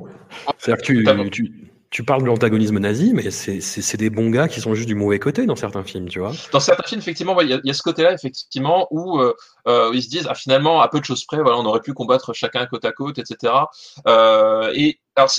[0.58, 4.74] c'est-à-dire que tu tu parles de l'antagonisme nazi, mais c'est des bons gars qui sont
[4.74, 6.32] juste du mauvais côté dans certains films, tu vois.
[6.52, 9.34] Dans certains films, effectivement, il y, a ce côté-là, effectivement, où euh,
[9.66, 11.94] euh, ils se disent, ah, finalement, à peu de choses près, voilà, on aurait pu
[11.94, 13.54] combattre chacun côte à côte, etc.
[14.06, 15.30] Euh, et alors,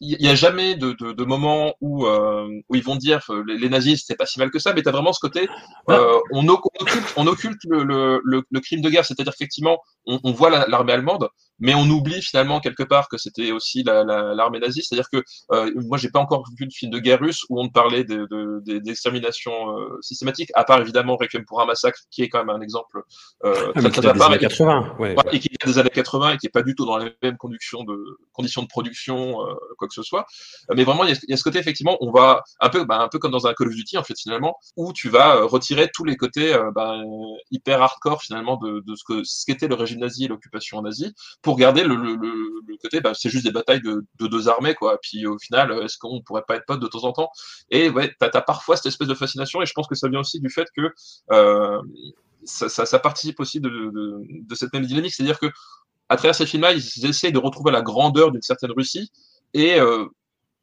[0.00, 3.56] il n'y a jamais de, de, de moment où, euh, où ils vont dire les,
[3.56, 5.48] les nazis c'est pas si mal que ça, mais tu as vraiment ce côté,
[5.86, 10.50] on, occulte, on occulte le, le, le, crime de guerre, c'est-à-dire effectivement, on, on voit
[10.66, 11.28] l'armée allemande,
[11.60, 15.22] mais on oublie finalement quelque part que c'était aussi l'armée la, nazie, c'est-à-dire que
[15.52, 19.52] euh, moi j'ai pas encore vu de film de guerre russe où on parlait d'extermination
[19.52, 22.54] de, de, euh, systématique, à part évidemment Requiem pour un massacre, qui est quand même
[22.54, 23.02] un exemple
[23.44, 26.50] euh, ah, des années 80, ouais, et qui est des années 80 et qui est
[26.50, 30.02] pas du tout dans les mêmes conditions de conditions de production, euh, quoi que ce
[30.02, 30.26] soit.
[30.74, 33.18] Mais vraiment, il y, a, ce côté, effectivement, on va un peu, bah, un peu
[33.18, 36.04] comme dans un Call of Duty, en fait, finalement, où tu vas euh, retirer tous
[36.04, 36.96] les côtés euh, bah,
[37.50, 41.12] hyper hardcore, finalement, de, de ce que ce qu'était le régime nazi et l'occupation nazie,
[41.42, 44.74] pour garder le, le, le, côté, bah, c'est juste des batailles de, de, deux armées,
[44.74, 44.98] quoi.
[45.02, 47.30] Puis au final, est-ce qu'on pourrait pas être potes de temps en temps?
[47.70, 50.20] Et ouais, t'as as parfois cette espèce de fascination, et je pense que ça vient
[50.20, 50.90] aussi du fait que
[51.32, 51.80] euh,
[52.44, 55.50] ça, ça, ça, participe aussi de, de, de cette même dynamique, c'est-à-dire que
[56.08, 59.10] à travers ces films-là, ils essaient de retrouver la grandeur d'une certaine Russie
[59.54, 60.06] et euh,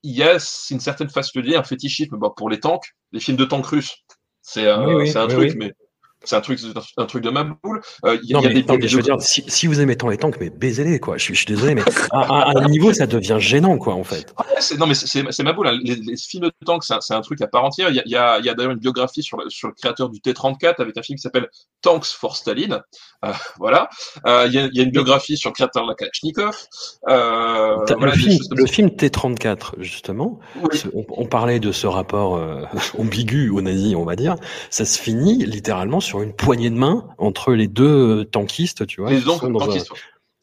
[0.04, 0.34] il y a
[0.72, 3.66] une certaine façon de dire un fétichisme bon, pour les tanks, les films de tanks
[3.66, 3.96] russes.
[4.42, 5.74] C'est oui, oui, un oui, truc, mais
[6.24, 6.60] c'est un truc,
[6.98, 7.82] un truc de ma boule.
[8.06, 9.80] Euh, y, non, y a mais, des, non, mais je veux dire, si, si, vous
[9.80, 11.18] aimez tant les tanks, mais baisez-les, quoi.
[11.18, 14.34] Je, je, suis désolé, mais à, un niveau, ça devient gênant, quoi, en fait.
[14.40, 15.68] Ouais, non, mais c'est ma boule.
[15.68, 15.80] Hein.
[15.84, 17.90] Les, les, films de tanks, c'est un, un, truc à part entière.
[17.90, 20.10] Il y a, y a, y a d'ailleurs une biographie sur le, sur le créateur
[20.10, 21.48] du T-34 avec un film qui s'appelle
[21.82, 22.82] Tanks for Staline.
[23.26, 23.90] Euh, voilà.
[24.26, 26.58] Euh, il y, a, y, a, une biographie sur le créateur de la Kalachnikov.
[27.08, 30.84] Euh, voilà, le, film, le film T-34, justement, oui.
[30.94, 32.64] on, on, parlait de ce rapport euh,
[32.98, 34.36] ambigu aux nazis, on va dire.
[34.70, 39.12] Ça se finit littéralement sur une poignée de main entre les deux tankistes, tu vois.
[39.12, 39.96] Les donc, tankistes, un...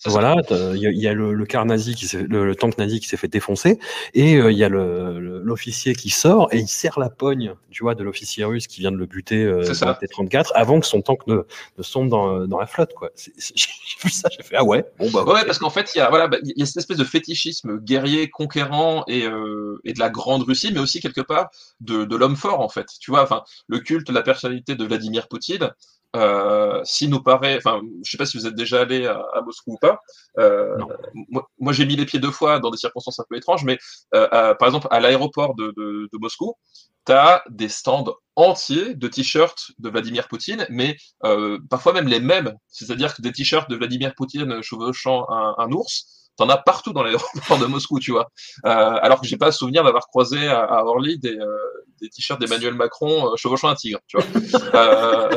[0.06, 3.09] Voilà, il y, y, a le, le car nazi qui le, le, tank nazi qui
[3.09, 3.78] s'est fait défoncer
[4.12, 7.94] et il euh, y a l'officier qui sort et il serre la pogne, tu vois,
[7.94, 11.01] de l'officier russe qui vient de le buter euh, dans le T-34 avant que son
[11.01, 11.43] tank ne,
[11.78, 13.10] ne sombre dans, dans la flotte, quoi.
[13.16, 13.66] J'ai
[14.02, 15.24] vu ça, j'ai fait ah ouais, bon bah.
[15.24, 17.05] Ouais, parce qu'en fait il y a voilà, bah, il y a cette espèce de
[17.05, 21.51] fétichisme guerrier, conquérant et euh, et de la grande Russie, mais aussi quelque part
[21.81, 22.86] de, de l'homme fort en fait.
[23.01, 25.70] Tu vois, enfin le culte, la personnalité de Vladimir Poutine
[26.15, 29.43] euh, s'il nous paraît, enfin, je sais pas si vous êtes déjà allé à, à
[29.43, 30.01] Moscou ou pas.
[30.39, 30.77] Euh,
[31.28, 33.78] moi, moi j'ai mis les pieds deux fois dans des circonstances un peu étranges, mais
[34.15, 36.55] euh, à, par exemple, à l'aéroport de, de, de, Moscou,
[37.07, 42.20] tu as des stands entiers de t-shirts de Vladimir Poutine, mais euh, parfois même les
[42.20, 42.55] mêmes.
[42.69, 47.02] C'est-à-dire que des t-shirts de Vladimir Poutine chevauchant un, un ours, T'en as partout dans
[47.02, 48.28] l'aéroport de Moscou, tu vois.
[48.66, 48.70] Euh,
[49.02, 51.56] alors que j'ai pas souvenir d'avoir croisé à, à, Orly des, euh,
[52.01, 54.27] des t-shirts d'Emmanuel Macron euh, chevauchant un tigre, tu vois.
[54.74, 55.31] Euh,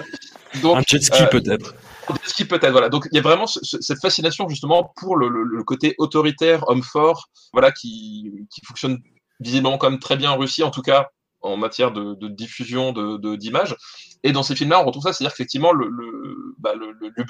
[0.62, 1.76] donc, un jet ski peut-être.
[2.08, 2.90] Un jet ski peut-être, voilà.
[2.90, 6.68] Donc il y a vraiment ce, cette fascination justement pour le, le, le, côté autoritaire,
[6.68, 8.98] homme fort, voilà, qui, qui fonctionne
[9.40, 11.10] visiblement quand même très bien en Russie, en tout cas
[11.42, 12.94] en matière de, de diffusion
[13.36, 13.72] d'images.
[13.72, 13.76] De,
[14.24, 17.26] et dans ces films-là, on retrouve ça, c'est-à-dire qu'effectivement, le, le, bah, le, le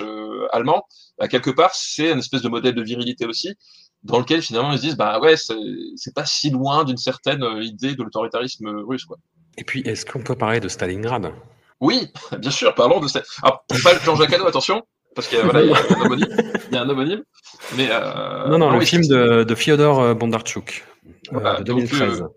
[0.00, 0.84] euh, allemand,
[1.18, 3.54] bah, quelque part, c'est une espèce de modèle de virilité aussi,
[4.02, 7.62] dans lequel finalement ils se disent, bah ouais, c'est pas si loin d'une certaine euh,
[7.62, 9.04] idée de l'autoritarisme russe.
[9.04, 9.18] Quoi.
[9.56, 11.32] Et puis, est-ce qu'on peut parler de Stalingrad?
[11.80, 12.08] Oui,
[12.38, 13.22] bien sûr, parlons de ça.
[13.42, 14.82] Alors, pas Jean-Jacques Hano, attention,
[15.14, 16.36] parce qu'il voilà, y, a un homonyme,
[16.70, 17.22] il y a un homonyme.
[17.76, 20.84] Mais, euh, non, non, le oui, film de, de Fyodor Bondarchuk,
[21.30, 22.18] voilà, de 2013.
[22.18, 22.32] Donc,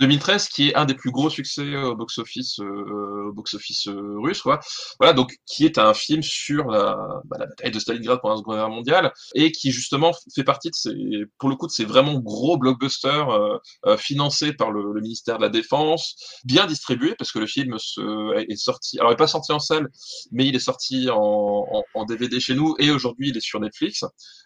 [0.00, 4.60] 2013 qui est un des plus gros succès au box-office euh, box-office euh, russe quoi.
[5.00, 8.38] Voilà donc qui est un film sur la, bah, la bataille de Stalingrad pendant la
[8.38, 10.94] Seconde Guerre mondiale et qui justement fait partie de ces
[11.38, 15.38] pour le coup de ces vraiment gros blockbusters euh, euh, financés par le, le, ministère
[15.38, 16.14] de la Défense,
[16.44, 19.58] bien distribués parce que le film se, est sorti alors il est pas sorti en
[19.58, 19.88] salle
[20.30, 23.60] mais il est sorti en, en, en DVD chez nous et aujourd'hui il est sur
[23.60, 24.04] Netflix.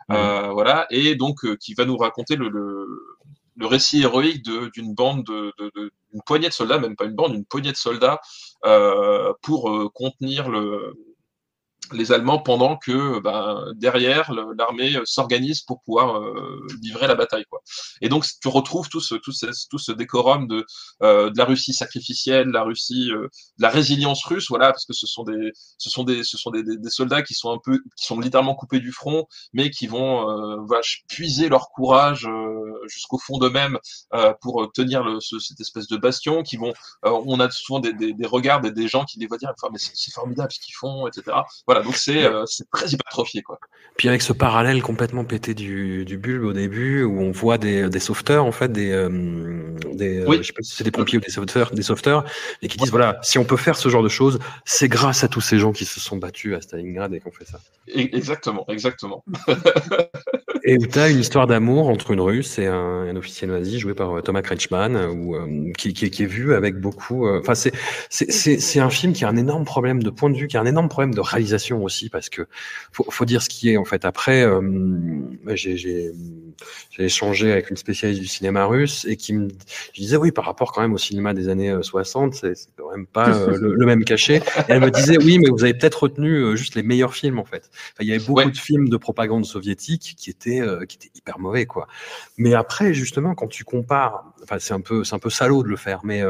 [0.08, 0.50] Mmh.
[0.52, 2.86] voilà et donc qui va nous raconter le, le
[3.56, 7.34] le récit héroïque d'une bande de, de, une poignée de soldats, même pas une bande,
[7.34, 8.20] une poignée de soldats
[8.64, 10.94] euh, pour euh, contenir le
[11.92, 17.62] les Allemands pendant que ben, derrière l'armée s'organise pour pouvoir euh, livrer la bataille quoi.
[18.00, 20.64] Et donc tu retrouves tout ce tout ce, tout ce décorum de
[21.02, 23.28] euh, de la Russie sacrificielle, la Russie euh,
[23.58, 26.50] de la résilience russe voilà parce que ce sont des ce sont des ce sont
[26.50, 29.86] des, des, soldats qui sont un peu qui sont littéralement coupés du front mais qui
[29.86, 30.26] vont
[30.66, 32.28] voilà, puiser leur courage
[32.86, 33.78] jusqu'au fond d'eux-mêmes
[34.40, 38.60] pour tenir cette espèce de bastion qui vont on a souvent des, des, des regards
[38.60, 41.36] des, des gens qui les voient dire enfin, mais c'est formidable ce qu'ils font etc.
[41.66, 43.58] Voilà donc c'est euh, très hypertrophié quoi.
[43.96, 47.88] Puis avec ce parallèle complètement pété du, du bulbe au début où on voit des,
[47.88, 49.08] des sauveteurs en fait des, euh,
[49.92, 52.24] des euh, je sais pas si c'est des pompiers ou des sauveteurs des sauveteurs
[52.62, 55.28] et qui disent voilà si on peut faire ce genre de choses c'est grâce à
[55.28, 57.60] tous ces gens qui se sont battus à Stalingrad et qu'on fait ça.
[57.88, 59.24] Exactement exactement.
[60.64, 63.78] et où tu as une histoire d'amour entre une Russe et un, un, officier nazi
[63.78, 65.36] joué par Thomas Kretschmann ou
[65.76, 67.72] qui, qui, qui, est vu avec beaucoup enfin c'est
[68.10, 70.66] c'est un film qui a un énorme problème de point de vue qui a un
[70.66, 72.46] énorme problème de réalisation aussi parce que
[72.92, 74.04] faut, faut dire ce qui est en fait.
[74.04, 74.60] Après, euh,
[75.54, 76.12] j'ai
[76.98, 79.48] échangé avec une spécialiste du cinéma russe et qui me
[79.94, 83.06] disait oui par rapport quand même au cinéma des années 60, euh, c'est quand même
[83.06, 84.36] pas euh, le, même cachet.
[84.36, 87.44] Et elle me disait oui mais vous avez peut-être retenu juste les meilleurs films en
[87.44, 87.70] fait.
[88.00, 90.51] il y avait beaucoup de films de propagande soviétique qui étaient
[90.88, 91.86] qui étaient hyper mauvais quoi.
[92.36, 95.68] Mais après justement quand tu compares, enfin c'est un peu c'est un peu salaud de
[95.68, 96.22] le faire, mais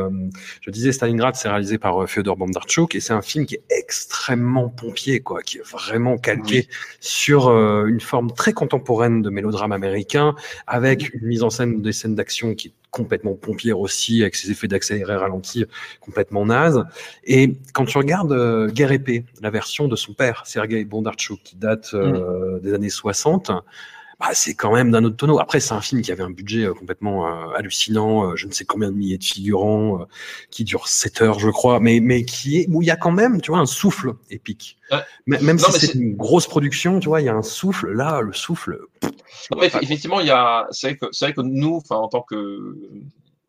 [0.60, 4.68] je disais Stalingrad c'est réalisé par Fyodor Bondarchuk et c'est un film qui est extrêmement
[4.68, 6.68] pompier quoi, qui est vraiment calqué
[7.00, 10.34] sur euh, une forme très contemporaine de mélodrame américain,
[10.66, 14.50] avec une mise en scène des scènes d'action qui est complètement pompière aussi, avec ses
[14.50, 15.64] effets d'accéléré ralenti
[16.00, 16.84] complètement naze.
[17.24, 21.56] Et quand tu regardes euh, Guerre épée, la version de son père, Sergei Bondarchuk, qui
[21.56, 23.50] date euh, des années 60,
[24.22, 25.40] bah, c'est quand même d'un autre tonneau.
[25.40, 28.52] Après, c'est un film qui avait un budget euh, complètement euh, hallucinant, euh, je ne
[28.52, 30.06] sais combien de milliers de figurants,
[30.50, 33.10] qui dure 7 heures, je crois, mais, mais qui est, où il y a quand
[33.10, 34.78] même, tu vois, un souffle épique.
[35.26, 37.90] Même si c'est une grosse production, tu vois, il y a un souffle.
[37.92, 38.78] Là, le souffle.
[39.60, 42.76] effectivement, il y a, c'est vrai vrai que nous, enfin, en tant que,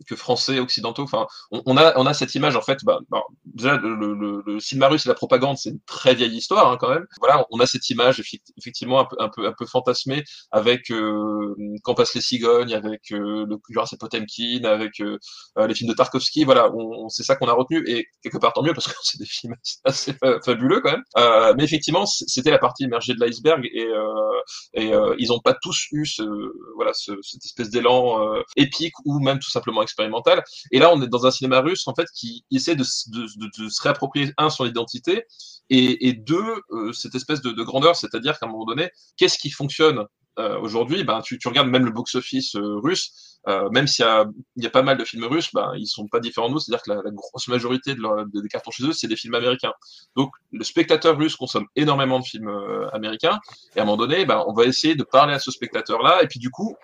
[0.08, 1.04] que français occidentaux.
[1.04, 2.80] Enfin, on, a on a cette image en fait.
[2.84, 6.36] Bah, bah déjà le, le, le, cinéma russe et la propagande, c'est une très vieille
[6.36, 7.06] histoire hein, quand même.
[7.20, 8.22] Voilà, on a cette image
[8.58, 13.12] effectivement un peu un peu un peu fantasmée avec euh, quand passent les cigognes, avec
[13.12, 15.18] euh, le Jurassic Potemkin, avec euh,
[15.58, 16.44] euh, les films de Tarkovsky.
[16.44, 19.20] Voilà, on, c'est ça qu'on a retenu et quelque part tant mieux parce que c'est
[19.20, 20.14] des films assez
[20.46, 21.04] fabuleux quand même.
[21.18, 23.88] Euh, mais effectivement, c'était la partie émergée de l'iceberg et
[24.74, 26.24] et ils n'ont pas tous eu ce
[26.76, 28.20] voilà ce, cette espèce d'élan
[28.56, 30.44] épique ou même tout simplement expérimentale.
[30.72, 34.34] Et là, on est dans un cinéma russe en fait qui essaie de, se réapproprier
[34.38, 35.26] un son identité
[35.70, 40.06] et, deux euh, cette espèce de, grandeur, c'est-à-dire qu'à un moment donné, qu'est-ce qui fonctionne
[40.40, 41.04] euh, aujourd'hui?
[41.04, 43.40] Ben tu, regardes même le box-office euh, russe.
[43.72, 44.06] même s'il
[44.58, 46.84] y a, pas mal de films russes, ben, ils sont pas différents de nous, c'est-à-dire
[46.84, 49.74] que la, grosse majorité de des cartons chez eux, c'est des films américains.
[50.16, 52.52] Donc le spectateur russe consomme énormément de films
[52.94, 53.40] américains,
[53.76, 56.28] et à un moment donné, ben, on va essayer de parler à ce spectateur-là, et
[56.28, 56.76] puis du coup,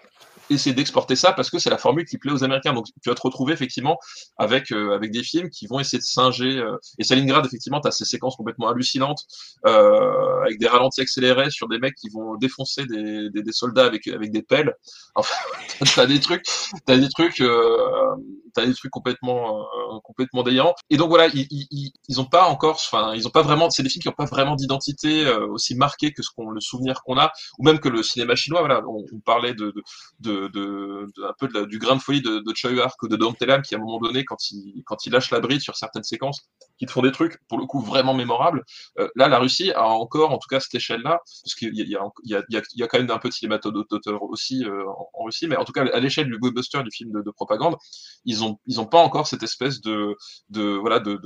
[0.55, 2.73] essayer d'exporter ça parce que c'est la formule qui plaît aux Américains.
[2.73, 3.97] Donc tu vas te retrouver effectivement
[4.38, 6.57] avec euh, avec des films qui vont essayer de singer.
[6.57, 9.26] Euh, et Stalingrad effectivement, tu as ces séquences complètement hallucinantes
[9.65, 14.07] euh, avec des ralentis accélérés sur des mecs qui vont défoncer des, des, soldats avec
[14.07, 14.76] avec des pelles.
[15.15, 15.35] Enfin,
[15.95, 16.45] t'as des trucs,
[16.85, 18.15] t'as des trucs, euh,
[18.53, 19.65] t'as des trucs complètement
[20.03, 20.76] complètement délirants.
[20.89, 23.84] Et donc voilà, ils ils, ils ont pas encore, enfin ils ont pas vraiment, c'est
[23.84, 27.17] des films qui ont pas vraiment d'identité aussi marquée que ce qu'on le souvenir qu'on
[27.17, 28.59] a, ou même que le cinéma chinois.
[28.59, 29.73] Voilà, on, parlait de,
[30.48, 32.53] un peu du grain de folie de, de
[33.02, 35.76] ou de Dom Telam qui à un moment donné quand il lâche la bride sur
[35.76, 36.41] certaines séquences
[36.78, 38.64] qui te font des trucs pour le coup vraiment mémorables
[38.99, 41.95] euh, là la Russie a encore en tout cas cette échelle là parce qu'il y
[41.95, 44.84] a, quand même un peu de d'auteur aussi euh,
[45.14, 47.76] en, Russie mais en tout cas à l'échelle du blockbuster du film de, de, propagande
[48.26, 50.16] ils ont ils ont pas encore cette espèce de
[50.80, 51.20] voilà de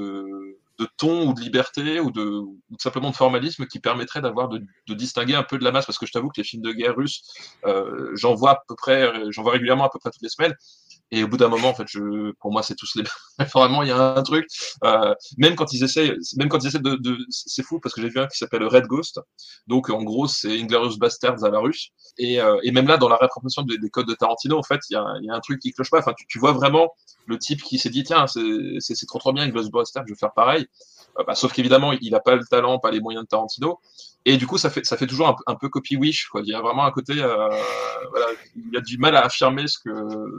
[0.79, 2.41] de ton ou de liberté ou de,
[2.79, 5.85] simplement de formalisme qui permettrait d'avoir de, de, distinguer un peu de la masse?
[5.85, 7.23] Parce que je t'avoue que les films de guerre russes
[7.65, 10.55] euh, j'en vois à peu près j'en vois régulièrement à peu près toutes les semaines
[11.14, 13.03] et au bout d'un moment en fait je pour moi c'est tous les
[13.53, 14.48] vraiment il y a un truc
[15.38, 18.19] même quand ils essaient même quand ils essaient de, c'est fou parce que j'ai vu
[18.19, 19.19] un qui s'appelle Red Ghost.
[19.68, 21.90] Donc en gros c'est Inglorious Bastards à la russe.
[22.18, 24.80] Et, euh, et même là dans la réappropriation des, des, codes de Tarantino en fait
[24.90, 25.99] il y a, y a un truc qui cloche pas.
[25.99, 26.94] Enfin tu, tu vois vraiment
[27.27, 30.68] le type qui s'est dit tiens c'est trop trop bien Ghostbusters, je vais faire pareil.
[31.19, 33.80] Euh, bah, sauf qu'évidemment il n'a pas le talent, pas les moyens de Tarantino.
[34.26, 36.41] Et du coup ça fait ça fait toujours un, un peu copy wish quoi.
[36.44, 37.49] Il y a vraiment un côté euh,
[38.10, 39.90] voilà, il y a du mal à affirmer ce que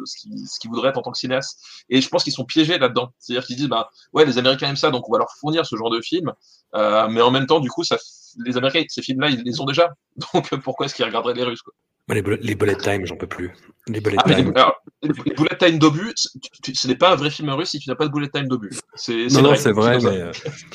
[0.06, 1.60] ce qu'il ce voudrait être en tant que cinéaste.
[1.88, 3.10] Et je pense qu'ils sont piégés là-dedans.
[3.18, 5.76] C'est-à-dire qu'ils disent bah ouais les Américains aiment ça donc on va leur fournir ce
[5.76, 6.32] genre de film.
[6.74, 7.96] Euh, mais en même temps du coup ça
[8.44, 9.90] les Américains ces films-là ils les ont déjà.
[10.34, 11.72] Donc pourquoi est-ce qu'ils regarderaient les Russes quoi?
[12.08, 13.50] Les, les bullet time, j'en peux plus.
[13.86, 14.52] Les bullet Ah, mais time.
[14.54, 17.88] les, alors, les bullet time d'obus, ce n'est pas un vrai film russe si tu
[17.88, 18.72] n'as pas de bullet time d'obus.
[18.94, 20.30] C'est Non, non, c'est vrai, mais, euh,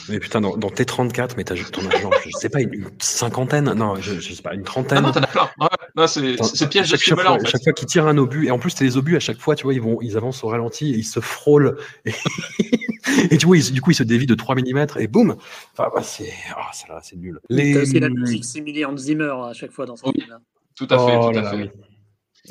[0.10, 3.72] mais putain, dans, dans T34, mais t'as ton argent, je sais pas, une, une cinquantaine,
[3.74, 5.04] non, je, je sais pas, une Ah trentaine.
[5.04, 5.50] non, t'en as plein.
[5.60, 7.46] Ouais, c'est c'est- c'est piège de chaque, fois, en fait.
[7.46, 9.56] chaque fois qu'ils tirent un obus, et en plus, c'est les obus à chaque fois,
[9.56, 11.78] tu vois, ils, vont, ils avancent au ralenti et ils se frôlent.
[12.06, 12.12] Et,
[13.32, 15.36] et tu vois, ils- du coup, ils se dévient de 3 mm et boum
[15.74, 16.72] Enfin, bah, c'est ah,
[17.04, 17.40] c'est nul.
[17.50, 17.78] Les...
[17.78, 20.14] Aussi la musique similée Hans Zimmer à chaque fois dans ce Oui.
[20.16, 20.40] film-là.
[20.80, 21.56] Tout à fait, oh tout à fait.
[21.58, 21.70] oui.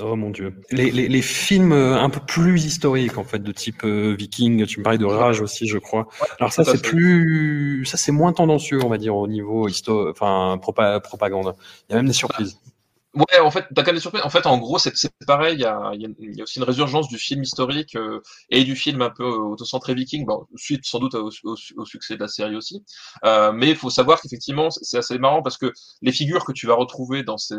[0.01, 0.55] Oh mon dieu.
[0.71, 4.65] Les, les, les films euh, un peu plus historiques, en fait, de type euh, viking,
[4.67, 6.07] tu me parlais de Rage aussi, je crois.
[6.39, 10.11] Alors ça, c'est plus, ça c'est moins tendancieux, on va dire, au niveau histo...
[10.11, 11.55] enfin, propa- propagande.
[11.89, 12.59] Il y a même des surprises.
[13.15, 14.23] Ouais, en fait, t'as quand même des surprises.
[14.23, 14.93] En fait, en gros, c'est
[15.27, 15.55] pareil.
[15.55, 17.97] Il y a, il y a- il y a aussi une résurgence du film historique
[17.97, 20.27] euh, et du film un peu autocentré viking.
[20.27, 22.85] Bon, suite sans doute au, au- au succès de la série aussi.
[23.25, 25.73] Euh, mais il faut savoir qu'effectivement, c'est assez marrant parce que
[26.03, 27.57] les figures que tu vas retrouver dans ces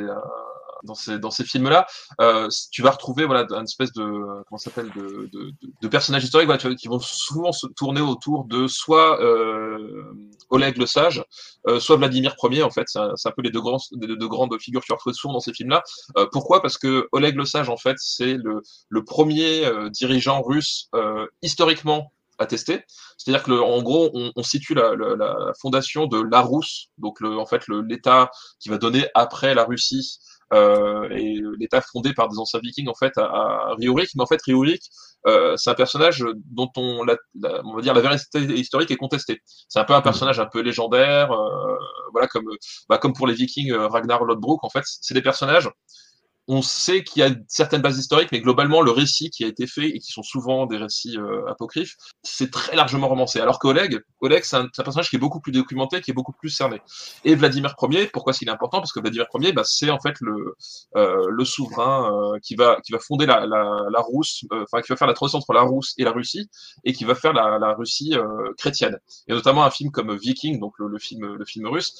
[0.83, 1.87] dans ces films-là,
[2.21, 4.03] euh, tu vas retrouver voilà une espèce de
[4.47, 8.67] comment s'appelle de, de, de, de personnages historiques qui vont souvent se tourner autour de
[8.67, 10.13] soit euh,
[10.49, 11.23] Oleg le Sage,
[11.67, 12.87] euh, soit Vladimir Ier en fait.
[12.87, 15.39] C'est un, peu les deux grands les deux grandes figures tu vas retrouver souvent dans
[15.39, 15.83] ces films-là.
[16.31, 16.61] Pourquoi?
[16.61, 20.89] Parce que Oleg le Sage, en fait, c'est le, premier dirigeant russe
[21.41, 22.83] historiquement attesté.
[23.17, 24.93] C'est-à-dire que, en gros, on, situe la,
[25.61, 30.19] fondation de la Rousse, donc en fait l'État qui va donner après la Russie.
[30.51, 33.87] Euh, et l'État fondé par des anciens Vikings en fait à, à mais
[34.23, 34.81] en fait Riorik,
[35.27, 38.97] euh, c'est un personnage dont on, la, la- on va dire la vérité historique est
[38.97, 39.41] contestée.
[39.67, 41.75] C'est un peu un personnage un peu légendaire, euh,
[42.13, 42.45] voilà comme
[42.89, 45.69] bah, comme pour les Vikings, Ragnar Lodbrok, en fait, c'est des personnages.
[46.51, 49.67] On sait qu'il y a certaines bases historiques, mais globalement, le récit qui a été
[49.67, 53.39] fait, et qui sont souvent des récits euh, apocryphes, c'est très largement romancé.
[53.39, 56.33] Alors qu'Oleg, Oleg, c'est un, un personnage qui est beaucoup plus documenté, qui est beaucoup
[56.33, 56.81] plus cerné.
[57.23, 58.79] Et Vladimir Ier, pourquoi est-ce est important?
[58.79, 60.55] Parce que Vladimir Ier, bah, c'est en fait le,
[60.95, 63.63] euh, le souverain euh, qui, va, qui va fonder la, la,
[63.95, 66.49] la Rousse, euh, enfin, qui va faire la transition entre la Rousse et la Russie,
[66.83, 68.97] et qui va faire la, la Russie euh, chrétienne.
[69.27, 71.93] Et notamment un film comme Viking, donc le, le film, le film russe,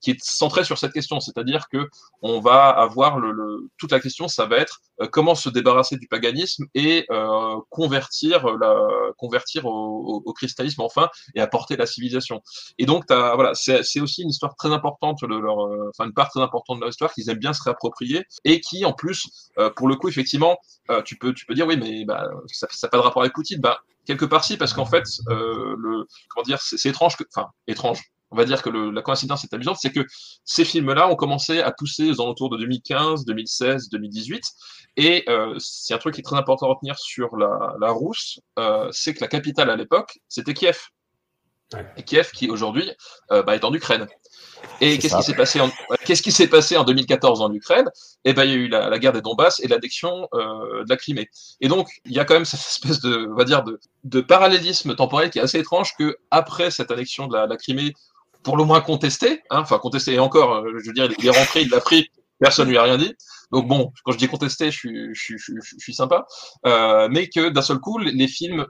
[0.00, 1.88] qui est centré sur cette question, c'est-à-dire que
[2.22, 5.96] on va avoir le, le- toute la question, ça va être euh, comment se débarrasser
[5.96, 8.76] du paganisme et euh, convertir la
[9.18, 12.42] convertir au, au- christianisme enfin et apporter la civilisation.
[12.78, 16.30] Et donc voilà, c'est aussi une histoire très importante de leur, euh, enfin une part
[16.30, 19.28] très importante de leur histoire qu'ils aiment bien se réapproprier et qui en plus,
[19.58, 20.56] euh, pour le coup effectivement,
[20.90, 23.34] euh, tu peux tu peux dire oui mais bah, ça n'a pas de rapport avec
[23.34, 27.16] Poutine, bah quelque part si parce qu'en fait euh, le comment dire c'est c'est étrange
[27.16, 30.04] que enfin étrange on va dire que le, la coïncidence est amusante, c'est que
[30.44, 34.42] ces films-là ont commencé à pousser aux alentours de 2015, 2016, 2018.
[34.96, 38.40] Et euh, c'est un truc qui est très important à retenir sur la, la Rousse,
[38.58, 40.78] euh, c'est que la capitale à l'époque, c'était Kiev.
[41.72, 41.86] Ouais.
[41.96, 42.90] Et Kiev qui aujourd'hui
[43.32, 44.06] euh, bah, est en Ukraine.
[44.80, 45.70] Et qu'est-ce qui s'est passé en
[46.04, 47.88] qu'est-ce qui s'est passé en 2014 en Ukraine?
[48.24, 50.88] Eh ben il y a eu la, la guerre des Donbass et l'addiction euh, de
[50.88, 51.28] la Crimée.
[51.60, 54.20] Et donc il y a quand même cette espèce de on va dire de, de
[54.20, 57.92] parallélisme temporel qui est assez étrange que après cette annexion de la, la Crimée
[58.44, 61.30] pour le moins contesté, hein, enfin contesté et encore, euh, je veux dire, il est
[61.30, 62.08] rentré, il l'a pris,
[62.38, 63.14] personne lui a rien dit.
[63.52, 66.26] Donc bon, quand je dis contesté, je suis, je suis, je suis, je suis sympa,
[66.66, 68.66] euh, mais que d'un seul coup, les- les films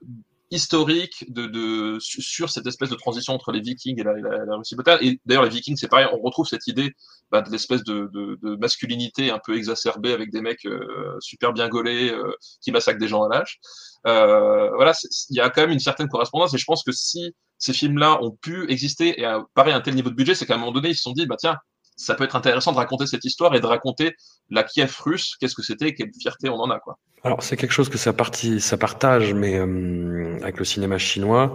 [0.50, 4.44] historiques de, de su- sur cette espèce de transition entre les Vikings et la, la,
[4.44, 4.98] la Russie brutale.
[5.02, 6.92] Et d'ailleurs, les Vikings, c'est pareil, on retrouve cette idée
[7.30, 11.52] bah, de l'espèce de, de, de masculinité un peu exacerbée avec des mecs euh, super
[11.52, 13.58] bien gaulés euh, qui massacrent des gens à l'âge.
[14.06, 14.92] Euh, voilà,
[15.30, 18.22] il y a quand même une certaine correspondance et je pense que si ces films-là
[18.22, 20.72] ont pu exister et à, pareil, un tel niveau de budget, c'est qu'à un moment
[20.72, 21.56] donné, ils se sont dit, bah tiens,
[21.96, 24.14] ça peut être intéressant de raconter cette histoire et de raconter
[24.50, 26.98] la Kiev russe, qu'est-ce que c'était, quelle fierté on en a, quoi.
[27.22, 31.54] Alors c'est quelque chose que ça, partage, mais euh, avec le cinéma chinois,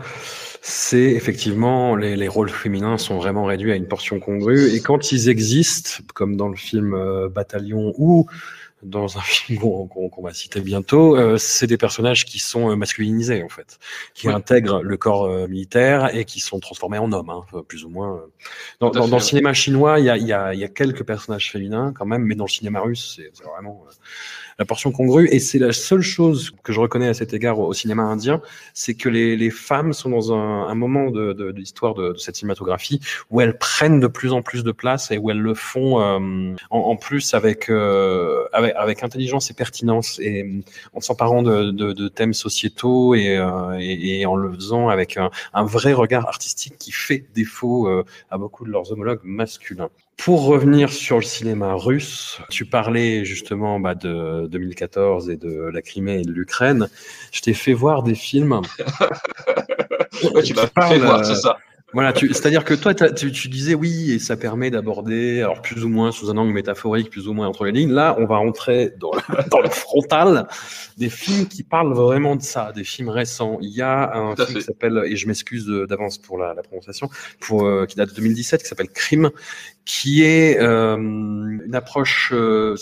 [0.62, 5.12] c'est effectivement les, les rôles féminins sont vraiment réduits à une portion congrue, et quand
[5.12, 8.26] ils existent, comme dans le film euh, Bataillon ou
[8.84, 13.44] dans un film qu'on va citer bientôt, euh, c'est des personnages qui sont euh, masculinisés
[13.44, 13.80] en fait,
[14.14, 14.34] qui Oui.
[14.34, 18.16] intègrent le corps euh, militaire et qui sont transformés en hommes, hein, plus ou moins.
[18.82, 18.90] euh.
[18.92, 21.52] Dans, le cinéma chinois, il y a, il y, a, il y a quelques personnages
[21.52, 23.92] féminins quand même, mais dans le cinéma russe, c'est vraiment euh,
[24.60, 25.28] la portion congrue.
[25.32, 28.42] Et c'est la seule chose que je reconnais à cet égard au, cinéma indien,
[28.74, 32.12] c'est que les, les femmes sont dans un, un moment de, de, de l'histoire de,
[32.14, 33.00] de cette cinématographie
[33.32, 36.56] où elles prennent de plus en plus de place et où elles le font euh,
[36.70, 40.62] en, en plus avec, euh, avec avec intelligence et pertinence et euh,
[40.94, 45.18] en s'emparant de, de, de thèmes sociétaux et, euh, et, et en le faisant avec
[45.18, 49.90] un, un vrai regard artistique qui fait défaut euh, à beaucoup de leurs homologues masculins.
[50.20, 55.82] Pour revenir sur le cinéma russe, tu parlais justement bah, de 2014 et de la
[55.82, 56.90] Crimée et de l'Ukraine.
[57.32, 58.60] Je t'ai fait voir des films
[60.34, 61.58] Ouais, tu m'as fait voir, euh, c'est ça.
[61.94, 65.90] Voilà, c'est-à-dire que toi, tu, tu, disais oui, et ça permet d'aborder, alors plus ou
[65.90, 67.92] moins sous un angle métaphorique, plus ou moins entre les lignes.
[67.92, 70.48] Là, on va rentrer dans le, dans le frontal
[70.98, 73.58] des films qui parlent vraiment de ça, des films récents.
[73.62, 77.10] Il y a un film qui s'appelle, et je m'excuse d'avance pour la, la, prononciation,
[77.40, 79.32] pour, euh, qui date de 2017, qui s'appelle Crime,
[79.90, 82.76] qui est euh, une approche euh,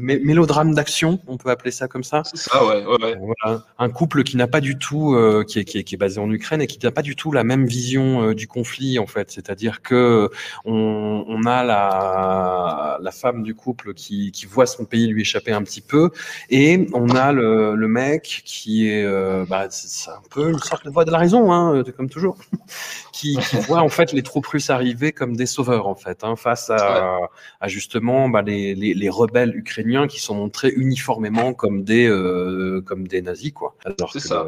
[0.00, 2.22] mélodrame d'action, on peut appeler ça comme ça.
[2.24, 2.86] C'est ça, ouais.
[2.86, 3.64] ouais, Voilà.
[3.76, 6.20] Un couple qui n'a pas du tout, euh, qui, est, qui, est, qui, est, basé
[6.20, 9.06] en Ukraine et qui n'a pas du tout la même vision euh, du conflit en
[9.06, 9.30] fait.
[9.30, 10.28] C'est-à-dire que
[10.66, 15.52] on, on, a la, la femme du couple qui, qui voit son pays lui échapper
[15.52, 16.10] un petit peu
[16.50, 20.84] et on a le, le mec qui est, euh, bah, c'est un peu une sorte
[20.84, 22.36] de voix de la raison, hein, comme toujours,
[23.12, 26.22] qui, qui voit en fait les troupes russes arriver comme des sauveurs en fait.
[26.22, 27.18] Hein, face à,
[27.60, 32.82] à justement bah, les, les, les, rebelles ukrainiens qui sont montrés uniformément comme des euh,
[32.84, 33.74] comme des nazis quoi.
[33.84, 34.46] Alors que ça.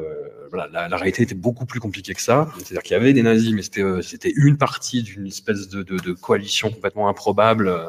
[0.50, 2.48] voilà, la, la, réalité était beaucoup plus compliquée que ça.
[2.58, 5.82] C'est-à-dire qu'il y avait des nazis, mais c'était euh, c'était une partie d'une espèce de,
[5.82, 7.88] de, de, coalition complètement improbable euh,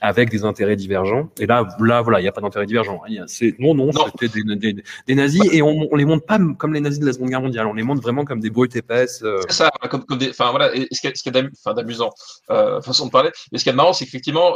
[0.00, 1.30] avec des intérêts divergents.
[1.38, 3.00] Et là là voilà, il n'y a pas d'intérêt divergent.
[3.26, 4.06] C'est non non, non.
[4.12, 7.06] c'était des, des, des, nazis et on, on les montre pas comme les nazis de
[7.06, 7.66] la Seconde Guerre mondiale.
[7.66, 9.22] On les montre vraiment comme des brutes épaisses.
[9.22, 9.40] Euh...
[9.48, 10.30] C'est ça, comme, comme des.
[10.30, 12.10] Enfin voilà, et ce qui est, ce qui est d'amusant,
[12.48, 14.54] façon de parler mais ce qui est marrant, c'est qu'effectivement,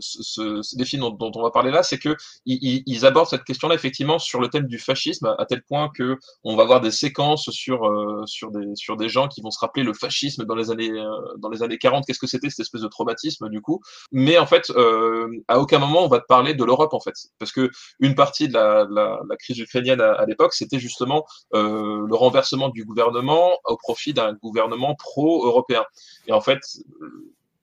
[0.00, 3.28] ce, ce, des films dont, dont, on va parler là, c'est que ils, ils, abordent
[3.28, 6.80] cette question-là effectivement sur le thème du fascisme, à tel point que on va voir
[6.80, 7.90] des séquences sur
[8.26, 10.15] sur des sur des gens qui vont se rappeler le fascisme
[10.46, 12.04] dans les années euh, dans les années 40.
[12.06, 13.80] Qu'est-ce que c'était cette espèce de traumatisme du coup?
[14.12, 17.14] Mais en fait, euh, à aucun moment on va te parler de l'Europe en fait,
[17.38, 17.70] parce que
[18.00, 21.24] une partie de la, crise ukrainienne à, à l'époque, c'était justement
[21.54, 25.84] euh, le renversement du gouvernement au profit d'un gouvernement pro-européen.
[26.26, 26.60] Et en fait,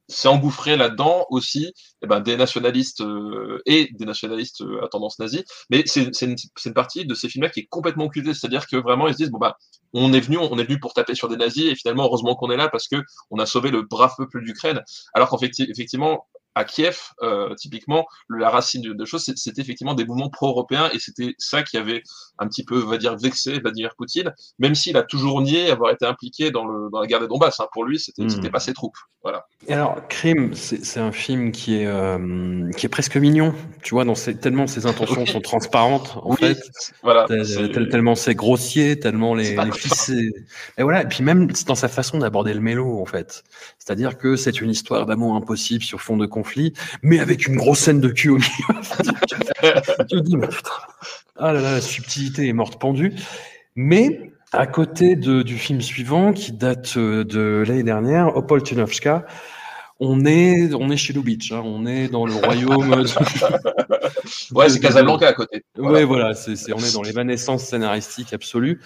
[0.08, 5.20] s'est engouffré là-dedans aussi eh ben, des nationalistes euh, et des nationalistes euh, à tendance
[5.20, 5.44] nazie.
[5.70, 6.36] Mais c'est une,
[6.66, 8.34] une, partie de ces films-là qui est complètement occultée.
[8.34, 9.58] C'est-à-dire que vraiment, ils se disent, bon, bah,
[9.94, 12.52] on est venu, on est venu pour taper sur des nazis et finalement, heureusement qu'on
[12.52, 12.98] est là parce que
[13.32, 14.82] on a sauvé le brave peuple d'Ukraine.
[15.14, 19.94] Alors qu'en fait, effectivement, à Kiev, euh, typiquement, la racine de, de choses, c'était effectivement
[19.94, 22.04] des mouvements pro-européens et c'était ça qui avait
[22.40, 26.06] un petit peu, va dire, vexé Vladimir Poutine, même s'il a toujours nié avoir été
[26.06, 27.60] impliqué dans, le, dans la guerre des Donbass.
[27.60, 27.68] Hein.
[27.74, 28.52] Pour lui, c'était mmh.
[28.52, 28.98] pas ses troupes.
[29.24, 29.46] Voilà.
[29.68, 34.04] Et alors, Crime, c'est un film qui est, euh, qui est presque mignon, tu vois,
[34.04, 36.58] dans ses, tellement ses intentions sont transparentes, en oui, fait.
[37.04, 37.26] Voilà.
[37.28, 40.32] Tel, tellement c'est grossier, tellement les, les.
[40.78, 43.44] Et voilà, et puis même dans sa façon d'aborder le mélo, en fait.
[43.80, 46.43] C'est-à-dire que c'est une histoire d'amour impossible sur fond de conflit,
[47.02, 50.06] mais avec une grosse scène de cul au milieu.
[50.10, 50.72] tu dis, mais putain,
[51.38, 53.14] ah là là, la subtilité est morte pendue.
[53.76, 59.26] Mais à côté de, du film suivant, qui date de l'année dernière, Opol Tunovska,
[60.00, 62.92] on est, on est chez Lubitsch, hein, on est dans le royaume.
[64.52, 65.64] ouais, c'est Casablanca à côté.
[65.76, 66.00] Voilà.
[66.00, 68.82] Ouais, voilà, c'est, on est dans l'évanescence scénaristique absolue.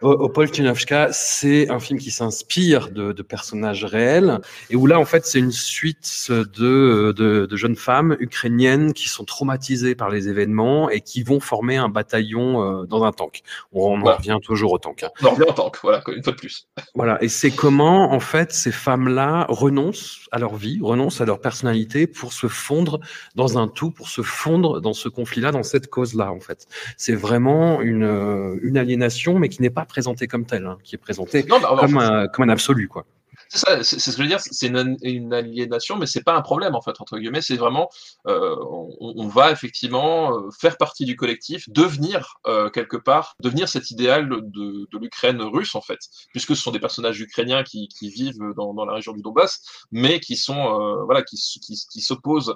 [0.00, 4.38] Opol Tunovska, c'est un film qui s'inspire de, de, personnages réels
[4.70, 9.08] et où là, en fait, c'est une suite de, de, de, jeunes femmes ukrainiennes qui
[9.08, 13.40] sont traumatisées par les événements et qui vont former un bataillon euh, dans un tank.
[13.72, 14.14] On, on voilà.
[14.14, 15.02] en revient toujours au tank.
[15.02, 15.10] Hein.
[15.20, 16.68] On en revient au tank, voilà, une fois de plus.
[16.94, 21.40] Voilà, et c'est comment, en fait, ces femmes-là renoncent à leur vie, renoncent à leur
[21.40, 23.00] personnalité pour se fondre
[23.34, 26.68] dans un tout, pour se fondre dans ce conflit-là, dans cette cause-là, en fait.
[26.96, 30.98] C'est vraiment une, une aliénation, mais qui n'est pas présenté comme tel, hein, qui est
[30.98, 33.04] présenté non, bah, comme, un, comme un absolu, quoi.
[33.48, 36.42] C'est ça, c'est ce que je veux dire, c'est une, aliénation, mais c'est pas un
[36.42, 37.88] problème en fait, entre guillemets, c'est vraiment,
[38.26, 38.56] euh,
[39.00, 44.28] on, va effectivement euh, faire partie du collectif, devenir euh, quelque part, devenir cet idéal
[44.28, 45.98] de, de l'Ukraine russe en fait,
[46.32, 49.60] puisque ce sont des personnages ukrainiens qui, qui vivent dans, dans, la région du Donbass,
[49.90, 52.54] mais qui sont, euh, voilà, qui, qui, qui s'opposent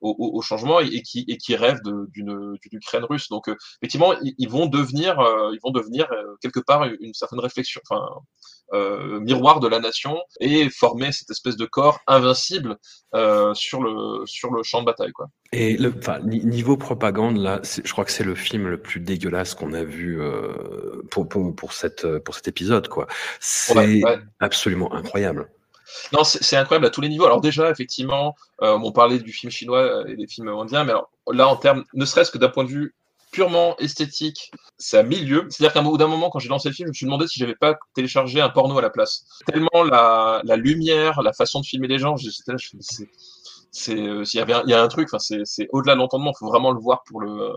[0.00, 3.28] au, au, changement et, qui, et qui rêvent d'une Ukraine russe.
[3.28, 6.08] Donc euh, effectivement, ils, ils, vont devenir, euh, ils vont devenir
[6.40, 8.06] quelque part une, une certaine réflexion, enfin,
[8.72, 12.76] miroir de la nation et former cette espèce de corps invincible
[13.14, 15.12] euh, sur, le, sur le champ de bataille.
[15.12, 15.28] Quoi.
[15.52, 15.92] Et le,
[16.24, 20.20] niveau propagande, là, je crois que c'est le film le plus dégueulasse qu'on a vu
[20.20, 22.88] euh, pour, pour, pour, cette, pour cet épisode.
[22.88, 23.06] quoi.
[23.38, 24.18] C'est ouais, ouais.
[24.40, 25.48] absolument incroyable.
[26.12, 27.26] Non, c'est incroyable à tous les niveaux.
[27.26, 31.10] Alors déjà, effectivement, euh, on parlait du film chinois et des films indiens, mais alors,
[31.30, 32.94] là, en termes, ne serait-ce que d'un point de vue
[33.34, 35.46] purement esthétique, c'est à milieu.
[35.50, 37.40] C'est-à-dire qu'à bout d'un moment, quand j'ai lancé le film, je me suis demandé si
[37.40, 39.26] j'avais pas téléchargé un porno à la place.
[39.46, 42.68] Tellement la, la lumière, la façon de filmer les gens, j'étais là, je
[43.74, 46.32] c'est euh, il y avait il y a un truc enfin c'est au-delà de l'entendement
[46.38, 47.50] faut vraiment le voir pour le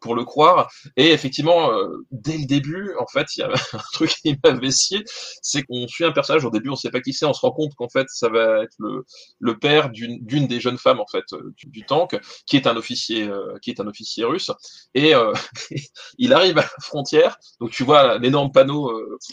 [0.00, 0.70] pour le croire.
[0.96, 4.70] Et effectivement euh, dès le début en fait il y a un truc qui m'avait
[4.70, 5.02] scié
[5.42, 7.50] c'est qu'on suit un personnage au début on sait pas qui c'est on se rend
[7.50, 9.04] compte qu'en fait ça va être le
[9.40, 12.16] le père d'une d'une des jeunes femmes en fait euh, du, tank
[12.46, 13.28] qui est un officier
[13.62, 14.52] qui est un officier russe.
[14.94, 15.12] Et
[16.18, 17.38] il arrive à la frontière.
[17.60, 18.92] Donc tu vois l'énorme panneau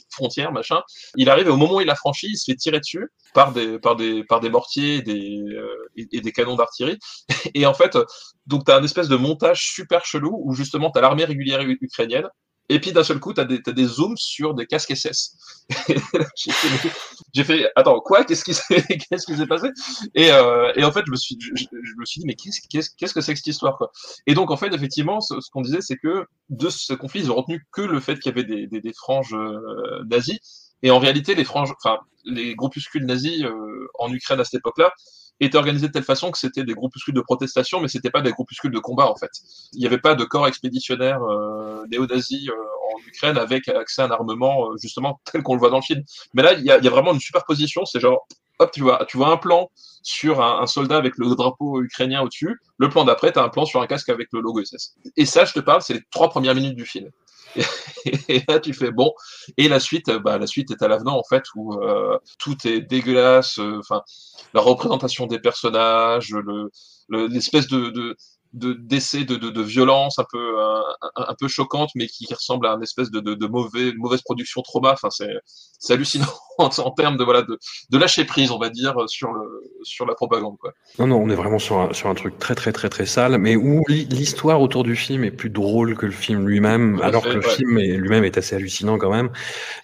[0.09, 0.81] frontière machin.
[1.15, 3.51] Il arrive et au moment où il a franchi il se fait tirer dessus par
[3.51, 5.43] des par des par des mortiers des
[5.95, 6.99] et, des canons d'artillerie.
[7.53, 7.97] Et en fait,
[8.45, 11.61] donc tu as un espèce de montage super chelou où justement tu as l'armée régulière
[11.61, 12.27] ukrainienne.
[12.69, 15.37] Et puis d'un seul coup, tu as, des zooms sur des casques SS.
[17.33, 18.23] J'ai fait, attends, quoi?
[18.25, 19.69] Qu'est-ce qui s'est passé?
[20.15, 21.65] Et, euh, et en fait, je me suis, je,
[21.97, 23.79] me suis dit, mais qu'est-ce qu'est-ce qu'est-ce que c'est que cette histoire
[24.25, 27.35] Et donc en fait, effectivement, ce, qu'on disait, c'est que de ce conflit, ils ont
[27.35, 30.39] retenu que le fait qu'il y avait des, franges euh, nazies.
[30.83, 34.93] Et en réalité, les franges, enfin, les groupuscules nazis euh, en Ukraine à cette époque-là,
[35.45, 38.31] était organisé de telle façon que c'était des groupuscules de protestation, mais c'était pas des
[38.31, 39.31] groupuscules de combat en fait.
[39.73, 44.05] Il n'y avait pas de corps expéditionnaire euh, néo-nazi euh, en Ukraine avec accès à
[44.05, 46.03] un armement euh, justement tel qu'on le voit dans le film.
[46.33, 47.85] Mais là, il y a, y a, vraiment une superposition.
[47.85, 48.27] C'est genre,
[48.59, 49.69] hop, tu vois, tu vois un plan
[50.01, 52.59] sur un, un soldat avec le drapeau ukrainien au-dessus.
[52.77, 54.95] Le plan d'après, tu as un plan sur un casque avec le logo SS.
[55.15, 57.09] Et ça, je te parle, c'est les trois premières minutes du film.
[58.29, 59.13] Et, là, tu fais bon.
[59.57, 62.81] Et la suite, bah, la suite est à l'avenant en fait, où euh, tout est
[62.81, 63.59] dégueulasse.
[63.59, 64.01] Euh, enfin,
[64.53, 66.69] la représentation des personnages, le
[67.09, 68.17] l'espèce de, de
[68.53, 70.83] de d'essais de, de, de, violence un peu un,
[71.15, 74.61] un, peu choquante mais qui ressemble à une espèce de, de, de mauvais mauvaise production
[74.61, 74.93] trauma.
[74.93, 75.33] Enfin c'est
[75.79, 76.25] c'est hallucinant
[76.57, 77.57] en, en, termes de voilà de,
[77.89, 80.73] de lâcher prise on va dire sur le sur la propagande quoi.
[80.99, 83.37] non non on est vraiment sur un, sur un truc très très très très sale
[83.37, 87.29] mais où l'histoire autour du film est plus drôle que le film lui-même alors que
[87.29, 89.29] le film lui-même est assez hallucinant quand même.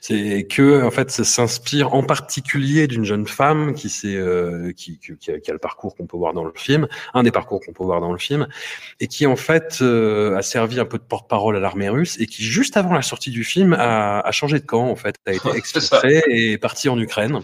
[0.01, 4.99] C'est que en fait ça s'inspire en particulier d'une jeune femme qui s'est euh, qui,
[4.99, 7.31] qui, qui, a, qui a le parcours qu'on peut voir dans le film un des
[7.31, 8.47] parcours qu'on peut voir dans le film
[8.99, 12.25] et qui en fait euh, a servi un peu de porte-parole à l'armée russe et
[12.25, 15.33] qui juste avant la sortie du film a, a changé de camp en fait, a
[15.33, 17.39] été exfiltré et est parti en Ukraine.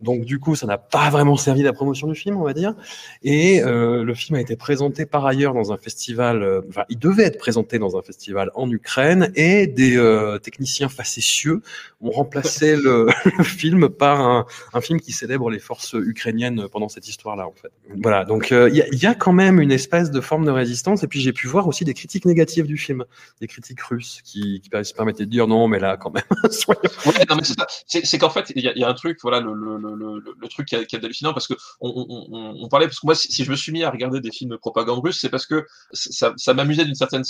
[0.00, 2.74] Donc du coup, ça n'a pas vraiment servi la promotion du film, on va dire.
[3.22, 6.42] Et euh, le film a été présenté par ailleurs dans un festival.
[6.42, 10.88] Euh, enfin, il devait être présenté dans un festival en Ukraine, et des euh, techniciens
[10.88, 11.62] facétieux
[12.00, 13.08] ont remplacé le,
[13.42, 17.72] film par un, film qui célèbre les forces ukrainiennes pendant cette histoire-là, en fait.
[18.02, 18.24] Voilà.
[18.24, 21.02] Donc il y, a quand même une espèce de forme de résistance.
[21.02, 23.04] Et puis j'ai pu voir aussi des critiques négatives du film,
[23.40, 26.80] des critiques russes qui, qui permettaient de dire non, mais là, quand même, soyons.
[27.06, 27.12] Ouais,
[27.78, 31.32] c'est qu'en fait, il y, a un truc, voilà, le le, truc qui est, hallucinant
[31.32, 34.30] parce que on, parlait parce que moi si, je me suis mis à regarder des
[34.30, 37.24] films de propagande russe c'est parce que ça, m'amusait d'une certaine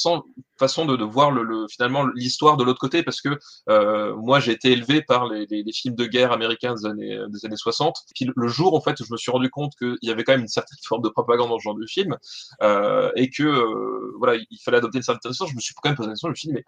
[0.58, 3.38] façon de, voir le, le finalement l'histoire de l'autre côté parce que
[3.68, 7.56] euh, moi j'ai été élevé par les, films de guerre américains des années des années
[7.56, 10.32] 60 puis le jour en fait je me suis rendu compte qu'il y avait quand
[10.32, 12.16] même une certaine forme de propagande dans ce genre de film
[12.62, 15.88] euh, et que euh, voilà il fallait adopter une certaine façon je me suis quand
[15.88, 16.64] même posé la question je me mais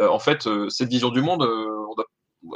[0.00, 2.06] en fait, cette vision du monde, on doit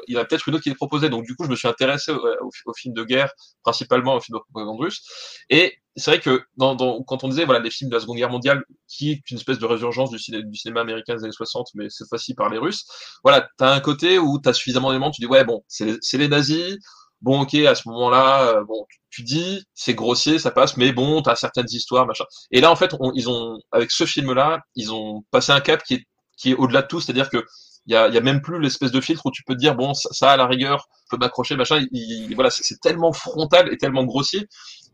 [0.06, 1.08] il y a peut-être une autre qui est proposée.
[1.08, 3.30] Donc, du coup, je me suis intéressé au, au, au film de guerre,
[3.62, 5.02] principalement au film de propagande russe.
[5.50, 8.64] Et c'est vrai que quand on disait voilà des films de la Seconde Guerre mondiale,
[8.86, 11.88] qui est une espèce de résurgence du, ciné, du cinéma américain des années 60, mais
[11.90, 12.86] cette fois-ci par les Russes,
[13.22, 16.78] voilà, t'as un côté où t'as suffisamment d'éléments, tu dis ouais bon, c'est les nazis.
[17.20, 21.20] Bon, ok, à ce moment-là, euh, bon, tu, dis, c'est grossier, ça passe, mais bon,
[21.20, 22.22] t'as certaines histoires, machin.
[22.52, 25.94] Et là, en fait, ils ont, avec ce film-là, ils ont passé un cap qui
[25.94, 26.04] est,
[26.36, 27.44] qui est au-delà de tout, c'est-à-dire que
[27.88, 30.32] il y a, même plus l'espèce de filtre où tu peux te dire bon ça,
[30.32, 34.46] à la rigueur peut m'accrocher machin il, voilà c'est tellement frontal et tellement grossier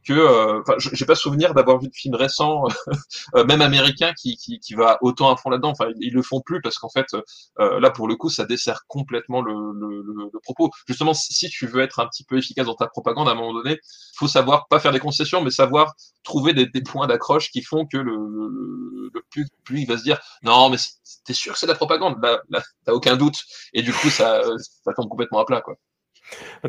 [0.04, 2.64] que euh, enfin j'ai pas souvenir d'avoir vu de film récent
[3.34, 5.70] euh, même américain qui, qui, qui, va autant à fond là-dedans.
[5.70, 7.06] Enfin ils, le font plus parce qu'en fait
[7.58, 10.70] euh, là pour le coup ça dessert complètement le, le, le, propos.
[10.86, 13.54] Justement si tu veux être un petit peu efficace dans ta propagande à un moment
[13.54, 13.78] donné
[14.16, 17.86] faut savoir pas faire des concessions mais savoir trouver des, des points d'accroche qui font
[17.86, 20.76] que le, le, le plus, plus il va se dire non mais
[21.24, 22.22] t'es sûr que c'est de la propagande?
[22.22, 23.42] Là, là t'as aucun doute.
[23.72, 24.42] Et du coup ça
[24.84, 25.76] ça tombe complètement à plat quoi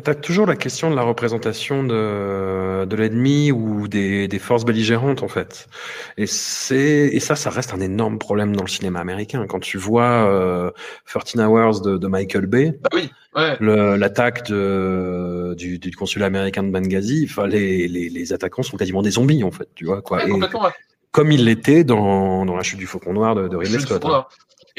[0.02, 4.64] tu as toujours la question de la représentation de, de l'ennemi ou des, des, forces
[4.64, 5.68] belligérantes, en fait.
[6.16, 9.46] Et, c'est, et ça, ça reste un énorme problème dans le cinéma américain.
[9.48, 10.70] Quand tu vois euh,
[11.06, 13.96] 13 Hours de, de Michael Bay, ah oui, ouais.
[13.96, 19.42] l'attaque du, du, consulat américain de Benghazi, les, les, les, attaquants sont quasiment des zombies,
[19.42, 19.68] en fait.
[19.74, 20.24] Tu vois, quoi.
[20.24, 20.70] Ouais, et,
[21.16, 24.04] comme il l'était dans, dans La chute du Faucon Noir de, de Ridley Scott.
[24.04, 24.26] Hein.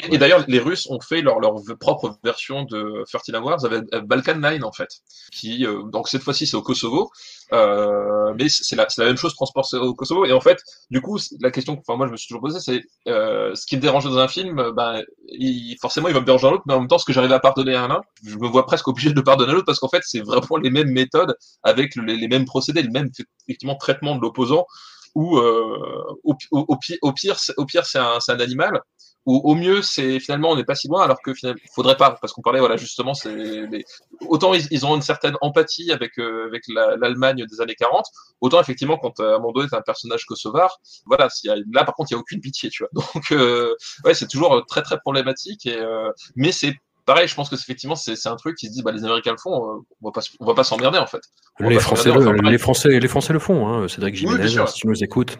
[0.00, 4.36] Et, d'ailleurs, les Russes ont fait leur, leur propre version de 13 Wars avec Balkan
[4.36, 4.88] 9, en fait.
[5.32, 7.10] Qui, euh, donc cette fois-ci, c'est au Kosovo.
[7.52, 10.24] Euh, mais c'est la, la, même chose transportée au Kosovo.
[10.24, 10.58] Et en fait,
[10.90, 13.66] du coup, la question que enfin, moi je me suis toujours posée, c'est euh, ce
[13.66, 16.64] qui me dérange dans un film, ben, il, forcément il va me déranger dans l'autre,
[16.66, 18.86] mais en même temps, ce que j'arrive à pardonner à l'un, je me vois presque
[18.86, 22.16] obligé de pardonner à l'autre parce qu'en fait, c'est vraiment les mêmes méthodes avec les,
[22.16, 23.08] les, mêmes procédés, le même
[23.48, 24.66] effectivement traitement de l'opposant.
[25.14, 28.80] Ou euh, au, au, au, pire, au pire, c'est un, un animal
[29.28, 32.16] ou au mieux c'est finalement on n'est pas si loin alors que finalement faudrait pas
[32.18, 33.68] parce qu'on parlait voilà justement c'est
[34.26, 38.06] autant ils, ils, ont une certaine empathie avec euh, avec l'Allemagne des années 40
[38.40, 42.10] autant effectivement quand euh, Amando est un personnage kosovar voilà y a, là par contre
[42.10, 43.74] il y a aucune pitié tu vois donc euh,
[44.06, 46.74] ouais c'est toujours très très problématique et euh, mais c'est
[47.04, 49.38] pareil, je pense que effectivement c'est un truc qui se dit bah les Américains le
[49.38, 51.20] font, on va pas on va pas s'emmerder en fait.
[51.60, 53.88] Les Français, le, les Français les Français le font, hein.
[53.88, 55.38] Cédric Jiménez, oui, si tu nous écoutes.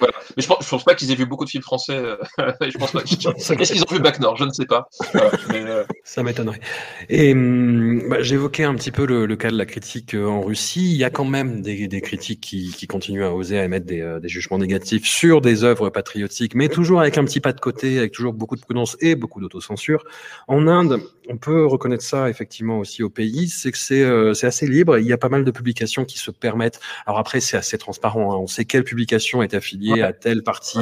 [0.00, 0.14] Voilà.
[0.36, 1.96] Mais je pense, je pense pas qu'ils aient vu beaucoup de films français.
[1.96, 2.16] Euh,
[2.60, 3.00] je pense pas.
[3.04, 4.36] Est-ce qu'ils ont vu Bac Nord?
[4.36, 4.88] Je ne sais pas.
[5.12, 5.30] Voilà.
[5.50, 5.84] Mais, euh...
[6.04, 6.60] Ça m'étonnerait.
[7.08, 10.40] Et hum, bah, j'évoquais un petit peu le, le, cas de la critique euh, en
[10.40, 10.90] Russie.
[10.92, 13.86] Il y a quand même des, des critiques qui, qui, continuent à oser à émettre
[13.86, 17.60] des, des, jugements négatifs sur des œuvres patriotiques, mais toujours avec un petit pas de
[17.60, 20.04] côté, avec toujours beaucoup de prudence et beaucoup d'autocensure.
[20.48, 21.00] En Inde,
[21.30, 24.98] on peut reconnaître ça effectivement aussi au pays, c'est que c'est euh, assez libre.
[24.98, 26.80] Il y a pas mal de publications qui se permettent.
[27.06, 28.32] Alors après, c'est assez transparent.
[28.32, 28.38] Hein.
[28.40, 30.78] On sait quelle publication est affiliée à telle partie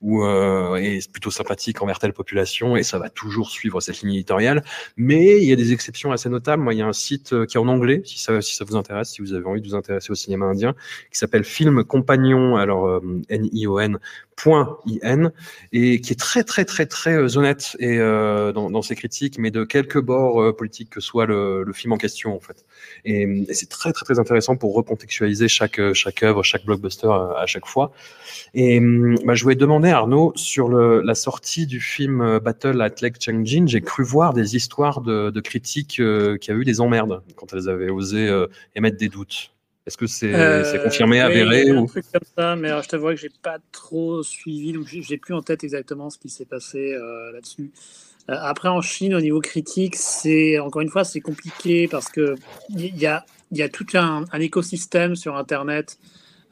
[0.00, 4.14] ou euh, est plutôt sympathique envers telle population et ça va toujours suivre cette ligne
[4.14, 4.64] éditoriale.
[4.96, 6.62] Mais il y a des exceptions assez notables.
[6.62, 8.64] Moi, il y a un site euh, qui est en anglais, si ça, si ça
[8.64, 10.74] vous intéresse, si vous avez envie de vous intéresser au cinéma indien,
[11.10, 13.98] qui s'appelle Film Compagnon, alors euh, N-I-O-N,
[14.46, 15.32] .in
[15.72, 19.38] et qui est très très très très euh, honnête et euh, dans, dans, ses critiques,
[19.38, 22.64] mais de quelque bord euh, politique que soit le, le, film en question en fait.
[23.04, 27.40] Et, et c'est très très très intéressant pour recontextualiser chaque chaque œuvre, chaque blockbuster à,
[27.40, 27.92] à chaque fois.
[28.54, 28.80] Et
[29.24, 33.66] bah, je voulais demander Arnaud sur le, la sortie du film Battle at Lake Changjin,
[33.66, 36.00] j'ai cru voir des histoires de, de critiques
[36.40, 38.28] qui a eu des emmerdes quand elles avaient osé
[38.74, 39.52] émettre des doutes.
[39.88, 41.84] Est-ce que c'est euh, confirmé, avéré oui, ou...
[41.84, 45.16] un truc comme ça, mais alors, je t'avoue que j'ai pas trop suivi, donc j'ai
[45.16, 47.70] plus en tête exactement ce qui s'est passé euh, là-dessus.
[48.28, 52.34] Euh, après, en Chine, au niveau critique, c'est encore une fois, c'est compliqué parce que
[52.68, 55.98] il y a, y a tout un, un, écosystème sur Internet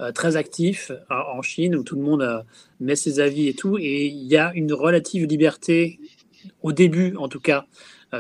[0.01, 2.43] euh, très actif en Chine où tout le monde
[2.81, 6.01] met ses avis et tout, et il y a une relative liberté
[6.63, 7.67] au début, en tout cas,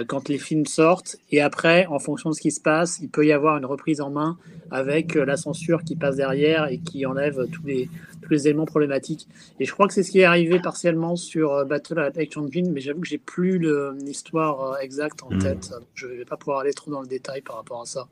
[0.04, 1.16] quand les films sortent.
[1.30, 4.00] Et après, en fonction de ce qui se passe, il peut y avoir une reprise
[4.00, 4.36] en main
[4.70, 7.88] avec euh, la censure qui passe derrière et qui enlève tous les,
[8.22, 9.28] tous les éléments problématiques.
[9.60, 12.70] Et je crois que c'est ce qui est arrivé partiellement sur euh, Battle at Engine,
[12.72, 13.58] mais j'avoue que j'ai plus
[14.04, 15.38] l'histoire exacte en hmm.
[15.38, 15.74] tête.
[15.94, 18.08] Je ne vais pas pouvoir aller trop dans le détail par rapport à ça.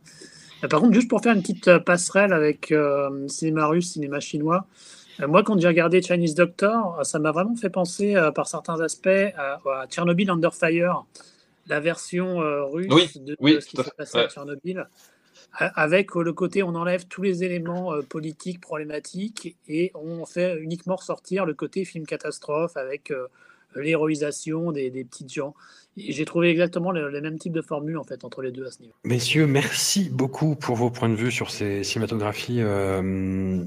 [0.68, 2.72] Par contre, juste pour faire une petite passerelle avec
[3.28, 4.66] cinéma russe, cinéma chinois,
[5.28, 9.60] moi, quand j'ai regardé Chinese Doctor, ça m'a vraiment fait penser, par certains aspects, à,
[9.66, 11.04] à Tchernobyl Under Fire,
[11.66, 14.86] la version euh, russe de, ce qui s'est passé à Tchernobyl,
[15.52, 20.58] avec euh, le côté on enlève tous les éléments euh, politiques problématiques et on fait
[20.60, 23.12] uniquement ressortir le côté film catastrophe avec
[23.76, 25.54] l'héroïsation des, des petites gens.
[25.96, 28.70] J'ai trouvé exactement les, les, mêmes types de formules en fait entre les deux à
[28.70, 28.94] ce niveau.
[29.04, 33.64] Messieurs, merci beaucoup pour vos points de vue sur ces cinématographies euh,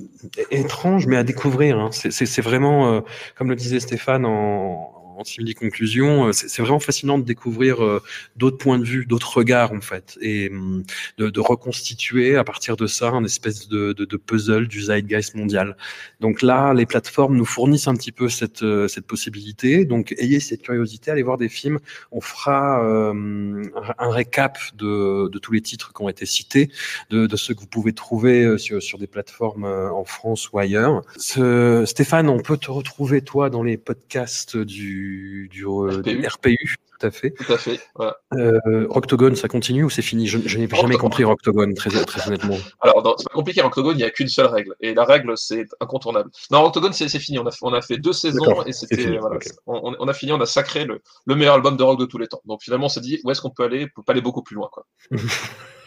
[0.51, 1.79] étranges mais à découvrir.
[1.79, 1.89] Hein.
[1.91, 3.01] C'est vraiment, euh,
[3.37, 8.01] comme le disait Stéphane en, en simili conclusion, euh, c'est vraiment fascinant de découvrir euh,
[8.35, 10.83] d'autres points de vue, d'autres regards en fait, et hum,
[11.17, 15.35] de, de, reconstituer à partir de ça un espèce de, de, de, puzzle du zeitgeist
[15.35, 15.75] mondial.
[16.19, 19.85] Donc là, les plateformes nous fournissent un petit peu cette, euh, cette possibilité.
[19.85, 21.79] Donc ayez cette curiosité, allez voir des films.
[22.11, 23.63] On fera euh,
[23.97, 26.69] un récap de, tous les titres qui ont été cités,
[27.09, 31.01] de, de ceux que vous pouvez trouver sur, sur des plateformes en France ou ailleurs.
[31.17, 35.06] Ce, Stéphane, on peut te retrouver toi dans les podcasts du
[35.49, 36.27] du, RPU.
[36.27, 36.75] RPU.
[36.99, 37.31] tout à fait.
[37.31, 37.79] Tout à fait.
[37.95, 38.17] Voilà.
[38.33, 40.27] Euh, Octogone, ça continue ou c'est fini?
[40.27, 42.57] Je, je n'ai jamais compris Octogone, très, très honnêtement.
[42.81, 43.61] Alors, c'est pas compliqué.
[43.61, 44.75] Octogone, il n'y a qu'une seule règle.
[44.81, 46.29] Et la règle, c'est incontournable.
[46.51, 47.39] Non, Octogone, c'est fini.
[47.39, 49.17] On a, on a fait deux saisons et c'était.
[49.17, 49.49] Voilà, okay.
[49.65, 52.17] on, on, a fini, on a sacré le, le, meilleur album de rock de tous
[52.17, 52.41] les temps.
[52.45, 54.43] Donc finalement, on s'est dit, où est-ce qu'on peut aller On peut pas aller beaucoup
[54.43, 54.69] plus loin.
[54.71, 54.85] Quoi.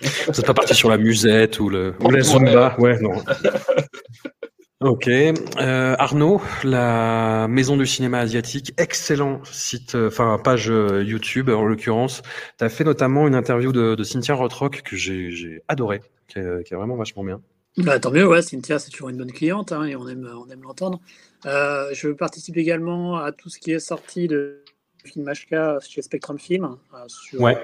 [0.00, 2.74] c'est pas parti sur la musette ou, le, ou la Zumba.
[2.78, 3.12] Ouais, non.
[4.82, 5.08] Ok.
[5.08, 11.66] Euh, Arnaud, la Maison du cinéma asiatique, excellent site, euh, enfin page euh, YouTube en
[11.66, 12.22] l'occurrence.
[12.56, 16.66] Tu as fait notamment une interview de, de Cynthia Rothrock que j'ai adoré, qui est,
[16.66, 17.42] qui est, vraiment vachement bien.
[17.76, 20.48] Bah, tant mieux, ouais, Cynthia, c'est toujours une bonne cliente hein, et on aime, on
[20.48, 20.98] aime l'entendre.
[21.44, 24.64] Euh, je participe également à tout ce qui est sorti de
[25.04, 26.76] Film HK chez Spectrum Film.
[27.06, 27.58] sur, ouais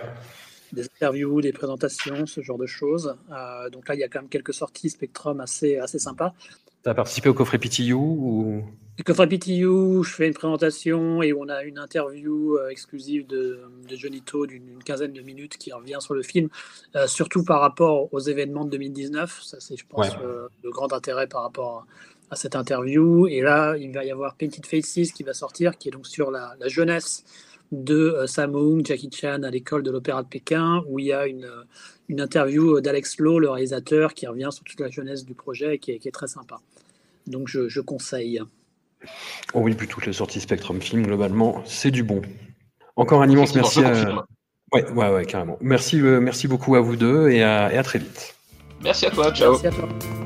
[0.73, 3.17] des interviews, des présentations, ce genre de choses.
[3.73, 6.35] Donc là, il y a quand même quelques sorties Spectrum assez, assez sympas.
[6.87, 8.63] Tu as participé au coffret PTU ou?
[9.05, 13.59] Coffret PTU, je fais une présentation et on a une interview euh, exclusive de,
[13.89, 16.49] de Johnny To d'une quinzaine de minutes qui revient sur le film,
[16.95, 19.43] euh, surtout par rapport aux événements de 2019.
[19.43, 21.89] Ça, c'est, je pense, euh, le grand intérêt par rapport
[22.31, 23.27] à, cette interview.
[23.27, 26.31] Et là, il va y avoir Painted Faces qui va sortir, qui est donc sur
[26.31, 27.25] la, jeunesse
[27.73, 28.55] de Sam
[28.85, 31.51] Jackie Chan à l'école de l'Opéra de Pékin, où il y a une,
[32.09, 35.79] une interview d'Alex Lowe, le réalisateur, qui revient sur toute la jeunesse du projet et
[35.79, 36.59] qui est, qui est très sympa.
[37.27, 38.41] Donc je, je conseille.
[39.55, 42.23] Oh oui, puis toutes les sorties Spectrum Film, globalement, c'est du bon.
[42.97, 44.27] Encore un immense merci à...
[44.73, 45.59] Ouais, ouais, ouais, carrément.
[45.61, 48.35] Merci, euh, merci beaucoup à vous deux et à, et à très vite.
[48.83, 49.53] Merci à toi, ciao.
[49.53, 50.26] Merci à toi.